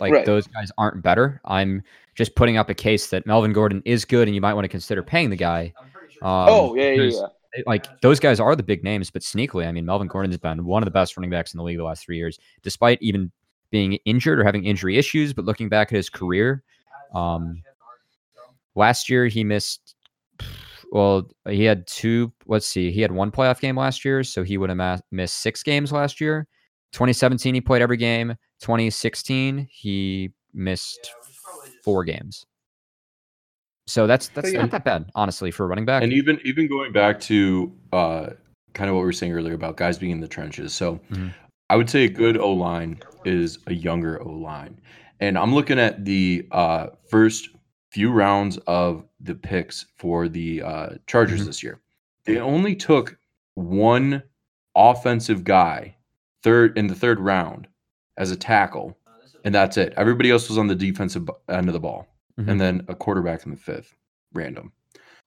like 0.00 0.12
Right. 0.12 0.26
those 0.26 0.46
guys 0.48 0.72
aren't 0.76 1.02
better. 1.02 1.40
I'm 1.44 1.82
just 2.16 2.34
putting 2.34 2.56
up 2.56 2.68
a 2.68 2.74
case 2.74 3.08
that 3.10 3.26
Melvin 3.26 3.52
Gordon 3.52 3.80
is 3.84 4.04
good, 4.04 4.26
and 4.26 4.34
you 4.34 4.40
might 4.40 4.54
want 4.54 4.64
to 4.64 4.68
consider 4.68 5.02
paying 5.02 5.30
the 5.30 5.36
guy. 5.36 5.72
Um, 6.22 6.48
oh 6.48 6.74
yeah, 6.74 6.90
yeah, 6.92 7.02
yeah. 7.02 7.62
like 7.66 8.00
those 8.00 8.18
guys 8.18 8.40
are 8.40 8.56
the 8.56 8.62
big 8.62 8.82
names, 8.82 9.10
but 9.10 9.22
sneakily, 9.22 9.66
I 9.66 9.72
mean, 9.72 9.84
Melvin 9.86 10.08
Gordon's 10.08 10.36
been 10.38 10.64
one 10.64 10.82
of 10.82 10.86
the 10.86 10.90
best 10.90 11.16
running 11.16 11.30
backs 11.30 11.54
in 11.54 11.58
the 11.58 11.64
league 11.64 11.76
the 11.76 11.84
last 11.84 12.04
three 12.04 12.16
years, 12.16 12.38
despite 12.62 12.98
even 13.02 13.30
being 13.70 13.94
injured 14.04 14.38
or 14.40 14.44
having 14.44 14.64
injury 14.64 14.96
issues. 14.98 15.32
But 15.32 15.44
looking 15.44 15.68
back 15.68 15.88
at 15.92 15.96
his 15.96 16.08
career, 16.08 16.62
um, 17.14 17.62
last 18.74 19.08
year 19.08 19.26
he 19.26 19.44
missed. 19.44 19.94
Well, 20.92 21.28
he 21.48 21.64
had 21.64 21.86
two. 21.86 22.32
Let's 22.46 22.66
see, 22.66 22.90
he 22.92 23.00
had 23.00 23.10
one 23.10 23.30
playoff 23.30 23.60
game 23.60 23.76
last 23.76 24.04
year, 24.04 24.22
so 24.22 24.42
he 24.44 24.58
would 24.58 24.70
have 24.70 24.76
ma- 24.76 24.98
missed 25.10 25.40
six 25.40 25.62
games 25.62 25.90
last 25.92 26.20
year. 26.20 26.46
2017, 26.92 27.54
he 27.54 27.60
played 27.60 27.82
every 27.82 27.96
game. 27.96 28.36
2016, 28.60 29.66
he 29.70 30.30
missed 30.52 31.12
four 31.82 32.04
games. 32.04 32.46
So 33.86 34.06
that's 34.06 34.28
that's 34.28 34.52
not 34.52 34.70
that 34.70 34.84
bad, 34.84 35.10
honestly, 35.14 35.50
for 35.50 35.64
a 35.64 35.66
running 35.66 35.84
back. 35.84 36.02
And 36.02 36.12
even 36.12 36.40
even 36.44 36.68
going 36.68 36.92
back 36.92 37.20
to 37.22 37.72
uh, 37.92 38.30
kind 38.72 38.88
of 38.88 38.96
what 38.96 39.02
we 39.02 39.06
were 39.06 39.12
saying 39.12 39.32
earlier 39.32 39.54
about 39.54 39.76
guys 39.76 39.98
being 39.98 40.12
in 40.12 40.20
the 40.20 40.28
trenches. 40.28 40.72
So 40.72 41.00
Mhm. 41.10 41.34
I 41.70 41.76
would 41.76 41.88
say 41.88 42.04
a 42.04 42.08
good 42.08 42.36
O 42.36 42.52
line 42.52 43.00
is 43.24 43.58
a 43.66 43.74
younger 43.74 44.22
O 44.22 44.28
line. 44.30 44.80
And 45.20 45.38
I'm 45.38 45.54
looking 45.54 45.78
at 45.78 46.04
the 46.04 46.46
uh, 46.52 46.88
first 47.08 47.48
few 47.90 48.10
rounds 48.10 48.58
of 48.66 49.04
the 49.20 49.34
picks 49.34 49.86
for 49.96 50.28
the 50.28 50.62
uh, 50.62 50.88
Chargers 51.06 51.42
Mhm. 51.42 51.46
this 51.46 51.62
year. 51.62 51.80
They 52.26 52.38
only 52.38 52.74
took 52.74 53.16
one 53.54 54.22
offensive 54.74 55.44
guy 55.44 55.96
third 56.42 56.76
in 56.76 56.86
the 56.88 56.94
third 56.94 57.20
round 57.20 57.68
as 58.18 58.30
a 58.30 58.36
tackle, 58.36 58.98
and 59.44 59.54
that's 59.54 59.76
it. 59.76 59.94
Everybody 59.96 60.30
else 60.30 60.48
was 60.48 60.58
on 60.58 60.66
the 60.66 60.74
defensive 60.74 61.28
end 61.48 61.68
of 61.68 61.72
the 61.72 61.80
ball 61.80 62.06
Mhm. 62.38 62.48
and 62.48 62.60
then 62.60 62.84
a 62.88 62.94
quarterback 62.94 63.44
in 63.44 63.50
the 63.52 63.56
fifth, 63.56 63.94
random. 64.32 64.72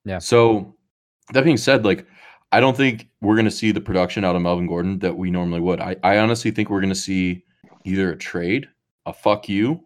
Yeah. 0.03 0.19
So 0.19 0.75
that 1.33 1.43
being 1.45 1.57
said, 1.57 1.85
like 1.85 2.05
I 2.51 2.59
don't 2.59 2.77
think 2.77 3.09
we're 3.21 3.35
gonna 3.35 3.51
see 3.51 3.71
the 3.71 3.81
production 3.81 4.23
out 4.23 4.35
of 4.35 4.41
Melvin 4.41 4.67
Gordon 4.67 4.99
that 4.99 5.17
we 5.17 5.31
normally 5.31 5.59
would. 5.61 5.79
I, 5.81 5.95
I 6.03 6.17
honestly 6.19 6.51
think 6.51 6.69
we're 6.69 6.81
gonna 6.81 6.95
see 6.95 7.43
either 7.83 8.11
a 8.13 8.17
trade, 8.17 8.67
a 9.05 9.13
fuck 9.13 9.49
you, 9.49 9.83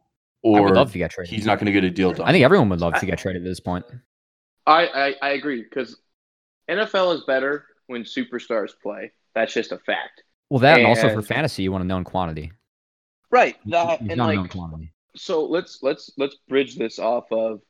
I 0.53 0.59
or 0.59 0.61
would 0.61 0.75
love 0.75 0.91
to 0.91 0.97
get 0.97 1.11
traded. 1.11 1.33
he's 1.33 1.45
not 1.45 1.59
gonna 1.59 1.71
get 1.71 1.83
a 1.83 1.89
deal 1.89 2.13
done. 2.13 2.27
I 2.27 2.31
think 2.31 2.43
everyone 2.45 2.69
would 2.69 2.81
love 2.81 2.97
to 2.97 3.05
get 3.05 3.19
traded 3.19 3.41
at 3.43 3.45
this 3.45 3.59
point. 3.59 3.85
I, 4.65 4.87
I, 4.87 5.15
I 5.21 5.29
agree 5.31 5.63
because 5.63 5.99
NFL 6.69 7.15
is 7.15 7.23
better 7.25 7.65
when 7.87 8.03
superstars 8.03 8.71
play. 8.81 9.11
That's 9.35 9.53
just 9.53 9.71
a 9.71 9.77
fact. 9.79 10.23
Well, 10.49 10.59
that 10.59 10.79
and, 10.79 10.85
also 10.85 11.09
for 11.09 11.21
fantasy, 11.21 11.63
you 11.63 11.71
want 11.71 11.83
a 11.83 11.87
known 11.87 12.03
quantity. 12.03 12.51
Right. 13.31 13.57
That 13.65 14.01
You've 14.01 14.11
and 14.11 14.19
got 14.19 14.29
a 14.29 14.33
known 14.33 14.43
like 14.43 14.51
quantity. 14.51 14.93
so 15.15 15.45
let's 15.45 15.79
let's 15.81 16.11
let's 16.17 16.35
bridge 16.47 16.77
this 16.77 16.99
off 16.99 17.31
of 17.31 17.61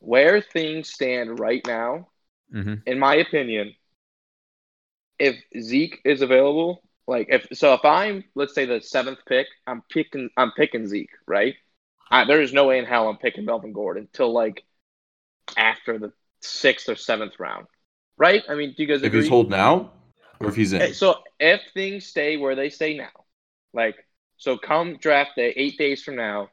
where 0.00 0.40
things 0.40 0.90
stand 0.90 1.38
right 1.38 1.62
now. 1.66 2.08
hmm 2.52 2.74
In 2.86 2.98
my 2.98 3.16
opinion, 3.16 3.74
if 5.18 5.36
Zeke 5.60 6.00
is 6.04 6.22
available, 6.22 6.82
like 7.06 7.28
if 7.30 7.46
so, 7.52 7.74
if 7.74 7.84
I'm 7.84 8.24
let's 8.34 8.54
say 8.54 8.64
the 8.66 8.80
seventh 8.80 9.18
pick, 9.26 9.46
I'm 9.66 9.82
picking 9.90 10.30
I'm 10.36 10.52
picking 10.52 10.86
Zeke, 10.86 11.10
right? 11.26 11.54
I, 12.10 12.24
there 12.24 12.40
is 12.42 12.52
no 12.52 12.66
way 12.66 12.78
in 12.78 12.84
hell 12.84 13.08
I'm 13.08 13.16
picking 13.18 13.44
Melvin 13.44 13.72
Gordon 13.72 14.04
until 14.04 14.32
like 14.32 14.64
after 15.56 15.98
the 15.98 16.12
sixth 16.40 16.88
or 16.88 16.96
seventh 16.96 17.38
round, 17.38 17.66
right? 18.16 18.42
I 18.48 18.54
mean, 18.54 18.74
do 18.76 18.82
you 18.82 18.88
guys 18.88 19.02
If 19.02 19.08
agree? 19.08 19.20
he's 19.20 19.28
holding 19.28 19.54
out, 19.54 19.92
or 20.40 20.48
if 20.48 20.56
he's 20.56 20.72
in. 20.72 20.92
So 20.92 21.16
if 21.38 21.60
things 21.74 22.06
stay 22.06 22.36
where 22.36 22.54
they 22.54 22.70
stay 22.70 22.96
now, 22.96 23.10
like 23.72 23.96
so, 24.38 24.56
come 24.58 24.96
draft 24.98 25.32
day, 25.36 25.52
eight 25.56 25.78
days 25.78 26.02
from 26.02 26.16
now, 26.16 26.50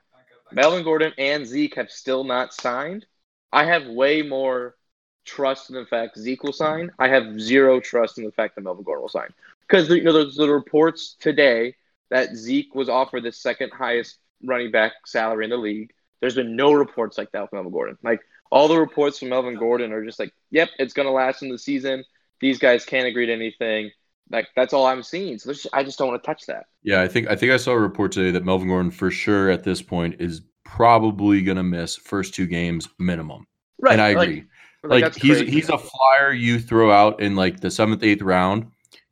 Melvin 0.51 0.83
Gordon 0.83 1.13
and 1.17 1.45
Zeke 1.45 1.75
have 1.75 1.91
still 1.91 2.23
not 2.23 2.53
signed. 2.53 3.05
I 3.51 3.65
have 3.65 3.87
way 3.87 4.21
more 4.21 4.75
trust 5.25 5.69
in 5.69 5.75
the 5.75 5.85
fact 5.85 6.17
Zeke 6.17 6.43
will 6.43 6.53
sign. 6.53 6.91
I 6.99 7.07
have 7.07 7.39
zero 7.39 7.79
trust 7.79 8.17
in 8.17 8.25
the 8.25 8.31
fact 8.31 8.55
that 8.55 8.61
Melvin 8.61 8.83
Gordon 8.83 9.01
will 9.01 9.09
sign 9.09 9.33
because 9.67 9.89
you 9.89 10.03
know 10.03 10.13
there's 10.13 10.35
the 10.35 10.49
reports 10.49 11.15
today 11.19 11.75
that 12.09 12.35
Zeke 12.35 12.75
was 12.75 12.89
offered 12.89 13.23
the 13.23 13.31
second 13.31 13.71
highest 13.71 14.19
running 14.43 14.71
back 14.71 14.93
salary 15.05 15.45
in 15.45 15.49
the 15.49 15.57
league. 15.57 15.91
There's 16.21 16.35
been 16.35 16.55
no 16.55 16.73
reports 16.73 17.17
like 17.17 17.31
that 17.31 17.41
with 17.41 17.53
Melvin 17.53 17.71
Gordon. 17.71 17.97
Like 18.03 18.21
all 18.51 18.67
the 18.67 18.79
reports 18.79 19.19
from 19.19 19.29
Melvin 19.29 19.55
Gordon 19.55 19.91
are 19.91 20.05
just 20.05 20.19
like, 20.19 20.33
"Yep, 20.51 20.69
it's 20.79 20.93
going 20.93 21.07
to 21.07 21.11
last 21.11 21.41
in 21.41 21.49
the 21.49 21.57
season." 21.57 22.03
These 22.39 22.59
guys 22.59 22.85
can't 22.85 23.07
agree 23.07 23.25
to 23.25 23.33
anything. 23.33 23.91
Like 24.29 24.47
that's 24.55 24.73
all 24.73 24.85
I'm 24.85 25.03
seeing. 25.03 25.37
So 25.37 25.49
there's, 25.49 25.67
I 25.73 25.83
just 25.83 25.97
don't 25.97 26.09
want 26.09 26.23
to 26.23 26.27
touch 26.27 26.45
that. 26.45 26.65
Yeah, 26.83 27.01
I 27.01 27.07
think 27.07 27.27
I 27.29 27.35
think 27.35 27.51
I 27.51 27.57
saw 27.57 27.71
a 27.71 27.79
report 27.79 28.11
today 28.11 28.31
that 28.31 28.45
Melvin 28.45 28.67
Gordon 28.67 28.91
for 28.91 29.11
sure 29.11 29.49
at 29.49 29.63
this 29.63 29.81
point 29.81 30.15
is 30.19 30.41
probably 30.63 31.41
gonna 31.41 31.63
miss 31.63 31.95
first 31.95 32.33
two 32.33 32.47
games 32.47 32.87
minimum. 32.99 33.47
Right. 33.79 33.93
and 33.93 34.01
I 34.01 34.09
agree. 34.09 34.35
like, 34.35 34.45
Like, 34.83 35.15
he's 35.15 35.37
crazy. 35.37 35.51
he's 35.51 35.69
a 35.69 35.77
flyer 35.77 36.33
you 36.33 36.59
throw 36.59 36.91
out 36.91 37.21
in 37.21 37.35
like 37.35 37.59
the 37.59 37.71
seventh, 37.71 38.03
eighth 38.03 38.21
round. 38.21 38.67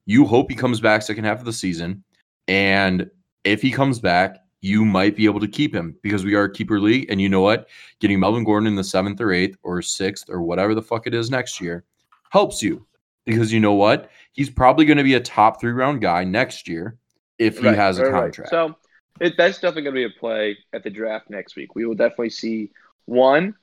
You 0.05 0.25
hope 0.25 0.49
he 0.49 0.55
comes 0.55 0.81
back 0.81 1.01
second 1.01 1.23
half 1.23 1.39
of 1.39 1.45
the 1.45 1.53
season. 1.53 2.03
And 2.47 3.09
if 3.43 3.61
he 3.61 3.71
comes 3.71 3.99
back, 3.99 4.37
you 4.61 4.83
might 4.85 5.15
be 5.15 5.25
able 5.25 5.39
to 5.39 5.47
keep 5.47 5.73
him 5.73 5.95
because 6.03 6.23
we 6.25 6.35
are 6.35 6.43
a 6.43 6.51
keeper 6.51 6.79
league. 6.79 7.07
And 7.09 7.21
you 7.21 7.29
know 7.29 7.41
what? 7.41 7.67
Getting 7.99 8.19
Melvin 8.19 8.43
Gordon 8.43 8.67
in 8.67 8.75
the 8.75 8.83
seventh 8.83 9.19
or 9.21 9.31
eighth 9.31 9.57
or 9.63 9.81
sixth 9.81 10.29
or 10.29 10.41
whatever 10.41 10.75
the 10.75 10.81
fuck 10.81 11.07
it 11.07 11.13
is 11.13 11.31
next 11.31 11.61
year 11.61 11.83
helps 12.31 12.61
you. 12.61 12.85
Because 13.25 13.53
you 13.53 13.59
know 13.59 13.73
what? 13.73 14.09
He's 14.33 14.49
probably 14.49 14.85
going 14.85 14.97
to 14.97 15.03
be 15.03 15.13
a 15.13 15.19
top 15.19 15.61
three 15.61 15.71
round 15.71 16.01
guy 16.01 16.23
next 16.23 16.67
year 16.67 16.97
if 17.39 17.59
he 17.59 17.67
Right, 17.67 17.75
has 17.75 17.97
a 17.97 18.03
right, 18.03 18.11
right. 18.11 18.21
contract. 18.23 18.49
So 18.49 18.75
it, 19.19 19.35
that's 19.37 19.59
definitely 19.59 19.83
going 19.83 19.95
to 19.95 20.09
be 20.09 20.15
a 20.15 20.19
play 20.19 20.57
at 20.73 20.83
the 20.83 20.89
draft 20.89 21.29
next 21.29 21.55
week. 21.55 21.75
We 21.75 21.85
will 21.85 21.95
definitely 21.95 22.31
see 22.31 22.71
one 23.05 23.55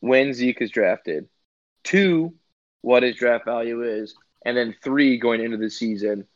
when 0.00 0.32
Zeke 0.32 0.60
is 0.62 0.70
drafted, 0.70 1.28
two 1.84 2.34
what 2.82 3.02
his 3.02 3.16
draft 3.16 3.44
value 3.44 3.82
is, 3.82 4.14
and 4.44 4.56
then 4.56 4.74
three 4.82 5.18
going 5.18 5.42
into 5.42 5.56
the 5.56 5.70
season 5.70 6.26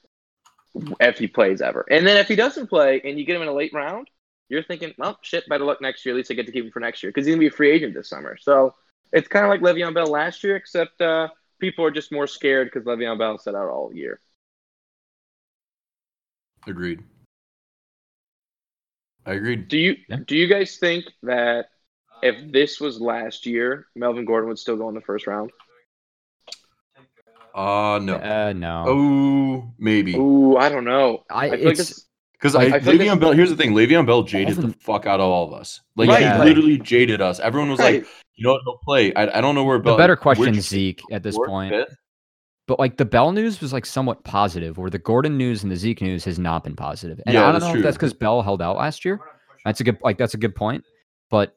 if 1.01 1.19
he 1.19 1.27
plays 1.27 1.61
ever. 1.61 1.87
And 1.91 2.07
then 2.07 2.17
if 2.17 2.29
he 2.29 2.37
doesn't 2.37 2.69
play 2.69 3.01
and 3.05 3.19
you 3.19 3.25
get 3.25 3.37
him 3.37 3.43
in 3.43 3.49
a 3.49 3.53
late 3.53 3.73
round, 3.73 4.09
you're 4.49 4.63
thinking, 4.63 4.95
well, 4.99 5.19
shit, 5.23 5.49
better 5.49 5.65
luck 5.65 5.81
next 5.81 6.05
year. 6.05 6.15
At 6.15 6.19
least 6.19 6.31
I 6.31 6.35
get 6.35 6.47
to 6.47 6.53
keep 6.53 6.65
him 6.65 6.71
for 6.71 6.81
next 6.81 7.03
year 7.03 7.11
because 7.11 7.27
he's 7.27 7.35
gonna 7.35 7.41
be 7.41 7.47
a 7.47 7.51
free 7.51 7.71
agent 7.71 7.95
this 7.95 8.09
summer. 8.09 8.37
So 8.37 8.75
it's 9.13 9.29
kind 9.29 9.45
of 9.45 9.51
like 9.51 9.61
Le'Veon 9.61 9.95
Bell 9.95 10.07
last 10.07 10.43
year, 10.43 10.57
except 10.57 11.01
uh, 11.01 11.29
people 11.59 11.85
are 11.85 11.91
just 11.91 12.13
more 12.13 12.27
scared 12.27 12.69
because 12.73 12.87
Le'Veon 12.87 13.19
Bell 13.19 13.39
sat 13.39 13.55
out 13.55 13.69
all 13.69 13.93
year. 13.95 14.21
Agreed. 16.67 17.03
I 19.27 19.35
agreed. 19.35 19.69
Do 19.69 19.79
you 19.79 19.97
Yeah. 20.09 20.17
do 20.27 20.37
you 20.37 20.47
guys 20.49 20.79
think 20.79 21.05
that 21.23 21.67
if 22.23 22.53
this 22.53 22.81
was 22.81 23.01
last 23.01 23.47
year, 23.47 23.87
Melvin 23.97 24.25
Gordon 24.25 24.49
would 24.49 24.59
still 24.59 24.77
go 24.77 24.89
in 24.89 24.95
the 24.95 25.01
first 25.01 25.27
round? 25.27 25.51
Uh 27.55 28.01
no. 28.03 28.17
Uh, 28.17 28.53
no. 28.57 28.85
Oh, 28.89 29.73
maybe. 29.79 30.15
Ooh, 30.17 30.57
I 30.57 30.69
don't 30.71 30.85
know. 30.85 31.25
I, 31.31 31.47
I 31.47 31.49
like 31.51 31.61
it's, 31.61 31.81
it's 31.81 32.07
Because 32.33 32.55
Like, 32.55 32.73
I, 32.73 32.77
I 32.77 32.81
feel 32.81 32.95
like 32.97 33.01
Le'Veon 33.03 33.21
Bell. 33.21 33.33
Here's 33.33 33.51
the 33.51 33.57
thing: 33.57 33.73
Le'Veon 33.75 34.07
Bell 34.07 34.23
jaded 34.23 34.57
the 34.57 34.73
fuck 34.81 35.05
out 35.07 35.21
of 35.21 35.27
all 35.27 35.47
of 35.47 35.53
us. 35.53 35.81
Like 35.97 36.09
Right, 36.09 36.23
he 36.23 36.29
like- 36.29 36.45
literally 36.45 36.79
jaded 36.79 37.21
us. 37.21 37.41
Everyone 37.41 37.69
was 37.71 37.79
Right. 37.79 38.01
like, 38.03 38.09
"You 38.37 38.47
know 38.47 38.53
what? 38.55 38.63
He'll 38.65 38.79
play." 38.79 39.13
I, 39.15 39.39
I 39.39 39.41
don't 39.43 39.55
know 39.55 39.65
where 39.65 39.79
Bell. 39.79 39.95
the 39.95 39.99
better 40.03 40.17
question 40.17 40.55
is 40.57 40.67
Zeke 40.67 41.03
at 41.13 41.23
this 41.23 41.37
point. 41.37 41.73
fifth? 41.75 41.95
But 42.69 42.79
like 42.79 42.97
the 42.97 43.05
Bell 43.05 43.33
news 43.33 43.61
was 43.61 43.73
like 43.75 43.85
somewhat 43.85 44.25
positive, 44.25 44.79
where 44.79 44.89
the 44.89 44.99
Gordon 44.99 45.37
news 45.37 45.63
and 45.63 45.71
the 45.71 45.77
Zeke 45.77 46.01
news 46.01 46.25
has 46.25 46.39
not 46.39 46.65
been 46.65 46.77
positive. 46.77 47.21
And 47.27 47.35
Yeah, 47.35 47.47
I 47.49 47.53
don't 47.53 47.61
know 47.61 47.71
true. 47.73 47.81
if 47.81 47.85
that's 47.85 47.97
because 47.99 48.15
Bell 48.15 48.41
held 48.41 48.63
out 48.63 48.77
last 48.79 49.05
year. 49.05 49.21
That's 49.67 49.81
a 49.81 49.85
good 49.85 49.99
like 50.03 50.17
that's 50.17 50.33
a 50.33 50.39
good 50.39 50.55
point. 50.55 50.85
But 51.29 51.55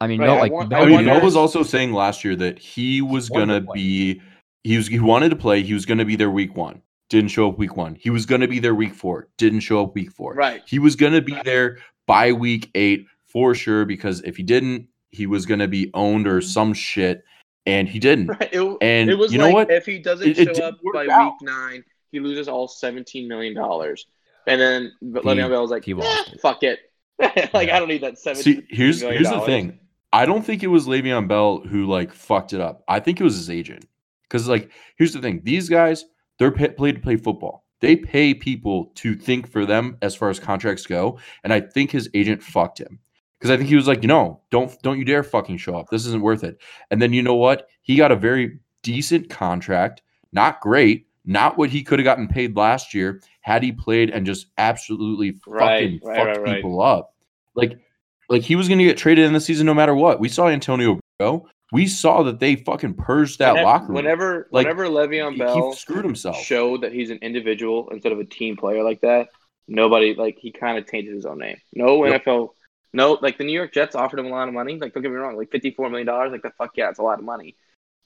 I 0.00 0.06
mean, 0.06 0.20
Right, 0.20 0.26
no, 0.26 0.34
I 0.34 0.40
like 0.40 0.52
want- 0.52 0.68
Bell 0.70 0.80
I 0.80 0.82
I 0.82 0.86
mean, 0.86 1.06
wonder- 1.06 1.20
was 1.24 1.36
also 1.36 1.62
saying 1.62 1.92
last 1.92 2.24
year 2.24 2.36
that 2.36 2.58
he 2.58 3.00
was 3.02 3.28
gonna 3.28 3.60
be. 3.74 4.20
He 4.64 4.76
was. 4.76 4.88
He 4.88 4.98
wanted 4.98 5.30
to 5.30 5.36
play. 5.36 5.62
He 5.62 5.74
was 5.74 5.86
gonna 5.86 6.04
be 6.04 6.16
there 6.16 6.30
week 6.30 6.56
one. 6.56 6.82
Didn't 7.08 7.28
show 7.30 7.48
up 7.48 7.56
week 7.58 7.76
one. 7.76 7.94
He 7.94 8.10
was 8.10 8.26
gonna 8.26 8.48
be 8.48 8.58
there 8.58 8.74
week 8.74 8.92
four. 8.94 9.28
Didn't 9.38 9.60
show 9.60 9.82
up 9.82 9.94
week 9.94 10.10
four. 10.12 10.34
right. 10.34 10.62
He 10.66 10.78
was 10.78 10.96
gonna 10.96 11.22
be 11.22 11.36
there 11.44 11.78
by 12.06 12.32
week 12.32 12.70
eight 12.74 13.06
for 13.26 13.54
sure 13.54 13.84
because 13.84 14.20
if 14.22 14.36
he 14.36 14.42
didn't, 14.42 14.88
he 15.10 15.26
was 15.26 15.46
gonna 15.46 15.68
be 15.68 15.90
owned 15.94 16.26
or 16.26 16.40
some 16.40 16.74
shit, 16.74 17.22
and 17.64 17.88
he 17.88 17.98
didn't. 17.98 18.26
Right. 18.26 18.52
It, 18.52 18.76
And 18.82 19.08
it 19.08 19.14
was 19.16 19.32
you 19.32 19.38
like 19.38 19.48
know 19.50 19.54
what? 19.54 19.70
if 19.70 19.86
he 19.86 19.98
doesn't 19.98 20.26
It- 20.28 20.38
it 20.38 20.44
show 20.48 20.52
didn't 20.52 20.64
up 20.64 20.78
by 20.92 21.06
out. 21.10 21.24
week 21.40 21.48
nine, 21.48 21.84
he 22.12 22.20
loses 22.20 22.48
all 22.48 22.66
seventeen 22.68 23.28
million 23.28 23.54
dollars. 23.54 24.06
And 24.48 24.60
then 24.60 24.92
but 25.00 25.22
He- 25.22 25.28
Le'Veon 25.30 25.48
Bell 25.48 25.62
was 25.62 25.70
like, 25.70 25.84
he 25.84 25.92
"Eh, 25.92 26.22
fuck 26.42 26.62
it. 26.64 26.80
like 27.54 27.70
I 27.70 27.78
don't 27.78 27.88
need 27.88 28.02
that 28.02 28.18
seventeen. 28.18 28.62
See, 28.62 28.66
here's 28.68 29.00
here's 29.00 29.30
the 29.30 29.40
thing. 29.42 29.78
I 30.16 30.24
don't 30.24 30.44
think 30.44 30.62
it 30.62 30.68
was 30.68 30.86
Le'Veon 30.86 31.28
Bell 31.28 31.60
who 31.60 31.86
like 31.86 32.12
fucked 32.12 32.52
it 32.52 32.60
up. 32.60 32.82
I 32.88 33.00
think 33.00 33.20
it 33.20 33.24
was 33.24 33.36
his 33.36 33.50
agent. 33.50 33.84
Because 34.22 34.48
like, 34.48 34.70
here's 34.96 35.12
the 35.12 35.20
thing: 35.20 35.42
these 35.44 35.68
guys, 35.68 36.04
they're 36.38 36.50
pa- 36.50 36.68
paid 36.78 36.94
to 36.96 37.00
play 37.00 37.16
football. 37.16 37.64
They 37.80 37.96
pay 37.96 38.32
people 38.32 38.86
to 38.96 39.14
think 39.14 39.46
for 39.50 39.66
them 39.66 39.98
as 40.00 40.14
far 40.14 40.30
as 40.30 40.40
contracts 40.40 40.86
go, 40.86 41.18
and 41.44 41.52
I 41.52 41.60
think 41.60 41.90
his 41.90 42.08
agent 42.14 42.42
fucked 42.42 42.80
him. 42.80 42.98
Because 43.38 43.50
I 43.50 43.58
think 43.58 43.68
he 43.68 43.76
was 43.76 43.86
like, 43.86 44.02
no, 44.02 44.40
don't 44.50 44.74
don't 44.82 44.98
you 44.98 45.04
dare 45.04 45.22
fucking 45.22 45.58
show 45.58 45.76
up. 45.76 45.90
This 45.90 46.06
isn't 46.06 46.22
worth 46.22 46.42
it. 46.42 46.58
And 46.90 47.02
then 47.02 47.12
you 47.12 47.22
know 47.22 47.34
what? 47.34 47.68
He 47.82 47.96
got 47.96 48.10
a 48.10 48.16
very 48.16 48.58
decent 48.82 49.28
contract, 49.28 50.00
not 50.32 50.60
great, 50.62 51.06
not 51.26 51.58
what 51.58 51.68
he 51.68 51.82
could 51.82 51.98
have 51.98 52.04
gotten 52.04 52.28
paid 52.28 52.56
last 52.56 52.94
year 52.94 53.20
had 53.42 53.62
he 53.62 53.72
played 53.72 54.08
and 54.10 54.24
just 54.24 54.46
absolutely 54.56 55.32
fucking 55.32 56.00
Right, 56.02 56.16
fucked 56.16 56.38
right. 56.38 56.56
people 56.56 56.80
up. 56.80 57.14
Like 57.54 57.78
like 58.28 58.42
he 58.42 58.56
was 58.56 58.68
going 58.68 58.78
to 58.78 58.84
get 58.84 58.96
traded 58.96 59.24
in 59.24 59.32
the 59.32 59.40
season 59.40 59.66
no 59.66 59.74
matter 59.74 59.94
what. 59.94 60.20
We 60.20 60.28
saw 60.28 60.48
Antonio 60.48 60.98
go. 61.20 61.48
We 61.72 61.86
saw 61.86 62.22
that 62.24 62.38
they 62.38 62.56
fucking 62.56 62.94
purged 62.94 63.40
that 63.40 63.52
Whenever- 63.52 63.64
locker 63.66 63.84
room. 63.86 63.94
Whenever 63.94 64.48
Like, 64.52 64.66
whenever 64.66 64.86
Le'Veon 64.86 65.36
Bell 65.38 65.70
he 65.72 65.76
screwed 65.76 66.04
himself. 66.04 66.36
showed 66.38 66.82
that 66.82 66.92
he's 66.92 67.10
an 67.10 67.18
individual 67.22 67.88
instead 67.90 68.12
of 68.12 68.20
a 68.20 68.24
team 68.24 68.56
player 68.56 68.82
like 68.84 69.00
that, 69.00 69.28
nobody 69.68 70.14
like 70.14 70.38
he 70.38 70.52
kind 70.52 70.78
of 70.78 70.86
tainted 70.86 71.14
his 71.14 71.26
own 71.26 71.38
name. 71.38 71.56
No 71.74 72.04
Yep. 72.04 72.24
NFL, 72.24 72.50
no 72.92 73.18
like 73.20 73.36
the 73.38 73.44
New 73.44 73.52
York 73.52 73.72
Jets 73.72 73.96
offered 73.96 74.20
him 74.20 74.26
a 74.26 74.30
lot 74.30 74.46
of 74.48 74.54
money. 74.54 74.78
Like 74.78 74.94
don't 74.94 75.02
get 75.02 75.10
me 75.10 75.16
wrong, 75.18 75.36
like 75.36 75.50
fifty 75.50 75.72
four 75.72 75.88
million 75.90 76.06
dollars, 76.06 76.30
like 76.30 76.42
the 76.42 76.50
fuck 76.50 76.76
yeah, 76.76 76.88
it's 76.88 77.00
a 77.00 77.02
lot 77.02 77.18
of 77.18 77.24
money. 77.24 77.56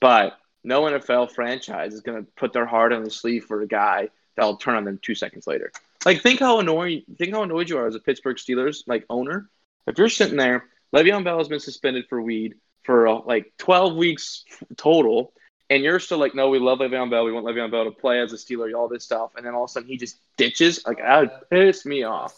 But 0.00 0.38
no 0.64 0.82
NFL 0.82 1.32
franchise 1.32 1.92
is 1.92 2.00
gonna 2.00 2.24
put 2.36 2.52
their 2.54 2.66
heart 2.66 2.92
on 2.94 3.04
the 3.04 3.10
sleeve 3.10 3.44
for 3.44 3.60
a 3.60 3.66
guy 3.68 4.08
that'll 4.36 4.56
turn 4.56 4.76
on 4.76 4.84
them 4.84 4.98
two 5.02 5.14
seconds 5.14 5.46
later. 5.46 5.70
Like 6.06 6.22
think 6.22 6.40
how 6.40 6.60
annoying, 6.60 7.02
think 7.18 7.34
how 7.34 7.42
annoyed 7.42 7.68
you 7.68 7.76
are 7.76 7.86
as 7.86 7.94
a 7.94 8.00
Pittsburgh 8.00 8.38
Steelers 8.38 8.84
like 8.86 9.04
owner. 9.10 9.50
If 9.86 9.98
you're 9.98 10.08
sitting 10.08 10.36
there, 10.36 10.64
Le'Veon 10.94 11.24
Bell 11.24 11.38
has 11.38 11.48
been 11.48 11.60
suspended 11.60 12.06
for 12.08 12.20
weed 12.22 12.54
for 12.84 13.06
uh, 13.08 13.20
like 13.24 13.52
twelve 13.58 13.94
weeks 13.96 14.44
total 14.76 15.32
and 15.68 15.84
you're 15.84 16.00
still 16.00 16.18
like, 16.18 16.34
no, 16.34 16.48
we 16.48 16.58
love 16.58 16.80
Le'Veon 16.80 17.10
Bell. 17.10 17.24
We 17.24 17.30
want 17.32 17.46
Le'Veon 17.46 17.70
Bell 17.70 17.84
to 17.84 17.92
play 17.92 18.20
as 18.20 18.32
a 18.32 18.36
Steeler, 18.36 18.72
all 18.76 18.88
this 18.88 19.04
stuff. 19.04 19.30
And 19.36 19.46
then 19.46 19.54
all 19.54 19.64
of 19.64 19.70
a 19.70 19.72
sudden 19.72 19.88
he 19.88 19.96
just 19.96 20.16
ditches. 20.36 20.84
Like, 20.84 20.96
that 20.98 21.20
would 21.20 21.30
piss 21.48 21.86
me 21.86 22.02
off. 22.02 22.34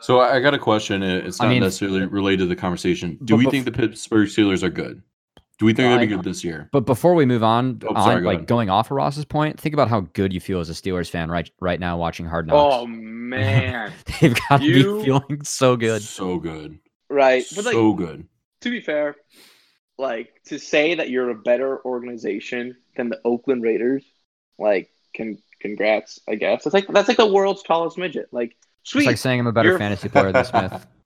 So 0.00 0.20
I 0.20 0.36
I 0.36 0.40
got 0.40 0.54
a 0.54 0.58
question. 0.58 1.02
uh, 1.02 1.20
It's 1.24 1.40
I 1.40 1.44
not 1.44 1.50
mean- 1.50 1.62
necessarily 1.62 2.06
related 2.06 2.40
to 2.40 2.46
the 2.46 2.56
conversation. 2.56 3.18
Do 3.24 3.36
we 3.36 3.44
bef- 3.46 3.50
think 3.50 3.64
the 3.66 3.72
Pittsburgh 3.72 4.28
Steelers 4.28 4.62
are 4.62 4.70
good? 4.70 5.02
Do 5.58 5.66
we 5.66 5.74
think 5.74 5.90
they'll 5.90 5.98
be 5.98 6.06
good 6.06 6.22
this 6.24 6.42
year? 6.42 6.70
But 6.72 6.86
before 6.86 7.14
we 7.14 7.26
move 7.26 7.42
on, 7.44 7.82
Oh, 7.86 7.88
on 7.94 8.02
sorry, 8.02 8.22
go 8.22 8.26
like 8.28 8.36
ahead. 8.38 8.48
going 8.48 8.70
off 8.70 8.86
of 8.90 8.92
Ross's 8.96 9.26
point, 9.26 9.60
think 9.60 9.74
about 9.74 9.88
how 9.90 10.00
good 10.14 10.32
you 10.32 10.40
feel 10.40 10.58
as 10.60 10.70
a 10.70 10.72
Steelers 10.72 11.10
fan 11.10 11.30
right 11.30 11.50
right 11.60 11.78
now 11.78 11.98
watching 11.98 12.24
Hard 12.24 12.46
Knocks. 12.46 12.76
Oh, 12.76 12.86
man. 12.86 13.92
They've 14.22 14.34
got 14.48 14.60
to 14.62 14.64
You- 14.66 14.98
be 15.00 15.04
feeling 15.04 15.44
so 15.44 15.76
good. 15.76 16.00
So 16.00 16.38
good. 16.38 16.78
Right. 17.10 17.44
But, 17.54 17.64
like, 17.66 17.74
so 17.74 17.92
good. 17.92 18.26
to 18.62 18.70
be 18.70 18.80
fair, 18.80 19.16
like, 19.98 20.30
to 20.46 20.58
say 20.58 20.94
that 20.94 21.10
you're 21.10 21.30
a 21.30 21.34
better 21.34 21.84
organization 21.84 22.76
than 22.96 23.08
the 23.10 23.20
Oakland 23.24 23.62
Raiders, 23.62 24.04
like, 24.58 24.90
can 25.14 25.38
congrats, 25.60 26.18
I 26.28 26.36
guess. 26.36 26.64
It's 26.66 26.72
like, 26.74 26.86
that's 26.88 27.08
like 27.08 27.16
the 27.18 27.26
world's 27.26 27.62
tallest 27.62 27.98
midget. 27.98 28.28
Like, 28.32 28.56
sweet. 28.84 29.02
It's 29.02 29.06
like 29.08 29.16
saying 29.18 29.40
I'm 29.40 29.46
a 29.46 29.52
better 29.52 29.70
You're- 29.70 29.78
fantasy 29.78 30.08
player 30.08 30.32
than 30.32 30.44
Smith. 30.44 30.86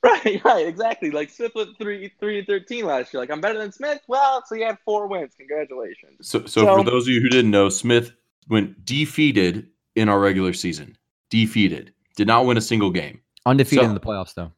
Right, 0.00 0.40
right, 0.44 0.64
exactly. 0.68 1.10
Like 1.10 1.28
Smith 1.28 1.50
went 1.56 1.76
three, 1.76 2.12
three 2.20 2.38
and 2.38 2.46
thirteen 2.46 2.86
last 2.86 3.12
year. 3.12 3.20
Like 3.20 3.32
I'm 3.32 3.40
better 3.40 3.58
than 3.58 3.72
Smith. 3.72 4.00
Well, 4.06 4.44
so 4.46 4.54
you 4.54 4.64
had 4.64 4.78
four 4.84 5.08
wins. 5.08 5.34
Congratulations. 5.36 6.18
So, 6.20 6.40
so, 6.46 6.62
So- 6.64 6.76
for 6.78 6.84
those 6.84 7.08
of 7.08 7.12
you 7.12 7.20
who 7.20 7.28
didn't 7.28 7.50
know, 7.50 7.68
Smith 7.68 8.12
went 8.48 8.84
defeated 8.84 9.66
in 9.96 10.08
our 10.08 10.20
regular 10.20 10.52
season. 10.52 10.96
defeated. 11.30 11.92
Did 12.16 12.28
not 12.28 12.46
win 12.46 12.56
a 12.56 12.60
single 12.60 12.92
game. 12.92 13.20
Undefeated 13.44 13.82
So- 13.84 13.88
in 13.88 13.94
the 13.94 14.00
playoffs, 14.00 14.34
though. 14.34 14.52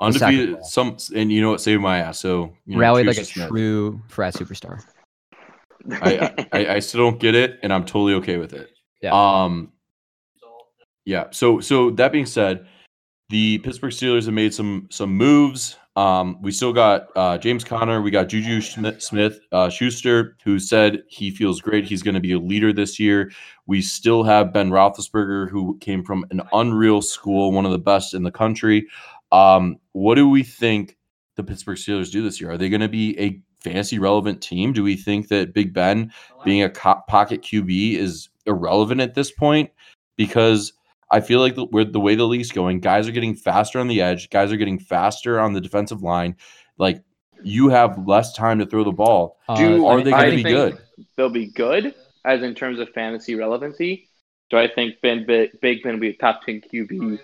Undefeated. 0.00 0.64
Some 0.64 0.96
and 1.14 1.30
you 1.30 1.40
know 1.40 1.50
what 1.50 1.60
saved 1.60 1.80
my 1.80 1.98
ass. 1.98 2.18
So 2.18 2.52
you 2.66 2.74
know, 2.74 2.80
Rallied 2.80 3.06
like 3.06 3.18
a 3.18 3.24
Smith. 3.24 3.48
true 3.48 4.00
frat 4.08 4.34
superstar. 4.34 4.84
I, 5.90 6.46
I 6.52 6.66
I 6.74 6.78
still 6.78 7.00
don't 7.10 7.20
get 7.20 7.34
it, 7.34 7.58
and 7.62 7.72
I'm 7.72 7.84
totally 7.84 8.14
okay 8.14 8.38
with 8.38 8.54
it. 8.54 8.70
Yeah. 9.02 9.12
Um. 9.12 9.72
Yeah. 11.04 11.26
So 11.30 11.60
so 11.60 11.90
that 11.90 12.10
being 12.10 12.26
said, 12.26 12.66
the 13.28 13.58
Pittsburgh 13.58 13.92
Steelers 13.92 14.24
have 14.24 14.34
made 14.34 14.52
some 14.52 14.88
some 14.90 15.10
moves. 15.10 15.76
Um, 15.96 16.42
we 16.42 16.50
still 16.50 16.72
got 16.72 17.06
uh, 17.14 17.38
James 17.38 17.62
Conner. 17.62 18.02
We 18.02 18.10
got 18.10 18.28
Juju 18.28 18.58
Schmi- 18.58 19.00
Smith 19.00 19.38
uh, 19.52 19.68
Schuster, 19.68 20.36
who 20.42 20.58
said 20.58 21.04
he 21.08 21.30
feels 21.30 21.60
great. 21.60 21.84
He's 21.84 22.02
going 22.02 22.16
to 22.16 22.20
be 22.20 22.32
a 22.32 22.38
leader 22.38 22.72
this 22.72 22.98
year. 22.98 23.30
We 23.66 23.80
still 23.80 24.24
have 24.24 24.52
Ben 24.52 24.70
Roethlisberger, 24.70 25.48
who 25.50 25.78
came 25.78 26.02
from 26.02 26.26
an 26.32 26.42
unreal 26.52 27.00
school, 27.00 27.52
one 27.52 27.64
of 27.64 27.70
the 27.70 27.78
best 27.78 28.12
in 28.12 28.24
the 28.24 28.32
country. 28.32 28.88
Um, 29.34 29.78
what 29.92 30.14
do 30.14 30.28
we 30.28 30.42
think 30.42 30.96
the 31.36 31.42
Pittsburgh 31.44 31.76
Steelers 31.78 32.10
do 32.12 32.22
this 32.22 32.40
year? 32.40 32.52
Are 32.52 32.58
they 32.58 32.68
going 32.68 32.80
to 32.80 32.88
be 32.88 33.18
a 33.18 33.40
fantasy 33.60 33.98
relevant 33.98 34.40
team? 34.42 34.72
Do 34.72 34.82
we 34.84 34.96
think 34.96 35.28
that 35.28 35.52
Big 35.54 35.72
Ben 35.72 36.12
being 36.44 36.62
a 36.62 36.70
co- 36.70 37.00
pocket 37.08 37.42
QB 37.42 37.96
is 37.96 38.28
irrelevant 38.46 39.00
at 39.00 39.14
this 39.14 39.30
point? 39.32 39.70
Because 40.16 40.72
I 41.10 41.20
feel 41.20 41.40
like 41.40 41.54
the, 41.56 41.66
the 41.90 42.00
way 42.00 42.14
the 42.14 42.26
league's 42.26 42.52
going, 42.52 42.80
guys 42.80 43.08
are 43.08 43.12
getting 43.12 43.34
faster 43.34 43.78
on 43.78 43.88
the 43.88 44.00
edge, 44.00 44.30
guys 44.30 44.52
are 44.52 44.56
getting 44.56 44.78
faster 44.78 45.40
on 45.40 45.52
the 45.52 45.60
defensive 45.60 46.02
line. 46.02 46.36
Like 46.78 47.02
you 47.42 47.68
have 47.68 48.06
less 48.06 48.32
time 48.34 48.58
to 48.60 48.66
throw 48.66 48.84
the 48.84 48.92
ball. 48.92 49.38
Do- 49.56 49.84
Uh, 49.86 49.88
Are 49.90 50.00
they 50.02 50.10
going 50.10 50.30
to 50.30 50.36
be 50.36 50.42
good? 50.54 50.78
They'll 51.16 51.28
be 51.30 51.46
good 51.46 51.94
as 52.24 52.42
in 52.42 52.54
terms 52.54 52.78
of 52.78 52.88
fantasy 52.90 53.34
relevancy. 53.34 54.08
Do 54.50 54.58
I 54.58 54.68
think 54.68 55.00
Ben 55.02 55.24
Big, 55.26 55.60
Big 55.60 55.82
Ben 55.82 55.94
will 55.94 56.00
be 56.00 56.10
a 56.10 56.16
top 56.16 56.42
ten 56.44 56.60
QB? 56.60 57.18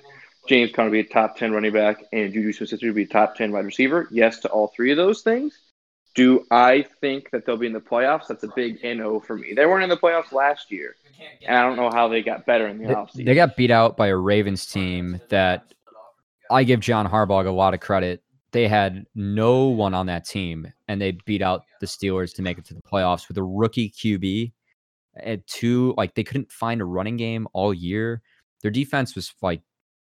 James 0.51 0.73
Conner 0.73 0.91
be 0.91 0.99
a 0.99 1.05
top 1.05 1.37
ten 1.37 1.53
running 1.53 1.73
back, 1.73 2.03
and 2.13 2.33
Juju 2.33 2.53
Smith-Schuster 2.53 2.93
be 2.93 3.05
a 3.05 3.07
top 3.07 3.37
ten 3.37 3.53
wide 3.53 3.65
receiver. 3.65 4.09
Yes 4.11 4.41
to 4.41 4.49
all 4.49 4.73
three 4.75 4.91
of 4.91 4.97
those 4.97 5.23
things. 5.23 5.57
Do 6.17 6.45
I 6.51 6.85
think 7.01 7.31
that 7.31 7.47
they'll 7.47 7.57
be 7.57 7.69
in 7.69 7.73
the 7.73 7.81
playoffs? 7.81 8.27
That's 8.27 8.43
a 8.43 8.49
big 8.57 8.83
no 8.83 9.21
for 9.21 9.37
me. 9.37 9.53
They 9.55 9.65
weren't 9.65 9.85
in 9.85 9.89
the 9.89 9.97
playoffs 9.97 10.33
last 10.33 10.73
year, 10.73 10.97
and 11.47 11.57
I 11.57 11.63
don't 11.63 11.77
know 11.77 11.89
how 11.95 12.09
they 12.09 12.21
got 12.21 12.47
better 12.47 12.67
in 12.67 12.79
the 12.79 12.87
offseason. 12.87 13.27
they 13.27 13.37
got 13.37 13.57
beat 13.57 13.71
out 13.71 13.97
by 13.97 14.09
a 14.09 14.17
Ravens 14.17 14.67
team 14.67 15.21
that 15.29 15.73
I 16.51 16.65
give 16.65 16.81
John 16.81 17.07
Harbaugh 17.07 17.47
a 17.47 17.51
lot 17.53 17.73
of 17.73 17.79
credit. 17.79 18.21
They 18.51 18.67
had 18.67 19.07
no 19.15 19.67
one 19.67 19.95
on 19.95 20.07
that 20.07 20.27
team, 20.27 20.67
and 20.89 21.01
they 21.01 21.13
beat 21.27 21.43
out 21.43 21.63
the 21.81 21.87
Steelers 21.87 22.35
to 22.35 22.43
make 22.43 22.59
it 22.59 22.65
to 22.65 22.75
the 22.75 22.83
playoffs 22.83 23.29
with 23.29 23.39
a 23.39 23.43
rookie 23.45 23.91
QB. 23.91 24.51
At 25.17 25.47
two, 25.47 25.95
like 25.97 26.17
they 26.17 26.25
couldn't 26.25 26.51
find 26.51 26.81
a 26.81 26.85
running 26.85 27.17
game 27.17 27.47
all 27.53 27.73
year. 27.73 28.21
Their 28.63 28.73
defense 28.73 29.15
was 29.15 29.33
like 29.43 29.63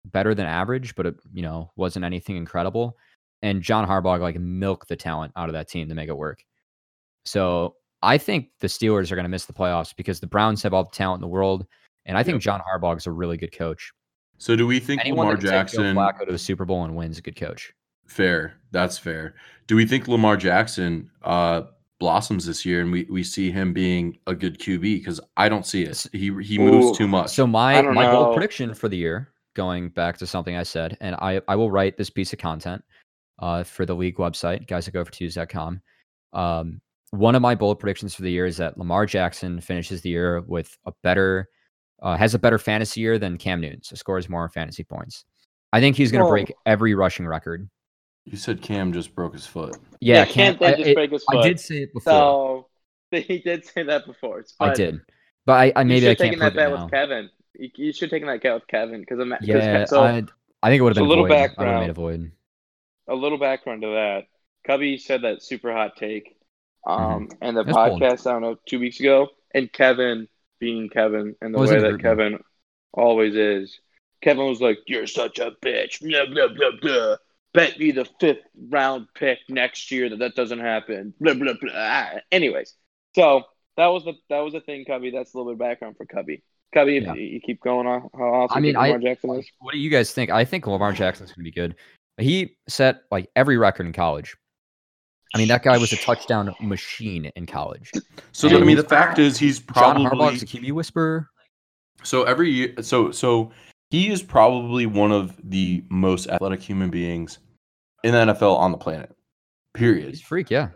better 0.05 0.35
than 0.35 0.47
average, 0.47 0.95
but 0.95 1.07
it, 1.07 1.17
you 1.33 1.43
know 1.43 1.71
wasn't 1.77 2.05
anything 2.05 2.37
incredible. 2.37 2.97
And 3.43 3.63
John 3.63 3.87
Harbaugh 3.89 4.21
like 4.21 4.39
milked 4.39 4.89
the 4.89 4.97
talent 4.97 5.33
out 5.37 5.49
of 5.49 5.55
that 5.55 5.69
team 5.69 5.89
to 5.89 5.95
make 5.95 6.09
it 6.09 6.17
work. 6.17 6.45
So 7.25 7.77
I 8.03 8.19
think 8.19 8.49
the 8.61 8.67
Steelers 8.67 9.11
are 9.11 9.15
going 9.15 9.25
to 9.25 9.31
miss 9.31 9.47
the 9.47 9.53
playoffs 9.53 9.95
because 9.97 10.21
the 10.21 10.27
Browns 10.27 10.63
have 10.63 10.75
all 10.75 10.85
the 10.85 10.91
talent 10.91 11.19
in 11.19 11.23
the 11.23 11.29
world, 11.29 11.67
and 12.07 12.17
I 12.19 12.23
think 12.23 12.35
Yep. 12.37 12.43
John 12.43 12.61
Harbaugh 12.61 12.97
is 12.97 13.07
a 13.07 13.13
really 13.13 13.37
good 13.37 13.57
coach. 13.57 13.93
So 14.39 14.57
do 14.57 14.67
we 14.67 14.81
think 14.81 15.03
Anyone 15.03 15.27
Lamar 15.27 15.37
that 15.37 15.43
can 15.43 15.51
take 15.51 15.73
Joe 15.75 15.83
Jackson? 15.83 15.97
Flacco 15.97 16.27
to 16.27 16.33
the 16.33 16.39
Super 16.39 16.65
Bowl 16.65 16.85
and 16.85 16.97
wins 16.97 17.19
a 17.19 17.23
good 17.23 17.37
coach. 17.37 17.75
Fair. 18.07 18.55
That's 18.71 18.97
fair. 18.99 19.35
Do 19.67 19.77
we 19.77 19.85
think 19.87 20.09
Lamar 20.09 20.37
Jackson 20.37 21.11
uh, 21.23 21.63
blossoms 21.99 22.47
this 22.47 22.65
year, 22.65 22.81
and 22.81 22.91
we, 22.91 23.07
we 23.11 23.23
see 23.23 23.51
him 23.51 23.73
being 23.75 24.19
a 24.27 24.35
good 24.35 24.59
QB? 24.59 24.81
Because 24.81 25.21
I 25.37 25.49
don't 25.51 25.67
see 25.67 25.83
it. 25.83 26.07
He 26.13 26.33
he 26.43 26.59
moves 26.59 26.87
Ooh. 26.87 26.95
too 26.95 27.07
much. 27.07 27.31
So 27.31 27.47
my 27.47 27.77
I 27.77 27.83
my 27.83 28.07
know. 28.07 28.13
bold 28.13 28.35
prediction 28.35 28.73
for 28.75 28.89
the 28.89 28.97
year, 28.97 29.29
going 29.55 29.89
back 29.91 30.17
to 30.19 30.27
something 30.27 30.57
I 30.57 30.63
said, 30.63 30.97
and 31.01 31.15
I 31.17 31.41
I 31.49 31.57
will 31.57 31.71
write 31.71 31.97
this 31.97 32.11
piece 32.11 32.33
of 32.33 32.39
content 32.39 32.83
uh, 33.41 33.63
for 33.65 33.85
the 33.87 33.95
league 33.95 34.17
website, 34.17 34.67
guys 34.67 34.85
that 34.87 34.93
go 34.93 35.05
for 35.05 35.13
twos.com. 35.13 35.81
Um, 36.33 36.81
one 37.11 37.35
of 37.35 37.43
my 37.43 37.55
bold 37.55 37.81
predictions 37.81 38.15
for 38.15 38.23
the 38.23 38.31
year 38.31 38.47
is 38.47 38.57
that 38.59 38.79
Lamar 38.79 39.05
Jackson 39.07 39.61
finishes 39.61 40.01
the 40.03 40.11
year 40.11 40.41
with 40.43 40.77
a 40.87 40.93
better, 41.03 41.49
uh, 42.03 42.17
has 42.17 42.35
a 42.35 42.39
better 42.39 42.59
fantasy 42.59 43.01
year 43.01 43.19
than 43.19 43.37
Cam 43.37 43.61
Newton, 43.61 43.83
so 43.83 43.97
scores 43.97 44.29
more 44.29 44.49
fantasy 44.49 44.85
points. 44.85 45.25
I 45.73 45.81
think 45.81 45.97
he's 45.97 46.13
going 46.13 46.21
to 46.21 46.25
Well- 46.25 46.33
break 46.33 46.53
every 46.67 46.95
rushing 46.95 47.27
record. 47.27 47.69
you 48.27 48.37
said 48.37 48.63
Cam 48.63 48.93
just 48.93 49.13
broke 49.15 49.33
his 49.33 49.47
foot. 49.47 49.77
Yeah, 50.01 50.25
Cam 50.25 50.57
Cam. 50.57 50.59
did 50.59 50.63
I, 50.63 50.77
just 50.77 50.89
it- 50.91 50.95
break 50.95 51.11
his 51.11 51.25
foot. 51.25 51.39
I 51.39 51.49
did 51.49 51.59
say 51.59 51.77
it 51.83 51.93
before. 51.95 52.13
So 52.13 52.69
he 53.19 53.39
did 53.41 53.65
say 53.65 53.83
that 53.83 54.07
before. 54.07 54.45
I 54.61 54.73
did, 54.73 55.01
but 55.47 55.55
I, 55.55 55.73
I 55.75 55.81
you 55.83 55.87
maybe 55.89 56.07
I 56.07 56.11
have 56.11 56.19
can't 56.19 56.31
taken 56.31 56.39
that 56.41 56.53
it 56.53 56.57
bet 56.57 56.71
now. 56.71 56.85
with 56.85 56.93
Kevin. 56.93 57.31
You, 57.59 57.71
you 57.77 57.93
should 57.93 58.11
have 58.11 58.11
taken 58.11 58.29
that 58.29 58.43
bet 58.43 58.55
with 58.55 58.67
Kevin 58.69 59.01
because 59.01 59.19
I'm 59.19 59.35
Yeah, 59.43 59.85
so 59.85 60.03
I, 60.03 60.25
I 60.63 60.69
think 60.71 60.81
it 60.81 60.83
would 60.83 60.97
have 60.97 60.97
so 60.97 61.03
been 61.03 61.07
a 61.07 61.09
little 61.09 61.27
void. 61.27 61.33
I 61.33 61.47
background. 61.47 61.81
made 61.81 61.91
a 61.91 61.95
void. 61.95 62.33
a 63.09 63.15
little 63.15 63.39
background 63.39 63.83
to 63.83 63.89
that. 63.89 64.23
Cubby 64.67 64.99
said 64.99 65.23
that 65.23 65.43
super 65.43 65.73
hot 65.73 65.97
take, 65.97 66.37
um, 66.87 67.29
and 67.41 67.57
the 67.57 67.63
Mm-hmm. 67.65 67.73
That's 67.73 67.89
bold. 67.89 68.03
podcast 68.03 68.27
I 68.27 68.33
don't 68.33 68.43
know 68.43 68.57
two 68.67 68.79
weeks 68.79 69.01
ago, 69.01 69.29
and 69.55 69.73
Kevin 69.73 70.29
being 70.59 70.89
Kevin 70.91 71.35
and 71.41 71.55
the 71.55 71.59
way 71.59 71.79
that. 71.79 72.01
Kevin 72.01 72.39
always 72.93 73.35
is. 73.35 73.81
Kevin 74.23 74.47
was 74.47 74.61
like, 74.61 74.79
"You're 74.87 75.07
such 75.07 75.39
a 75.39 75.53
bitch." 75.63 76.01
Blah 76.01 76.27
blah 76.27 76.49
blah 76.55 76.71
blah. 76.81 77.17
Bet 77.55 77.79
me 77.81 77.91
the 77.91 78.05
fifth 78.21 78.43
round 78.69 79.09
pick 79.15 79.39
next 79.49 79.91
year 79.91 80.09
that 80.11 80.19
that 80.21 80.35
doesn't 80.37 80.61
happen. 80.61 81.15
Blah 81.21 81.35
blah 81.35 81.55
blah. 81.61 81.73
Ah, 81.75 82.11
Anyways, 82.31 82.75
so 83.15 83.45
that 83.79 83.87
was 83.87 84.05
the 84.05 84.13
that 84.29 84.41
was 84.41 84.53
the 84.53 84.61
thing, 84.61 84.85
Cubby. 84.85 85.11
That's 85.11 85.33
a 85.33 85.39
little 85.39 85.53
bit 85.53 85.55
of 85.55 85.59
background 85.71 85.97
for 85.97 86.05
Cubby. 86.05 86.43
Cubby, 86.73 86.95
Yeah. 86.95 87.14
you, 87.14 87.23
you 87.23 87.41
keep 87.41 87.61
going 87.61 87.87
on, 87.87 88.09
how 88.14 88.23
awesome 88.25 88.57
I 88.57 88.61
mean, 88.61 88.75
Lamar 88.75 88.97
I- 88.99 89.03
Jackson 89.03 89.31
is. 89.31 89.51
What 89.61 89.73
do 89.73 89.79
you 89.79 89.91
guys 89.91 90.12
think? 90.12 90.31
I 90.31 90.45
think 90.45 90.66
Lamar 90.66 90.93
Jackson's 90.93 91.31
going 91.31 91.45
to 91.45 91.51
be 91.51 91.51
good. 91.51 91.75
He 92.18 92.57
set 92.68 93.03
like 93.11 93.29
every 93.37 93.57
record 93.57 93.87
in 93.87 93.93
college. 93.93 94.37
I 95.35 95.39
mean, 95.39 95.49
that 95.49 95.62
guy 95.62 95.79
was 95.79 95.93
a 95.93 95.97
touchdown 95.97 96.53
machine 96.61 97.31
in 97.37 97.47
college. 97.47 97.91
So 98.33 98.49
And 98.49 98.57
I 98.59 98.61
mean, 98.61 98.77
the 98.77 98.83
fact 98.85 99.18
is, 99.18 99.39
he's 99.39 99.61
John 99.61 100.05
probably 100.05 100.05
Harbaugh's 100.07 100.43
a 100.43 100.47
QB 100.47 100.73
whisperer. 100.73 101.29
so 102.03 102.25
every 102.25 102.51
year. 102.51 102.75
So 102.83 103.11
so 103.12 103.53
he 103.91 104.11
is 104.11 104.23
probably 104.23 104.87
one 104.87 105.12
of 105.12 105.37
the 105.45 105.85
most 105.89 106.27
athletic 106.29 106.61
human 106.61 106.91
beings 106.91 107.39
in 108.05 108.12
the 108.12 108.33
NFL 108.35 108.57
on 108.57 108.73
the 108.73 108.79
planet. 108.79 109.14
Period. 109.75 110.09
He's 110.11 110.21
a 110.21 110.25
freak, 110.25 110.51
yeah. 110.51 110.68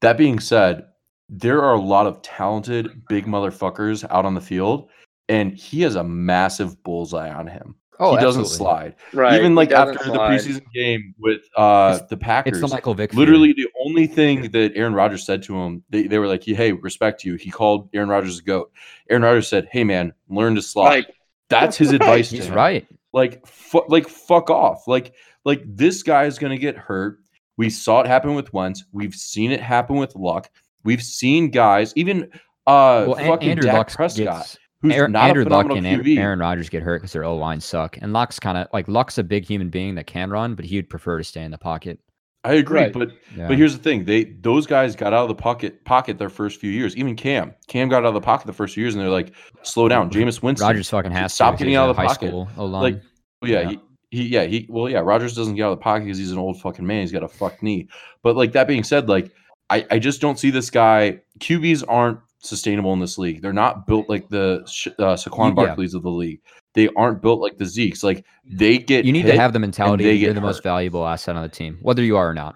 That 0.00 0.18
being 0.18 0.38
said, 0.40 0.86
there 1.28 1.62
are 1.62 1.74
a 1.74 1.80
lot 1.80 2.06
of 2.06 2.20
talented 2.22 3.06
big 3.08 3.26
motherfuckers 3.26 4.04
out 4.10 4.24
on 4.24 4.34
the 4.34 4.40
field, 4.40 4.88
and 5.28 5.52
he 5.56 5.82
has 5.82 5.94
a 5.96 6.04
massive 6.04 6.82
bullseye 6.82 7.30
on 7.32 7.46
him. 7.46 7.74
Oh, 8.00 8.14
he 8.14 8.22
doesn't 8.22 8.42
absolutely. 8.42 8.56
slide. 8.56 8.94
Right. 9.12 9.40
Even 9.40 9.56
like 9.56 9.72
after 9.72 9.98
slide. 10.04 10.38
the 10.38 10.50
preseason 10.50 10.72
game 10.72 11.14
with 11.18 11.40
uh 11.56 11.94
It's- 11.96 12.08
the 12.08 12.16
Packers. 12.16 12.58
It's 12.58 12.70
the 12.70 12.74
Michael 12.76 12.94
Vick. 12.94 13.10
fear. 13.10 13.18
Literally, 13.18 13.52
the 13.52 13.66
only 13.84 14.06
thing 14.06 14.50
that 14.52 14.72
Aaron 14.76 14.94
Rodgers 14.94 15.26
said 15.26 15.42
to 15.44 15.56
him, 15.56 15.82
they, 15.90 16.06
they 16.06 16.18
were 16.20 16.28
like, 16.28 16.44
"Hey, 16.44 16.70
respect 16.72 17.24
you." 17.24 17.34
He 17.34 17.50
called 17.50 17.88
Aaron 17.92 18.08
Rodgers 18.08 18.38
a 18.38 18.42
goat. 18.42 18.70
Aaron 19.10 19.22
Rodgers 19.24 19.48
said, 19.48 19.66
"Hey, 19.72 19.82
man, 19.82 20.12
learn 20.28 20.54
to 20.54 20.62
slide." 20.62 20.88
Like, 20.88 21.14
That's 21.48 21.76
his 21.76 21.88
Right. 21.92 21.94
advice. 21.96 22.28
To 22.30 22.36
he's 22.36 22.46
him. 22.46 22.54
right. 22.54 22.86
Like, 23.12 23.44
fu- 23.46 23.84
like 23.88 24.06
fuck 24.08 24.48
off. 24.48 24.86
Like, 24.86 25.12
like 25.44 25.62
this 25.66 26.04
guy 26.04 26.26
is 26.26 26.38
gonna 26.38 26.58
get 26.58 26.76
hurt. 26.76 27.18
We 27.56 27.68
saw 27.68 28.02
it 28.02 28.06
happen 28.06 28.34
with 28.36 28.52
Wentz. 28.52 28.84
We've 28.92 29.14
seen 29.14 29.50
it 29.50 29.60
happen 29.60 29.96
with 29.96 30.14
Luck. 30.14 30.48
We've 30.84 31.02
seen 31.02 31.50
guys, 31.50 31.92
even 31.96 32.30
uh, 32.68 33.06
Well, 33.08 33.14
An- 33.14 33.26
fucking 33.26 33.50
Andrew 33.50 33.64
Dak 33.64 33.74
Luck 33.76 33.92
Prescott, 33.92 34.24
gets 34.38 34.58
who's 34.82 34.94
Aaron, 34.94 35.12
not 35.12 35.28
Andrew 35.28 35.44
a 35.44 35.48
Luck 35.48 35.70
and 35.70 35.86
Aaron, 35.86 36.04
QB. 36.04 36.18
Aaron 36.18 36.38
Rodgers 36.38 36.68
get 36.68 36.82
hurt 36.82 36.98
because 37.02 37.12
their 37.12 37.24
O 37.24 37.36
line 37.36 37.60
suck. 37.60 37.98
And 38.00 38.12
Luck's 38.12 38.38
kind 38.38 38.56
of 38.58 38.68
like 38.72 38.88
Luck's 38.88 39.18
a 39.18 39.22
big 39.24 39.44
human 39.44 39.68
being 39.70 39.94
that 39.96 40.06
can 40.06 40.30
run, 40.30 40.54
but 40.54 40.64
he'd 40.64 40.88
prefer 40.88 41.18
to 41.18 41.24
stay 41.24 41.42
in 41.42 41.50
the 41.50 41.58
pocket. 41.58 41.98
I 42.44 42.52
agree, 42.54 42.82
Right. 42.82 42.92
but 42.92 43.10
Yeah. 43.36 43.48
But 43.48 43.56
here's 43.58 43.76
the 43.76 43.82
thing: 43.82 44.04
they 44.04 44.24
those 44.24 44.66
guys 44.66 44.94
got 44.94 45.12
out 45.12 45.22
of 45.22 45.28
the 45.28 45.34
pocket 45.34 45.84
pocket 45.84 46.18
their 46.18 46.30
first 46.30 46.60
few 46.60 46.70
years. 46.70 46.96
Even 46.96 47.16
Cam, 47.16 47.52
Cam 47.66 47.88
got 47.88 47.98
out 48.04 48.06
of 48.06 48.14
the 48.14 48.20
pocket 48.20 48.46
the 48.46 48.52
first 48.52 48.74
few 48.74 48.84
years, 48.84 48.94
and 48.94 49.02
they're 49.02 49.10
like, 49.10 49.32
"Slow 49.62 49.88
down, 49.88 50.08
Jameis 50.10 50.40
Winston." 50.42 50.66
Rodgers 50.66 50.88
fucking 50.88 51.10
has 51.10 51.34
stop 51.34 51.54
to. 51.54 51.58
getting 51.58 51.74
out 51.74 51.90
of 51.90 51.96
the 51.96 52.00
high 52.02 52.06
pocket. 52.08 52.28
School 52.28 52.48
O-line. 52.56 52.82
Like, 52.82 53.02
well, 53.42 53.50
yeah, 53.50 53.60
Yeah. 53.62 53.68
He, 53.70 53.78
he, 54.10 54.28
yeah, 54.28 54.44
he, 54.44 54.66
well, 54.70 54.88
yeah. 54.88 55.00
Rodgers 55.00 55.34
doesn't 55.34 55.56
get 55.56 55.64
out 55.64 55.72
of 55.72 55.78
the 55.78 55.82
pocket 55.82 56.04
because 56.04 56.16
he's 56.16 56.32
an 56.32 56.38
old 56.38 56.58
fucking 56.60 56.86
man. 56.86 57.00
He's 57.02 57.12
got 57.12 57.22
a 57.24 57.28
fucked 57.28 57.62
knee. 57.62 57.88
But 58.22 58.36
like 58.36 58.52
that 58.52 58.66
being 58.66 58.82
said, 58.84 59.06
like 59.08 59.30
I, 59.68 59.84
I 59.90 59.98
just 59.98 60.20
don't 60.22 60.38
see 60.38 60.48
this 60.50 60.70
guy. 60.70 61.20
QBs 61.40 61.84
aren't 61.88 62.18
sustainable 62.40 62.92
in 62.92 63.00
this 63.00 63.18
league. 63.18 63.42
They're 63.42 63.52
not 63.52 63.86
built 63.86 64.08
like 64.08 64.28
the 64.28 64.60
uh, 64.98 65.14
Saquon 65.14 65.56
Yeah. 65.56 65.74
Barkleys 65.74 65.94
of 65.94 66.02
the 66.02 66.10
league. 66.10 66.40
They 66.74 66.88
aren't 66.96 67.20
built 67.22 67.40
like 67.40 67.58
the 67.58 67.66
Zeke's. 67.66 68.02
Like 68.04 68.24
they 68.44 68.78
get. 68.78 69.04
you 69.04 69.12
need 69.12 69.24
hit 69.24 69.32
to 69.32 69.40
have 69.40 69.52
the 69.52 69.58
mentality 69.58 70.04
they 70.04 70.14
you're 70.14 70.30
get 70.30 70.34
the 70.34 70.40
most 70.40 70.62
valuable 70.62 71.06
asset 71.06 71.36
on 71.36 71.42
the 71.42 71.48
team, 71.48 71.78
whether 71.82 72.02
you 72.02 72.16
are 72.16 72.28
or 72.28 72.34
not. 72.34 72.54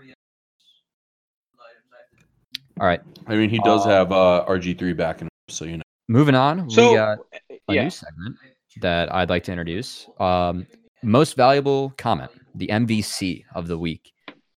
All 2.81 2.87
right, 2.87 3.01
I 3.27 3.37
mean, 3.37 3.51
he 3.51 3.59
does 3.61 3.87
Uh, 3.87 3.91
have 3.91 4.13
uh, 4.13 4.45
RG 4.49 4.79
three 4.79 4.93
back, 4.93 5.21
and 5.21 5.29
so 5.49 5.65
you 5.65 5.77
know. 5.77 5.83
moving 6.09 6.35
on. 6.35 6.69
So, 6.71 6.91
we 6.91 6.97
got 6.97 7.19
a 7.69 7.75
yeah. 7.75 7.83
new 7.85 7.91
segment 7.91 8.37
that 8.81 9.15
I'd 9.15 9.29
like 9.29 9.45
to 9.45 9.53
introduce. 9.53 10.09
Um, 10.19 10.67
most 11.03 11.37
valuable 11.37 11.93
comment, 11.99 12.31
the 12.55 12.69
MVC 12.69 13.45
of 13.55 13.67
the 13.67 13.79
week. 13.79 14.13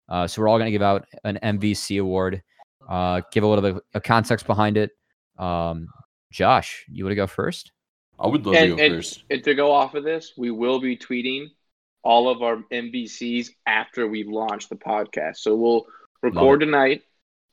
Uh, 0.08 0.28
so 0.28 0.42
we're 0.42 0.48
all 0.48 0.58
going 0.58 0.68
to 0.68 0.72
give 0.72 0.82
out 0.82 1.06
an 1.24 1.40
MVC 1.44 2.00
award. 2.00 2.42
Uh, 2.88 3.22
give 3.32 3.44
a 3.44 3.48
little 3.48 3.74
bit 3.74 3.84
of 3.94 4.04
context 4.04 4.46
behind 4.46 4.78
it. 4.78 4.92
Um, 5.38 5.88
Josh, 6.32 6.86
you 6.92 7.04
want 7.04 7.12
to 7.12 7.16
go 7.16 7.28
first? 7.28 7.72
I 8.20 8.28
would 8.28 8.46
love 8.46 8.56
And, 8.56 8.72
to 8.72 8.76
go 8.78 8.84
and, 8.84 8.94
first. 8.96 9.24
and 9.30 9.44
to 9.44 9.54
go 9.56 9.72
off 9.72 9.94
of 9.96 10.04
this, 10.04 10.34
we 10.38 10.52
will 10.52 10.80
be 10.80 10.96
tweeting 10.98 11.48
all 12.04 12.30
of 12.30 12.42
our 12.42 12.58
MVCs 12.72 13.50
after 13.66 14.08
we 14.08 14.24
launch 14.24 14.70
the 14.70 14.76
podcast. 14.76 15.38
So 15.38 15.56
we'll 15.56 15.86
record 16.22 16.60
tonight. 16.62 17.04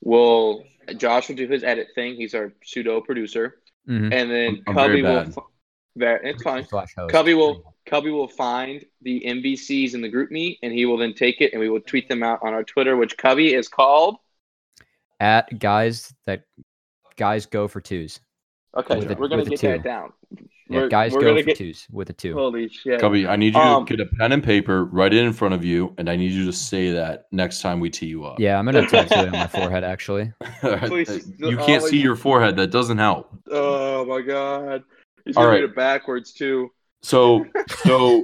We'll 0.01 0.63
Josh 0.97 1.29
will 1.29 1.35
do 1.35 1.47
his 1.47 1.63
edit 1.63 1.87
thing. 1.95 2.15
He's 2.15 2.33
our 2.35 2.53
pseudo 2.63 2.99
producer, 3.01 3.61
Mhm. 3.87 4.13
and 4.13 4.29
then 4.31 4.47
I'm- 4.55 4.63
I'm 4.67 4.75
very 4.75 4.87
Cubby 4.87 5.01
will. 5.01 5.23
bad. 5.23 5.33
fi- 5.33 5.41
Very, 5.95 6.29
it's 6.31 6.43
fine. 6.43 6.65
Cubby 7.09 7.33
will 7.35 7.75
Cubby 7.85 8.09
will 8.11 8.27
find 8.27 8.83
the 9.01 9.23
MVCs 9.25 9.93
in 9.93 10.01
the 10.01 10.09
GroupMe, 10.09 10.57
and 10.63 10.73
he 10.73 10.85
will 10.85 10.97
then 10.97 11.13
take 11.13 11.39
it 11.41 11.51
and 11.53 11.59
we 11.59 11.69
will 11.69 11.81
tweet 11.81 12.07
them 12.09 12.23
out 12.23 12.39
on 12.41 12.53
our 12.53 12.63
Twitter, 12.63 12.95
which 12.97 13.17
Cubby 13.17 13.53
is 13.53 13.67
called. 13.67 14.17
at 15.19 15.57
guys 15.59 16.13
that 16.25 16.43
guys 17.15 17.45
go 17.45 17.67
for 17.67 17.81
twos. 17.81 18.19
Okay, 18.75 18.97
With 18.97 19.11
a- 19.11 19.15
we're 19.15 19.27
gonna 19.27 19.45
get 19.45 19.59
two. 19.59 19.67
that 19.67 19.83
down. 19.83 20.13
Yeah, 20.69 20.77
We're- 20.79 20.89
guys 20.89 21.13
we're 21.13 21.21
go 21.21 21.35
for 21.37 21.43
get- 21.43 21.57
twos 21.57 21.85
with 21.91 22.09
a 22.09 22.13
two. 22.13 22.33
Holy 22.33 22.67
shit! 22.69 22.99
Cubby, 22.99 23.27
I 23.27 23.35
need 23.35 23.53
you 23.53 23.59
Um, 23.61 23.85
to 23.85 23.95
get 23.97 24.07
a 24.07 24.09
pen 24.15 24.31
and 24.31 24.43
paper, 24.43 24.85
write 24.85 25.13
it 25.13 25.23
in 25.23 25.31
front 25.33 25.53
of 25.53 25.63
you, 25.63 25.93
and 25.99 26.09
I 26.09 26.15
need 26.15 26.31
you 26.31 26.45
to 26.45 26.51
say 26.53 26.91
that 26.91 27.27
next 27.31 27.61
time 27.61 27.79
we 27.79 27.89
tee 27.91 28.07
you 28.07 28.25
up. 28.25 28.39
yeah, 28.39 28.57
I'm 28.57 28.65
gonna 28.65 28.81
tattoo 28.89 29.19
it 29.19 29.25
on 29.27 29.31
my 29.31 29.45
forehead 29.47 29.83
actually. 29.83 30.31
Please, 30.61 31.31
you 31.37 31.59
oh, 31.59 31.65
can't 31.65 31.83
see 31.83 31.99
your 32.01 32.15
forehead. 32.15 32.55
That 32.55 32.71
doesn't 32.71 32.97
help. 32.97 33.29
Oh 33.51 34.05
my 34.05 34.21
god, 34.21 34.83
he's 35.25 35.37
All 35.37 35.43
gonna 35.43 35.53
right. 35.55 35.61
read 35.61 35.69
it 35.69 35.75
backwards 35.75 36.31
too. 36.33 36.71
So, 37.03 37.45
so, 37.83 38.23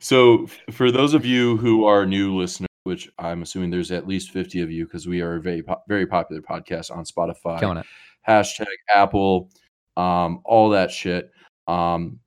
so 0.00 0.46
for 0.72 0.90
those 0.90 1.14
of 1.14 1.24
you 1.26 1.58
who 1.58 1.84
are 1.84 2.06
new 2.06 2.34
listeners, 2.36 2.65
which 2.86 3.10
I'm 3.18 3.42
assuming 3.42 3.70
there's 3.70 3.90
at 3.92 4.06
least 4.06 4.30
50 4.30 4.60
of 4.62 4.70
you 4.70 4.84
because 4.86 5.06
we 5.06 5.20
are 5.20 5.34
a 5.34 5.40
very, 5.40 5.62
po- 5.62 5.82
very 5.88 6.06
popular 6.06 6.40
podcast 6.40 6.90
on 6.96 7.04
Spotify, 7.04 7.60
Killing 7.60 7.78
it. 7.78 7.86
hashtag 8.26 8.66
Apple, 8.94 9.50
um, 9.96 10.40
all 10.44 10.70
that 10.70 10.90
shit. 10.90 11.30
Um, 11.68 12.20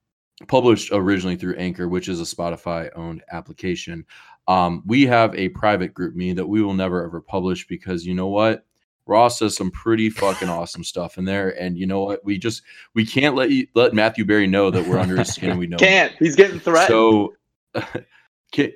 published 0.47 0.89
originally 0.93 1.35
through 1.35 1.55
Anchor, 1.55 1.87
which 1.89 2.07
is 2.07 2.21
a 2.21 2.23
Spotify 2.35 2.89
owned 2.95 3.23
application. 3.31 4.05
Um, 4.47 4.83
we 4.85 5.05
have 5.05 5.35
a 5.35 5.49
private 5.49 5.93
GroupMe 5.93 6.35
that 6.35 6.47
we 6.47 6.61
will 6.61 6.73
never 6.73 7.03
ever 7.05 7.21
publish 7.21 7.67
because 7.67 8.05
you 8.05 8.13
know 8.13 8.27
what? 8.27 8.65
Ross 9.05 9.39
does 9.39 9.55
some 9.55 9.71
pretty 9.71 10.09
fucking 10.09 10.49
awesome 10.49 10.83
stuff 10.83 11.17
in 11.17 11.25
there, 11.25 11.59
and 11.59 11.77
you 11.77 11.87
know 11.87 12.03
what? 12.03 12.23
We 12.23 12.37
just 12.37 12.61
we 12.93 13.05
can't 13.05 13.35
let 13.35 13.49
you 13.49 13.67
let 13.73 13.93
Matthew 13.93 14.23
Berry 14.23 14.45
know 14.47 14.69
that 14.69 14.87
we're 14.87 14.99
under 14.99 15.17
his 15.17 15.33
skin. 15.33 15.57
We 15.57 15.67
know 15.67 15.75
him. 15.79 15.79
Can't. 15.79 16.13
He's 16.19 16.35
getting 16.35 16.59
threatened. 16.59 16.87
So 16.89 17.33
can't 18.51 18.73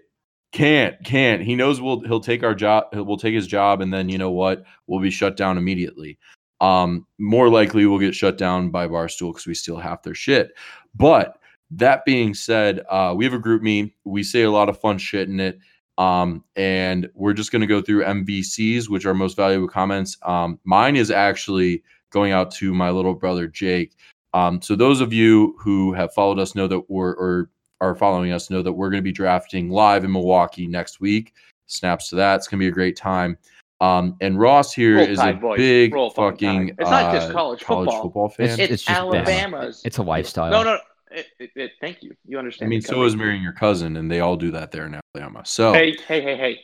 can't 0.53 1.03
can't. 1.03 1.41
He 1.41 1.55
knows 1.55 1.81
we'll 1.81 2.01
he'll 2.01 2.19
take 2.19 2.43
our 2.43 2.55
job. 2.55 2.85
We'll 2.93 3.17
take 3.17 3.33
his 3.33 3.47
job, 3.47 3.81
and 3.81 3.91
then 3.93 4.07
you 4.07 4.17
know 4.17 4.31
what? 4.31 4.63
We'll 4.87 5.01
be 5.01 5.09
shut 5.09 5.35
down 5.35 5.57
immediately. 5.57 6.19
Um, 6.61 7.05
more 7.19 7.49
likely 7.49 7.85
we'll 7.85 7.99
get 7.99 8.15
shut 8.15 8.37
down 8.37 8.69
by 8.69 8.87
Barstool 8.87 9.31
because 9.31 9.47
we 9.47 9.55
steal 9.55 9.77
half 9.77 10.03
their 10.03 10.15
shit. 10.15 10.51
But 10.95 11.37
that 11.71 12.05
being 12.05 12.33
said, 12.35 12.81
uh, 12.87 13.13
we 13.17 13.25
have 13.25 13.33
a 13.33 13.39
GroupMe. 13.39 13.91
We 14.05 14.23
say 14.23 14.43
a 14.43 14.51
lot 14.51 14.69
of 14.69 14.79
fun 14.79 14.97
shit 14.99 15.27
in 15.27 15.39
it. 15.39 15.59
Um, 15.97 16.43
and 16.55 17.09
we're 17.15 17.33
just 17.33 17.51
gonna 17.51 17.67
go 17.67 17.81
through 17.81 18.05
MVCs, 18.05 18.89
which 18.89 19.05
are 19.05 19.13
most 19.13 19.35
valuable 19.35 19.67
comments. 19.67 20.17
Um, 20.21 20.59
mine 20.63 20.95
is 20.95 21.11
actually 21.11 21.83
going 22.11 22.31
out 22.31 22.51
to 22.51 22.73
my 22.73 22.91
little 22.91 23.15
brother 23.15 23.47
Jake. 23.47 23.95
Um, 24.35 24.61
so 24.61 24.75
those 24.75 25.01
of 25.01 25.13
you 25.13 25.55
who 25.59 25.93
have 25.93 26.13
followed 26.13 26.39
us 26.39 26.55
know 26.55 26.67
that 26.67 26.89
we're 26.89 27.13
or 27.13 27.49
are 27.83 27.95
following 27.95 28.31
us 28.31 28.49
know 28.49 28.61
that 28.61 28.71
we're 28.71 28.89
going 28.89 29.01
to 29.01 29.03
be 29.03 29.11
drafting 29.11 29.69
live 29.69 30.03
in 30.03 30.11
Milwaukee 30.11 30.67
next 30.67 30.99
week. 31.01 31.33
Snaps 31.67 32.09
to 32.09 32.15
that. 32.15 32.35
It's 32.37 32.47
going 32.47 32.59
to 32.59 32.63
be 32.63 32.67
a 32.69 32.71
great 32.71 32.95
time. 32.95 33.37
Um, 33.81 34.15
and 34.21 34.39
Ross 34.39 34.73
here 34.73 34.97
Roll 34.97 35.07
is 35.09 35.19
a 35.19 35.33
boys. 35.33 35.57
big 35.57 35.93
Roll 35.93 36.09
fucking 36.09 36.37
fucking 36.37 36.67
Tide. 36.67 36.75
It's 36.79 36.89
not 36.89 37.13
just 37.13 37.29
uh, 37.29 37.33
college 37.33 37.63
football. 37.63 38.29
fan. 38.29 38.45
It's- 38.45 38.59
it's, 38.59 38.71
it's 38.73 38.83
just 38.83 38.97
Alabama's. 38.97 39.81
It's 39.83 39.97
a 39.97 40.03
lifestyle. 40.03 40.49
no, 40.51 40.63
no. 40.63 40.77
It, 41.11 41.27
it, 41.39 41.49
it, 41.55 41.71
thank 41.79 42.01
you. 42.01 42.15
You 42.25 42.39
understand. 42.39 42.67
I 42.67 42.69
mean, 42.69 42.81
so 42.81 43.03
is 43.03 43.15
marrying 43.15 43.43
your 43.43 43.53
cousin, 43.53 43.97
and 43.97 44.09
they 44.09 44.19
all 44.21 44.35
do 44.35 44.49
that 44.51 44.71
there 44.71 44.87
in 44.87 44.99
Alabama. 45.15 45.43
So 45.45 45.71
Hey, 45.73 45.95
hey, 46.07 46.21
hey, 46.21 46.35
hey. 46.37 46.59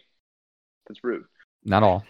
That's 0.87 1.03
rude. 1.03 1.25
Not 1.63 1.83
all. 1.83 2.03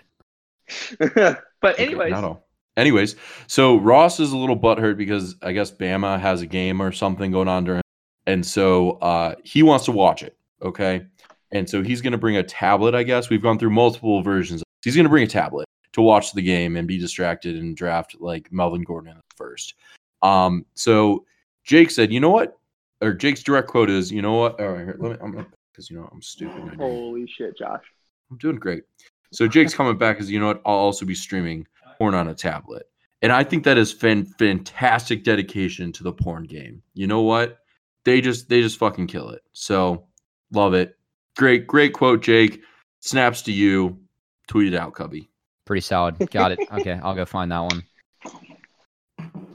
but 0.99 1.41
Okay, 1.65 1.85
anyways, 1.85 2.11
not 2.11 2.23
all. 2.23 2.47
Anyways, 2.77 3.17
so 3.47 3.75
Ross 3.77 4.21
is 4.21 4.31
a 4.31 4.37
little 4.37 4.57
butthurt 4.57 4.95
because 4.95 5.35
I 5.41 5.51
guess 5.51 5.69
Bama 5.69 6.17
has 6.19 6.41
a 6.41 6.45
game 6.45 6.81
or 6.81 6.93
something 6.93 7.29
going 7.31 7.49
on 7.49 7.65
during, 7.65 7.81
and 8.29 8.45
so 8.45 8.91
uh, 9.01 9.33
he 9.43 9.63
wants 9.63 9.85
to 9.85 9.91
watch 9.91 10.21
it. 10.21 10.37
Okay, 10.61 11.05
and 11.51 11.67
so 11.67 11.81
he's 11.81 12.01
going 12.01 12.11
to 12.11 12.17
bring 12.17 12.37
a 12.37 12.43
tablet. 12.43 12.93
I 12.93 13.03
guess 13.03 13.29
we've 13.29 13.41
gone 13.41 13.57
through 13.57 13.71
multiple 13.71 14.21
versions. 14.21 14.63
He's 14.83 14.95
going 14.95 15.05
to 15.05 15.09
bring 15.09 15.23
a 15.23 15.27
tablet 15.27 15.65
to 15.93 16.01
watch 16.01 16.33
the 16.33 16.41
game 16.41 16.75
and 16.75 16.87
be 16.87 16.99
distracted 16.99 17.55
and 17.55 17.75
draft 17.75 18.15
like 18.19 18.51
Melvin 18.51 18.83
Gordon 18.83 19.19
first. 19.35 19.73
Um, 20.21 20.65
so 20.75 21.25
Jake 21.63 21.89
said, 21.89 22.13
"You 22.13 22.19
know 22.19 22.29
what?" 22.29 22.57
Or 23.01 23.13
Jake's 23.13 23.41
direct 23.41 23.67
quote 23.67 23.89
is, 23.89 24.11
"You 24.11 24.21
know 24.21 24.33
what?" 24.33 24.59
All 24.59 24.69
right, 24.69 24.85
here, 24.85 24.97
let 24.99 25.11
me. 25.11 25.17
I'm 25.21 25.47
because 25.71 25.89
you 25.89 25.97
know 25.97 26.07
I'm 26.11 26.21
stupid. 26.21 26.75
Holy 26.75 27.25
shit, 27.27 27.57
Josh. 27.57 27.83
I'm 28.29 28.37
doing 28.37 28.57
great. 28.57 28.83
So 29.31 29.47
Jake's 29.47 29.73
coming 29.73 29.97
back 29.97 30.19
as 30.19 30.29
you 30.29 30.39
know 30.39 30.47
what? 30.47 30.61
I'll 30.65 30.75
also 30.75 31.05
be 31.05 31.15
streaming 31.15 31.65
porn 31.97 32.13
on 32.13 32.27
a 32.27 32.35
tablet. 32.35 32.87
And 33.21 33.31
I 33.31 33.43
think 33.43 33.63
that 33.63 33.77
is 33.77 33.91
fan- 33.91 34.25
fantastic 34.25 35.23
dedication 35.23 35.91
to 35.93 36.03
the 36.03 36.13
porn 36.13 36.43
game. 36.43 36.81
You 36.93 37.07
know 37.07 37.21
what? 37.21 37.59
They 38.05 38.21
just 38.21 38.49
they 38.49 38.61
just 38.61 38.77
fucking 38.77 39.07
kill 39.07 39.29
it. 39.29 39.41
So 39.53 40.05
love 40.51 40.73
it. 40.73 40.97
Great, 41.37 41.67
great 41.67 41.93
quote, 41.93 42.21
Jake. 42.21 42.61
Snaps 42.99 43.43
to 43.43 43.51
you. 43.51 43.99
Tweet 44.47 44.73
it 44.73 44.77
out, 44.77 44.93
Cubby. 44.93 45.29
Pretty 45.65 45.81
solid. 45.81 46.17
Got 46.31 46.53
it. 46.53 46.59
Okay, 46.71 46.99
I'll 47.03 47.15
go 47.15 47.25
find 47.25 47.51
that 47.51 47.59
one. 47.59 47.83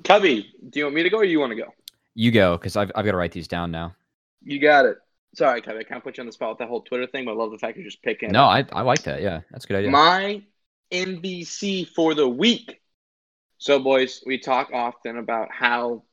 Cubby, 0.04 0.52
do 0.70 0.78
you 0.78 0.84
want 0.84 0.94
me 0.94 1.02
to 1.02 1.10
go 1.10 1.18
or 1.18 1.24
you 1.24 1.40
want 1.40 1.50
to 1.50 1.56
go? 1.56 1.72
You 2.14 2.30
go, 2.30 2.56
because 2.56 2.76
I've, 2.76 2.92
I've 2.94 3.04
got 3.04 3.10
to 3.10 3.16
write 3.16 3.32
these 3.32 3.48
down 3.48 3.70
now. 3.70 3.94
You 4.42 4.60
got 4.60 4.84
it. 4.84 4.98
Sorry, 5.34 5.60
Cubby. 5.60 5.80
I 5.80 5.82
kind 5.82 5.98
of 5.98 6.04
put 6.04 6.16
you 6.16 6.20
on 6.22 6.26
the 6.26 6.32
spot 6.32 6.50
with 6.50 6.58
that 6.58 6.68
whole 6.68 6.82
Twitter 6.82 7.06
thing, 7.06 7.24
but 7.24 7.32
I 7.32 7.34
love 7.34 7.50
the 7.50 7.58
fact 7.58 7.76
you're 7.76 7.84
just 7.84 8.02
picking. 8.02 8.30
No. 8.30 8.44
I, 8.44 8.64
I 8.72 8.82
like 8.82 9.02
that. 9.02 9.20
Yeah, 9.20 9.40
that's 9.50 9.64
a 9.64 9.68
good 9.68 9.78
idea. 9.78 9.90
My 9.90 10.42
MVC 10.92 11.88
for 11.88 12.14
the 12.14 12.28
week. 12.28 12.80
So, 13.58 13.78
boys, 13.80 14.22
we 14.26 14.38
talk 14.38 14.70
often 14.72 15.18
about 15.18 15.48
how 15.50 16.04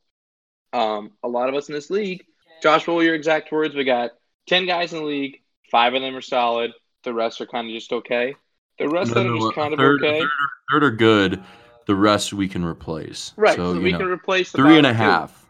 um, 0.72 1.12
a 1.22 1.28
lot 1.28 1.48
of 1.48 1.54
us 1.54 1.68
in 1.68 1.74
this 1.74 1.90
league, 1.90 2.24
Josh, 2.62 2.86
what 2.86 2.96
were 2.96 3.02
your 3.02 3.14
exact 3.14 3.50
words? 3.52 3.74
We 3.74 3.84
got 3.84 4.12
10 4.48 4.66
guys 4.66 4.92
in 4.92 5.00
the 5.00 5.04
league, 5.04 5.40
five 5.70 5.94
of 5.94 6.02
them 6.02 6.14
are 6.16 6.20
solid, 6.20 6.72
the 7.04 7.12
rest 7.12 7.40
are 7.40 7.46
kind 7.46 7.68
of 7.68 7.74
just 7.74 7.92
okay. 7.92 8.34
The 8.78 8.88
rest 8.88 9.10
of 9.10 9.16
them 9.16 9.34
are 9.34 9.38
just 9.38 9.54
kind 9.54 9.74
of 9.74 9.80
okay. 9.80 10.20
third, 10.20 10.28
third 10.72 10.84
are 10.84 10.90
good. 10.90 11.42
The 11.86 11.94
rest 11.94 12.32
we 12.32 12.48
can 12.48 12.64
replace. 12.64 13.32
right, 13.36 13.56
So, 13.56 13.74
so, 13.74 13.80
we 13.80 13.92
know, 13.92 13.98
can 13.98 14.06
replace 14.08 14.52
the 14.52 14.58
three 14.58 14.78
and 14.78 14.86
a 14.86 14.90
bottom 14.90 14.96
two. 15.06 15.10
half. 15.10 15.46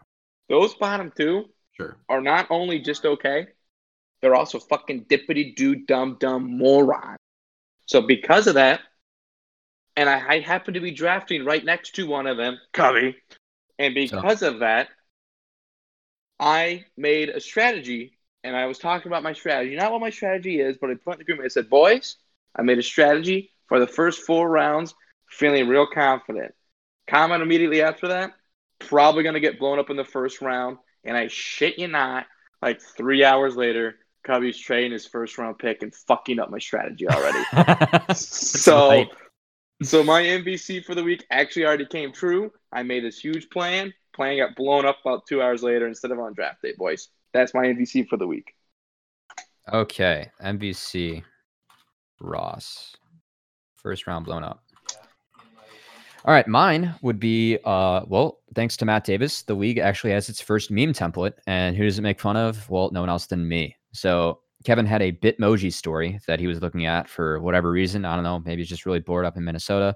Those 0.49 0.73
bottom 0.75 1.11
two 1.15 1.45
Sure. 1.77 1.97
are 2.09 2.21
not 2.21 2.47
only 2.49 2.79
just 2.79 3.05
okay, 3.05 3.47
they're 4.21 4.35
also 4.35 4.59
fucking 4.59 5.05
dippity 5.05 5.55
doo 5.55 5.75
dumb 5.75 6.17
dumb 6.19 6.57
moron. 6.57 7.17
So 7.85 8.01
because 8.01 8.47
of 8.47 8.55
that, 8.55 8.81
and 9.95 10.09
I, 10.09 10.27
I 10.27 10.39
happen 10.39 10.73
to 10.73 10.79
be 10.79 10.91
drafting 10.91 11.45
right 11.45 11.63
next 11.63 11.95
to 11.95 12.07
one 12.07 12.25
of 12.27 12.37
them, 12.37 12.57
Cubby, 12.73 13.15
and 13.79 13.93
because 13.93 14.41
of 14.41 14.59
that, 14.59 14.89
I 16.39 16.85
made 16.97 17.29
a 17.29 17.39
strategy, 17.39 18.17
and 18.43 18.55
I 18.55 18.65
was 18.65 18.79
talking 18.79 19.07
about 19.07 19.23
my 19.23 19.33
strategy, 19.33 19.75
not 19.75 19.91
what 19.91 20.01
my 20.01 20.09
strategy 20.09 20.59
is, 20.59 20.77
but 20.79 20.89
I 20.89 20.95
put 20.95 21.13
in 21.13 21.19
the 21.19 21.23
agreement. 21.23 21.45
I 21.45 21.49
said, 21.49 21.69
boys, 21.69 22.17
I 22.55 22.61
made 22.61 22.77
a 22.77 22.83
strategy 22.83 23.51
for 23.67 23.79
the 23.79 23.87
first 23.87 24.21
four 24.21 24.49
rounds, 24.49 24.93
feeling 25.29 25.67
real 25.67 25.87
confident. 25.87 26.53
Comment 27.07 27.41
immediately 27.41 27.81
after 27.81 28.09
that, 28.09 28.33
probably 28.79 29.23
going 29.23 29.33
to 29.33 29.39
get 29.39 29.59
blown 29.59 29.79
up 29.79 29.89
in 29.89 29.97
the 29.97 30.03
first 30.03 30.41
round. 30.41 30.77
And 31.03 31.17
I 31.17 31.27
shit 31.27 31.79
you 31.79 31.87
not, 31.87 32.25
like 32.61 32.81
three 32.81 33.23
hours 33.23 33.55
later, 33.55 33.95
Cubby's 34.23 34.57
trading 34.57 34.91
his 34.91 35.05
first 35.05 35.37
round 35.37 35.59
pick 35.59 35.83
and 35.83 35.93
fucking 35.93 36.39
up 36.39 36.49
my 36.49 36.59
strategy 36.59 37.07
already. 37.07 37.43
so, 38.15 38.89
right. 38.89 39.09
so 39.81 40.03
my 40.03 40.21
MVC 40.21 40.83
for 40.85 40.95
the 40.95 41.03
week 41.03 41.25
actually 41.29 41.65
already 41.65 41.85
came 41.85 42.13
true. 42.13 42.51
I 42.71 42.83
made 42.83 43.03
this 43.03 43.19
huge 43.19 43.49
plan. 43.49 43.93
Plan 44.13 44.37
got 44.37 44.55
blown 44.55 44.85
up 44.85 44.97
about 45.01 45.25
two 45.27 45.41
hours 45.41 45.63
later 45.63 45.87
instead 45.87 46.11
of 46.11 46.19
on 46.19 46.33
draft 46.33 46.61
day, 46.61 46.73
boys. 46.77 47.09
That's 47.33 47.53
my 47.53 47.65
MVC 47.65 48.07
for 48.07 48.17
the 48.17 48.27
week. 48.27 48.53
Okay, 49.71 50.29
MVC 50.43 51.23
Ross. 52.19 52.95
First 53.75 54.07
round 54.07 54.25
blown 54.25 54.43
up. 54.43 54.63
All 56.25 56.33
right, 56.33 56.47
mine 56.47 56.95
would 57.01 57.19
be 57.19 57.57
uh 57.65 58.01
well, 58.07 58.39
thanks 58.55 58.77
to 58.77 58.85
Matt 58.85 59.03
Davis, 59.03 59.41
the 59.41 59.53
league 59.53 59.77
actually 59.77 60.11
has 60.11 60.29
its 60.29 60.39
first 60.39 60.71
meme 60.71 60.93
template, 60.93 61.33
and 61.47 61.75
who 61.75 61.83
does 61.83 61.99
it 61.99 62.01
make 62.01 62.19
fun 62.19 62.37
of? 62.37 62.69
Well, 62.69 62.91
no 62.91 63.01
one 63.01 63.09
else 63.09 63.25
than 63.25 63.47
me. 63.47 63.75
So 63.91 64.39
Kevin 64.63 64.85
had 64.85 65.01
a 65.01 65.11
Bitmoji 65.11 65.73
story 65.73 66.19
that 66.27 66.39
he 66.39 66.47
was 66.47 66.61
looking 66.61 66.85
at 66.85 67.09
for 67.09 67.41
whatever 67.41 67.71
reason. 67.71 68.05
I 68.05 68.15
don't 68.15 68.23
know, 68.23 68.39
maybe 68.39 68.61
he's 68.61 68.69
just 68.69 68.85
really 68.85 69.01
bored 69.01 69.25
up 69.25 69.35
in 69.35 69.43
Minnesota, 69.43 69.95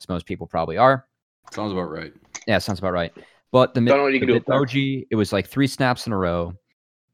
as 0.00 0.08
most 0.08 0.26
people 0.26 0.46
probably 0.46 0.76
are. 0.76 1.06
Sounds 1.50 1.72
about 1.72 1.90
right. 1.90 2.12
Yeah, 2.46 2.58
sounds 2.58 2.78
about 2.78 2.92
right. 2.92 3.12
But 3.54 3.72
the, 3.72 3.82
Don't 3.82 3.98
know 3.98 4.02
what 4.02 4.12
you 4.12 4.14
the 4.14 4.18
can 4.18 4.26
do 4.26 4.34
with 4.34 4.46
that. 4.46 4.52
Bitmoji, 4.52 5.06
it 5.12 5.14
was 5.14 5.32
like 5.32 5.46
three 5.46 5.68
snaps 5.68 6.08
in 6.08 6.12
a 6.12 6.18
row. 6.18 6.54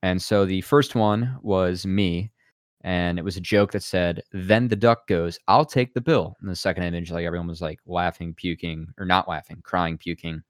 And 0.03 0.21
so 0.23 0.47
the 0.47 0.63
first 0.63 0.95
one 0.95 1.37
was 1.43 1.85
me, 1.85 2.33
and 2.81 3.19
it 3.19 3.23
was 3.27 3.37
a 3.37 3.43
joke 3.43 3.73
that 3.73 3.83
said, 3.83 4.23
Then 4.33 4.67
the 4.67 4.75
duck 4.75 5.07
goes, 5.07 5.39
I'll 5.49 5.67
take 5.67 5.93
the 5.93 6.01
bill. 6.01 6.39
And 6.41 6.49
the 6.49 6.57
second 6.57 6.85
image, 6.85 7.11
like 7.11 7.27
everyone 7.27 7.47
was 7.47 7.61
like 7.61 7.79
laughing, 7.85 8.33
puking, 8.33 8.87
or 8.97 9.05
not 9.05 9.29
laughing, 9.29 9.61
crying, 9.63 9.99
puking. 9.99 10.43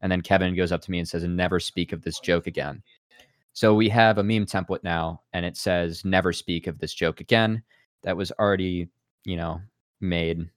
And 0.00 0.12
then 0.12 0.20
Kevin 0.20 0.54
goes 0.54 0.70
up 0.70 0.80
to 0.82 0.92
me 0.92 1.00
and 1.00 1.08
says, 1.08 1.24
"Never 1.24 1.58
speak 1.58 1.92
of 1.92 2.02
this 2.02 2.20
joke 2.20 2.46
again." 2.46 2.80
So 3.52 3.74
we 3.74 3.88
have 3.88 4.18
a 4.18 4.22
meme 4.22 4.46
template 4.46 4.84
now, 4.84 5.22
and 5.32 5.44
it 5.44 5.56
says, 5.56 6.04
"Never 6.04 6.32
speak 6.32 6.68
of 6.68 6.78
this 6.78 6.94
joke 6.94 7.20
again." 7.20 7.64
That 8.02 8.16
was 8.16 8.30
already, 8.38 8.90
you 9.24 9.36
know, 9.36 9.60
made 10.00 10.48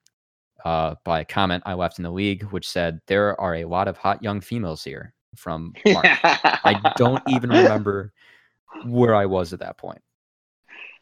uh, 0.65 0.95
by 1.05 1.21
a 1.21 1.25
comment 1.25 1.63
I 1.65 1.75
left 1.75 1.97
in 1.99 2.03
the 2.03 2.11
league, 2.11 2.43
which 2.51 2.67
said, 2.67 2.99
"There 3.07 3.39
are 3.39 3.55
a 3.55 3.65
lot 3.65 3.87
of 3.87 3.97
hot 3.97 4.21
young 4.21 4.41
females 4.41 4.83
here." 4.83 5.13
From 5.37 5.73
Mark. 5.85 6.05
I 6.23 6.93
don't 6.95 7.21
even 7.29 7.49
remember 7.49 8.13
where 8.85 9.13
I 9.13 9.25
was 9.25 9.51
at 9.51 9.59
that 9.59 9.77
point. 9.77 10.01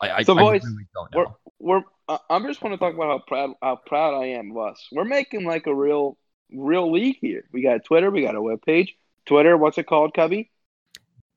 I, 0.02 0.10
I, 0.10 0.24
So, 0.24 0.34
I 0.36 0.42
boys, 0.42 0.64
really 0.64 0.88
don't 0.96 1.16
we're 1.16 1.24
know. 1.26 1.38
we're 1.60 1.84
uh, 2.10 2.18
I'm 2.32 2.44
just 2.48 2.62
want 2.64 2.74
to 2.74 2.78
talk 2.80 2.96
about 2.96 3.10
how 3.10 3.20
proud 3.28 3.52
how 3.62 3.76
proud 3.86 4.20
I 4.20 4.26
am 4.30 4.50
of 4.52 4.58
us. 4.58 4.88
We're 4.92 5.06
making 5.06 5.46
like 5.46 5.68
a 5.68 5.74
real 5.76 6.18
real 6.52 6.92
league 6.92 7.18
here. 7.22 7.44
We 7.52 7.62
got 7.62 7.86
Twitter, 7.86 8.10
we 8.10 8.24
got 8.24 8.34
a 8.36 8.40
webpage. 8.40 8.90
Twitter, 9.28 9.56
what's 9.56 9.78
it 9.78 9.86
called, 9.86 10.16
Cubby? 10.16 10.50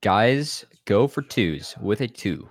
Guys, 0.02 0.64
go 0.86 1.06
for 1.06 1.20
twos 1.22 1.74
with 1.80 2.00
a 2.00 2.08
two. 2.08 2.48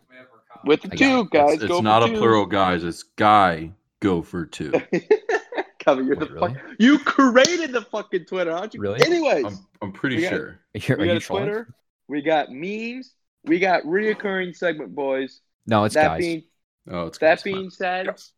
With 0.64 0.82
the 0.84 0.90
I 0.92 0.96
got 0.96 0.98
two 0.98 1.30
guys. 1.32 1.54
it's 1.56 1.64
go 1.66 1.78
it's 1.78 1.78
for 1.78 1.84
not 1.84 2.04
a 2.04 2.08
two. 2.10 2.18
plural, 2.18 2.46
guys. 2.46 2.84
It's 2.84 3.04
guy 3.04 3.72
go 4.00 4.22
for 4.22 4.46
two. 4.46 4.74
Cubby, 5.86 6.04
you're 6.04 6.16
Wait, 6.18 6.28
the 6.28 6.34
really? 6.36 6.54
fuck. 6.56 6.64
You 6.80 7.00
created 7.00 7.72
the 7.72 7.82
fucking 7.84 8.26
Twitter, 8.26 8.52
aren't 8.52 8.74
you? 8.74 8.82
Really? 8.82 9.00
Anyways, 9.06 9.46
I'm, 9.46 9.58
I'm 9.82 9.92
pretty 9.92 10.18
We 10.18 10.22
got- 10.24 10.30
sure. 10.32 10.60
You're, 10.74 10.98
we 10.98 11.04
are 11.04 11.08
got 11.08 11.12
you 11.14 11.18
a 11.18 11.20
trolling? 11.22 11.46
Twitter. 11.46 11.76
We 12.08 12.22
got 12.22 12.52
memes. 12.52 13.14
We 13.46 13.60
got 13.60 13.84
reoccurring 13.84 14.56
segment, 14.56 14.94
boys. 14.96 15.42
No, 15.68 15.84
it's 15.86 15.96
that 15.96 16.08
guys. 16.08 16.20
being 16.20 16.44
Oh, 16.90 17.06
it's 17.08 17.18
that 17.20 17.38
guys. 17.38 17.44
being 17.44 17.70
said, 17.70 18.06
Yes. 18.08 18.32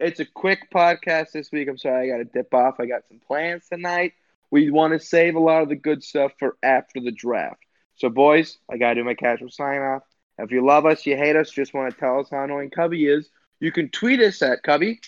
it's 0.00 0.20
a 0.20 0.24
quick 0.24 0.70
podcast 0.72 1.32
this 1.32 1.50
week. 1.52 1.68
I'm 1.68 1.78
sorry, 1.78 2.12
I 2.12 2.16
got 2.16 2.18
to 2.18 2.24
dip 2.24 2.52
off. 2.54 2.76
I 2.80 2.86
got 2.86 3.02
some 3.08 3.20
plans 3.26 3.66
tonight. 3.68 4.12
We 4.50 4.70
want 4.70 4.92
to 4.92 5.00
save 5.04 5.34
a 5.34 5.40
lot 5.40 5.62
of 5.62 5.68
the 5.68 5.76
good 5.76 6.02
stuff 6.02 6.32
for 6.38 6.56
after 6.62 7.00
the 7.00 7.10
draft. 7.12 7.60
So, 7.96 8.08
boys, 8.08 8.58
I 8.70 8.76
got 8.76 8.90
to 8.90 8.94
do 8.96 9.04
my 9.04 9.14
casual 9.14 9.50
sign 9.50 9.80
off. 9.80 10.02
If 10.38 10.52
you 10.52 10.64
love 10.64 10.86
us, 10.86 11.04
you 11.04 11.16
hate 11.16 11.34
us, 11.36 11.50
just 11.50 11.74
want 11.74 11.92
to 11.92 11.98
tell 11.98 12.20
us 12.20 12.28
how 12.30 12.44
annoying 12.44 12.70
Cubby 12.70 13.06
is, 13.06 13.28
you 13.60 13.72
can 13.72 13.88
tweet 13.90 14.20
us 14.20 14.40
at 14.42 14.62
Cubby. 14.62 15.00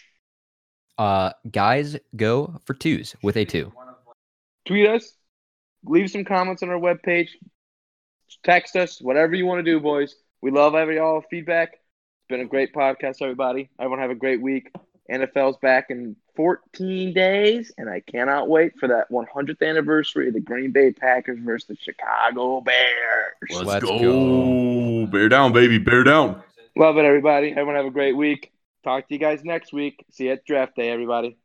Uh, 1.01 1.33
guys, 1.51 1.97
go 2.15 2.61
for 2.67 2.75
twos 2.75 3.17
with 3.23 3.35
a 3.39 3.47
two. 3.47 3.73
Tweet 4.67 4.87
us, 4.87 5.15
leave 5.87 6.11
some 6.11 6.27
comments 6.27 6.63
on 6.63 6.69
our 6.69 6.79
webpage, 6.79 7.31
text 8.45 8.77
us, 8.77 9.01
whatever 9.01 9.35
you 9.35 9.47
want 9.47 9.61
to 9.61 9.63
do, 9.63 9.81
boys. 9.81 10.15
We 10.43 10.51
love 10.51 10.75
every 10.75 10.99
all 10.99 11.25
feedback. 11.31 11.71
It's 11.73 12.29
been 12.29 12.43
a 12.43 12.45
great 12.45 12.75
podcast, 12.75 13.23
everybody. 13.23 13.71
Everyone 13.79 13.99
have 14.01 14.11
a 14.11 14.15
great 14.15 14.43
week. 14.43 14.71
NFL's 15.11 15.57
back 15.63 15.87
in 15.89 16.17
14 16.37 17.15
days, 17.15 17.73
and 17.79 17.89
I 17.89 18.01
cannot 18.01 18.51
wait 18.51 18.79
for 18.79 18.87
that 18.89 19.11
100th 19.11 19.67
anniversary 19.67 20.29
of 20.29 20.35
the 20.35 20.41
Green 20.41 20.71
Bay 20.71 20.93
Packers 20.93 21.39
versus 21.41 21.67
the 21.67 21.77
Chicago 21.77 22.61
Bears. 22.61 23.35
Let's, 23.49 23.65
Let's 23.65 23.85
go. 23.87 23.99
go. 23.99 25.07
Bear 25.07 25.31
down, 25.31 25.55
baby. 25.55 25.79
Bear 25.79 26.05
down. 26.05 26.43
Love 26.77 26.99
it, 26.99 27.07
everybody. 27.07 27.53
Everyone 27.53 27.77
have 27.77 27.87
a 27.87 27.91
great 27.91 28.19
week. 28.19 28.53
Talk 28.85 29.09
to 29.09 29.15
you 29.15 29.21
guys 29.21 29.45
next 29.45 29.73
week. 29.73 30.05
See 30.11 30.25
you 30.25 30.33
at 30.33 30.45
draft 30.45 30.77
day, 30.77 30.91
everybody. 30.91 31.37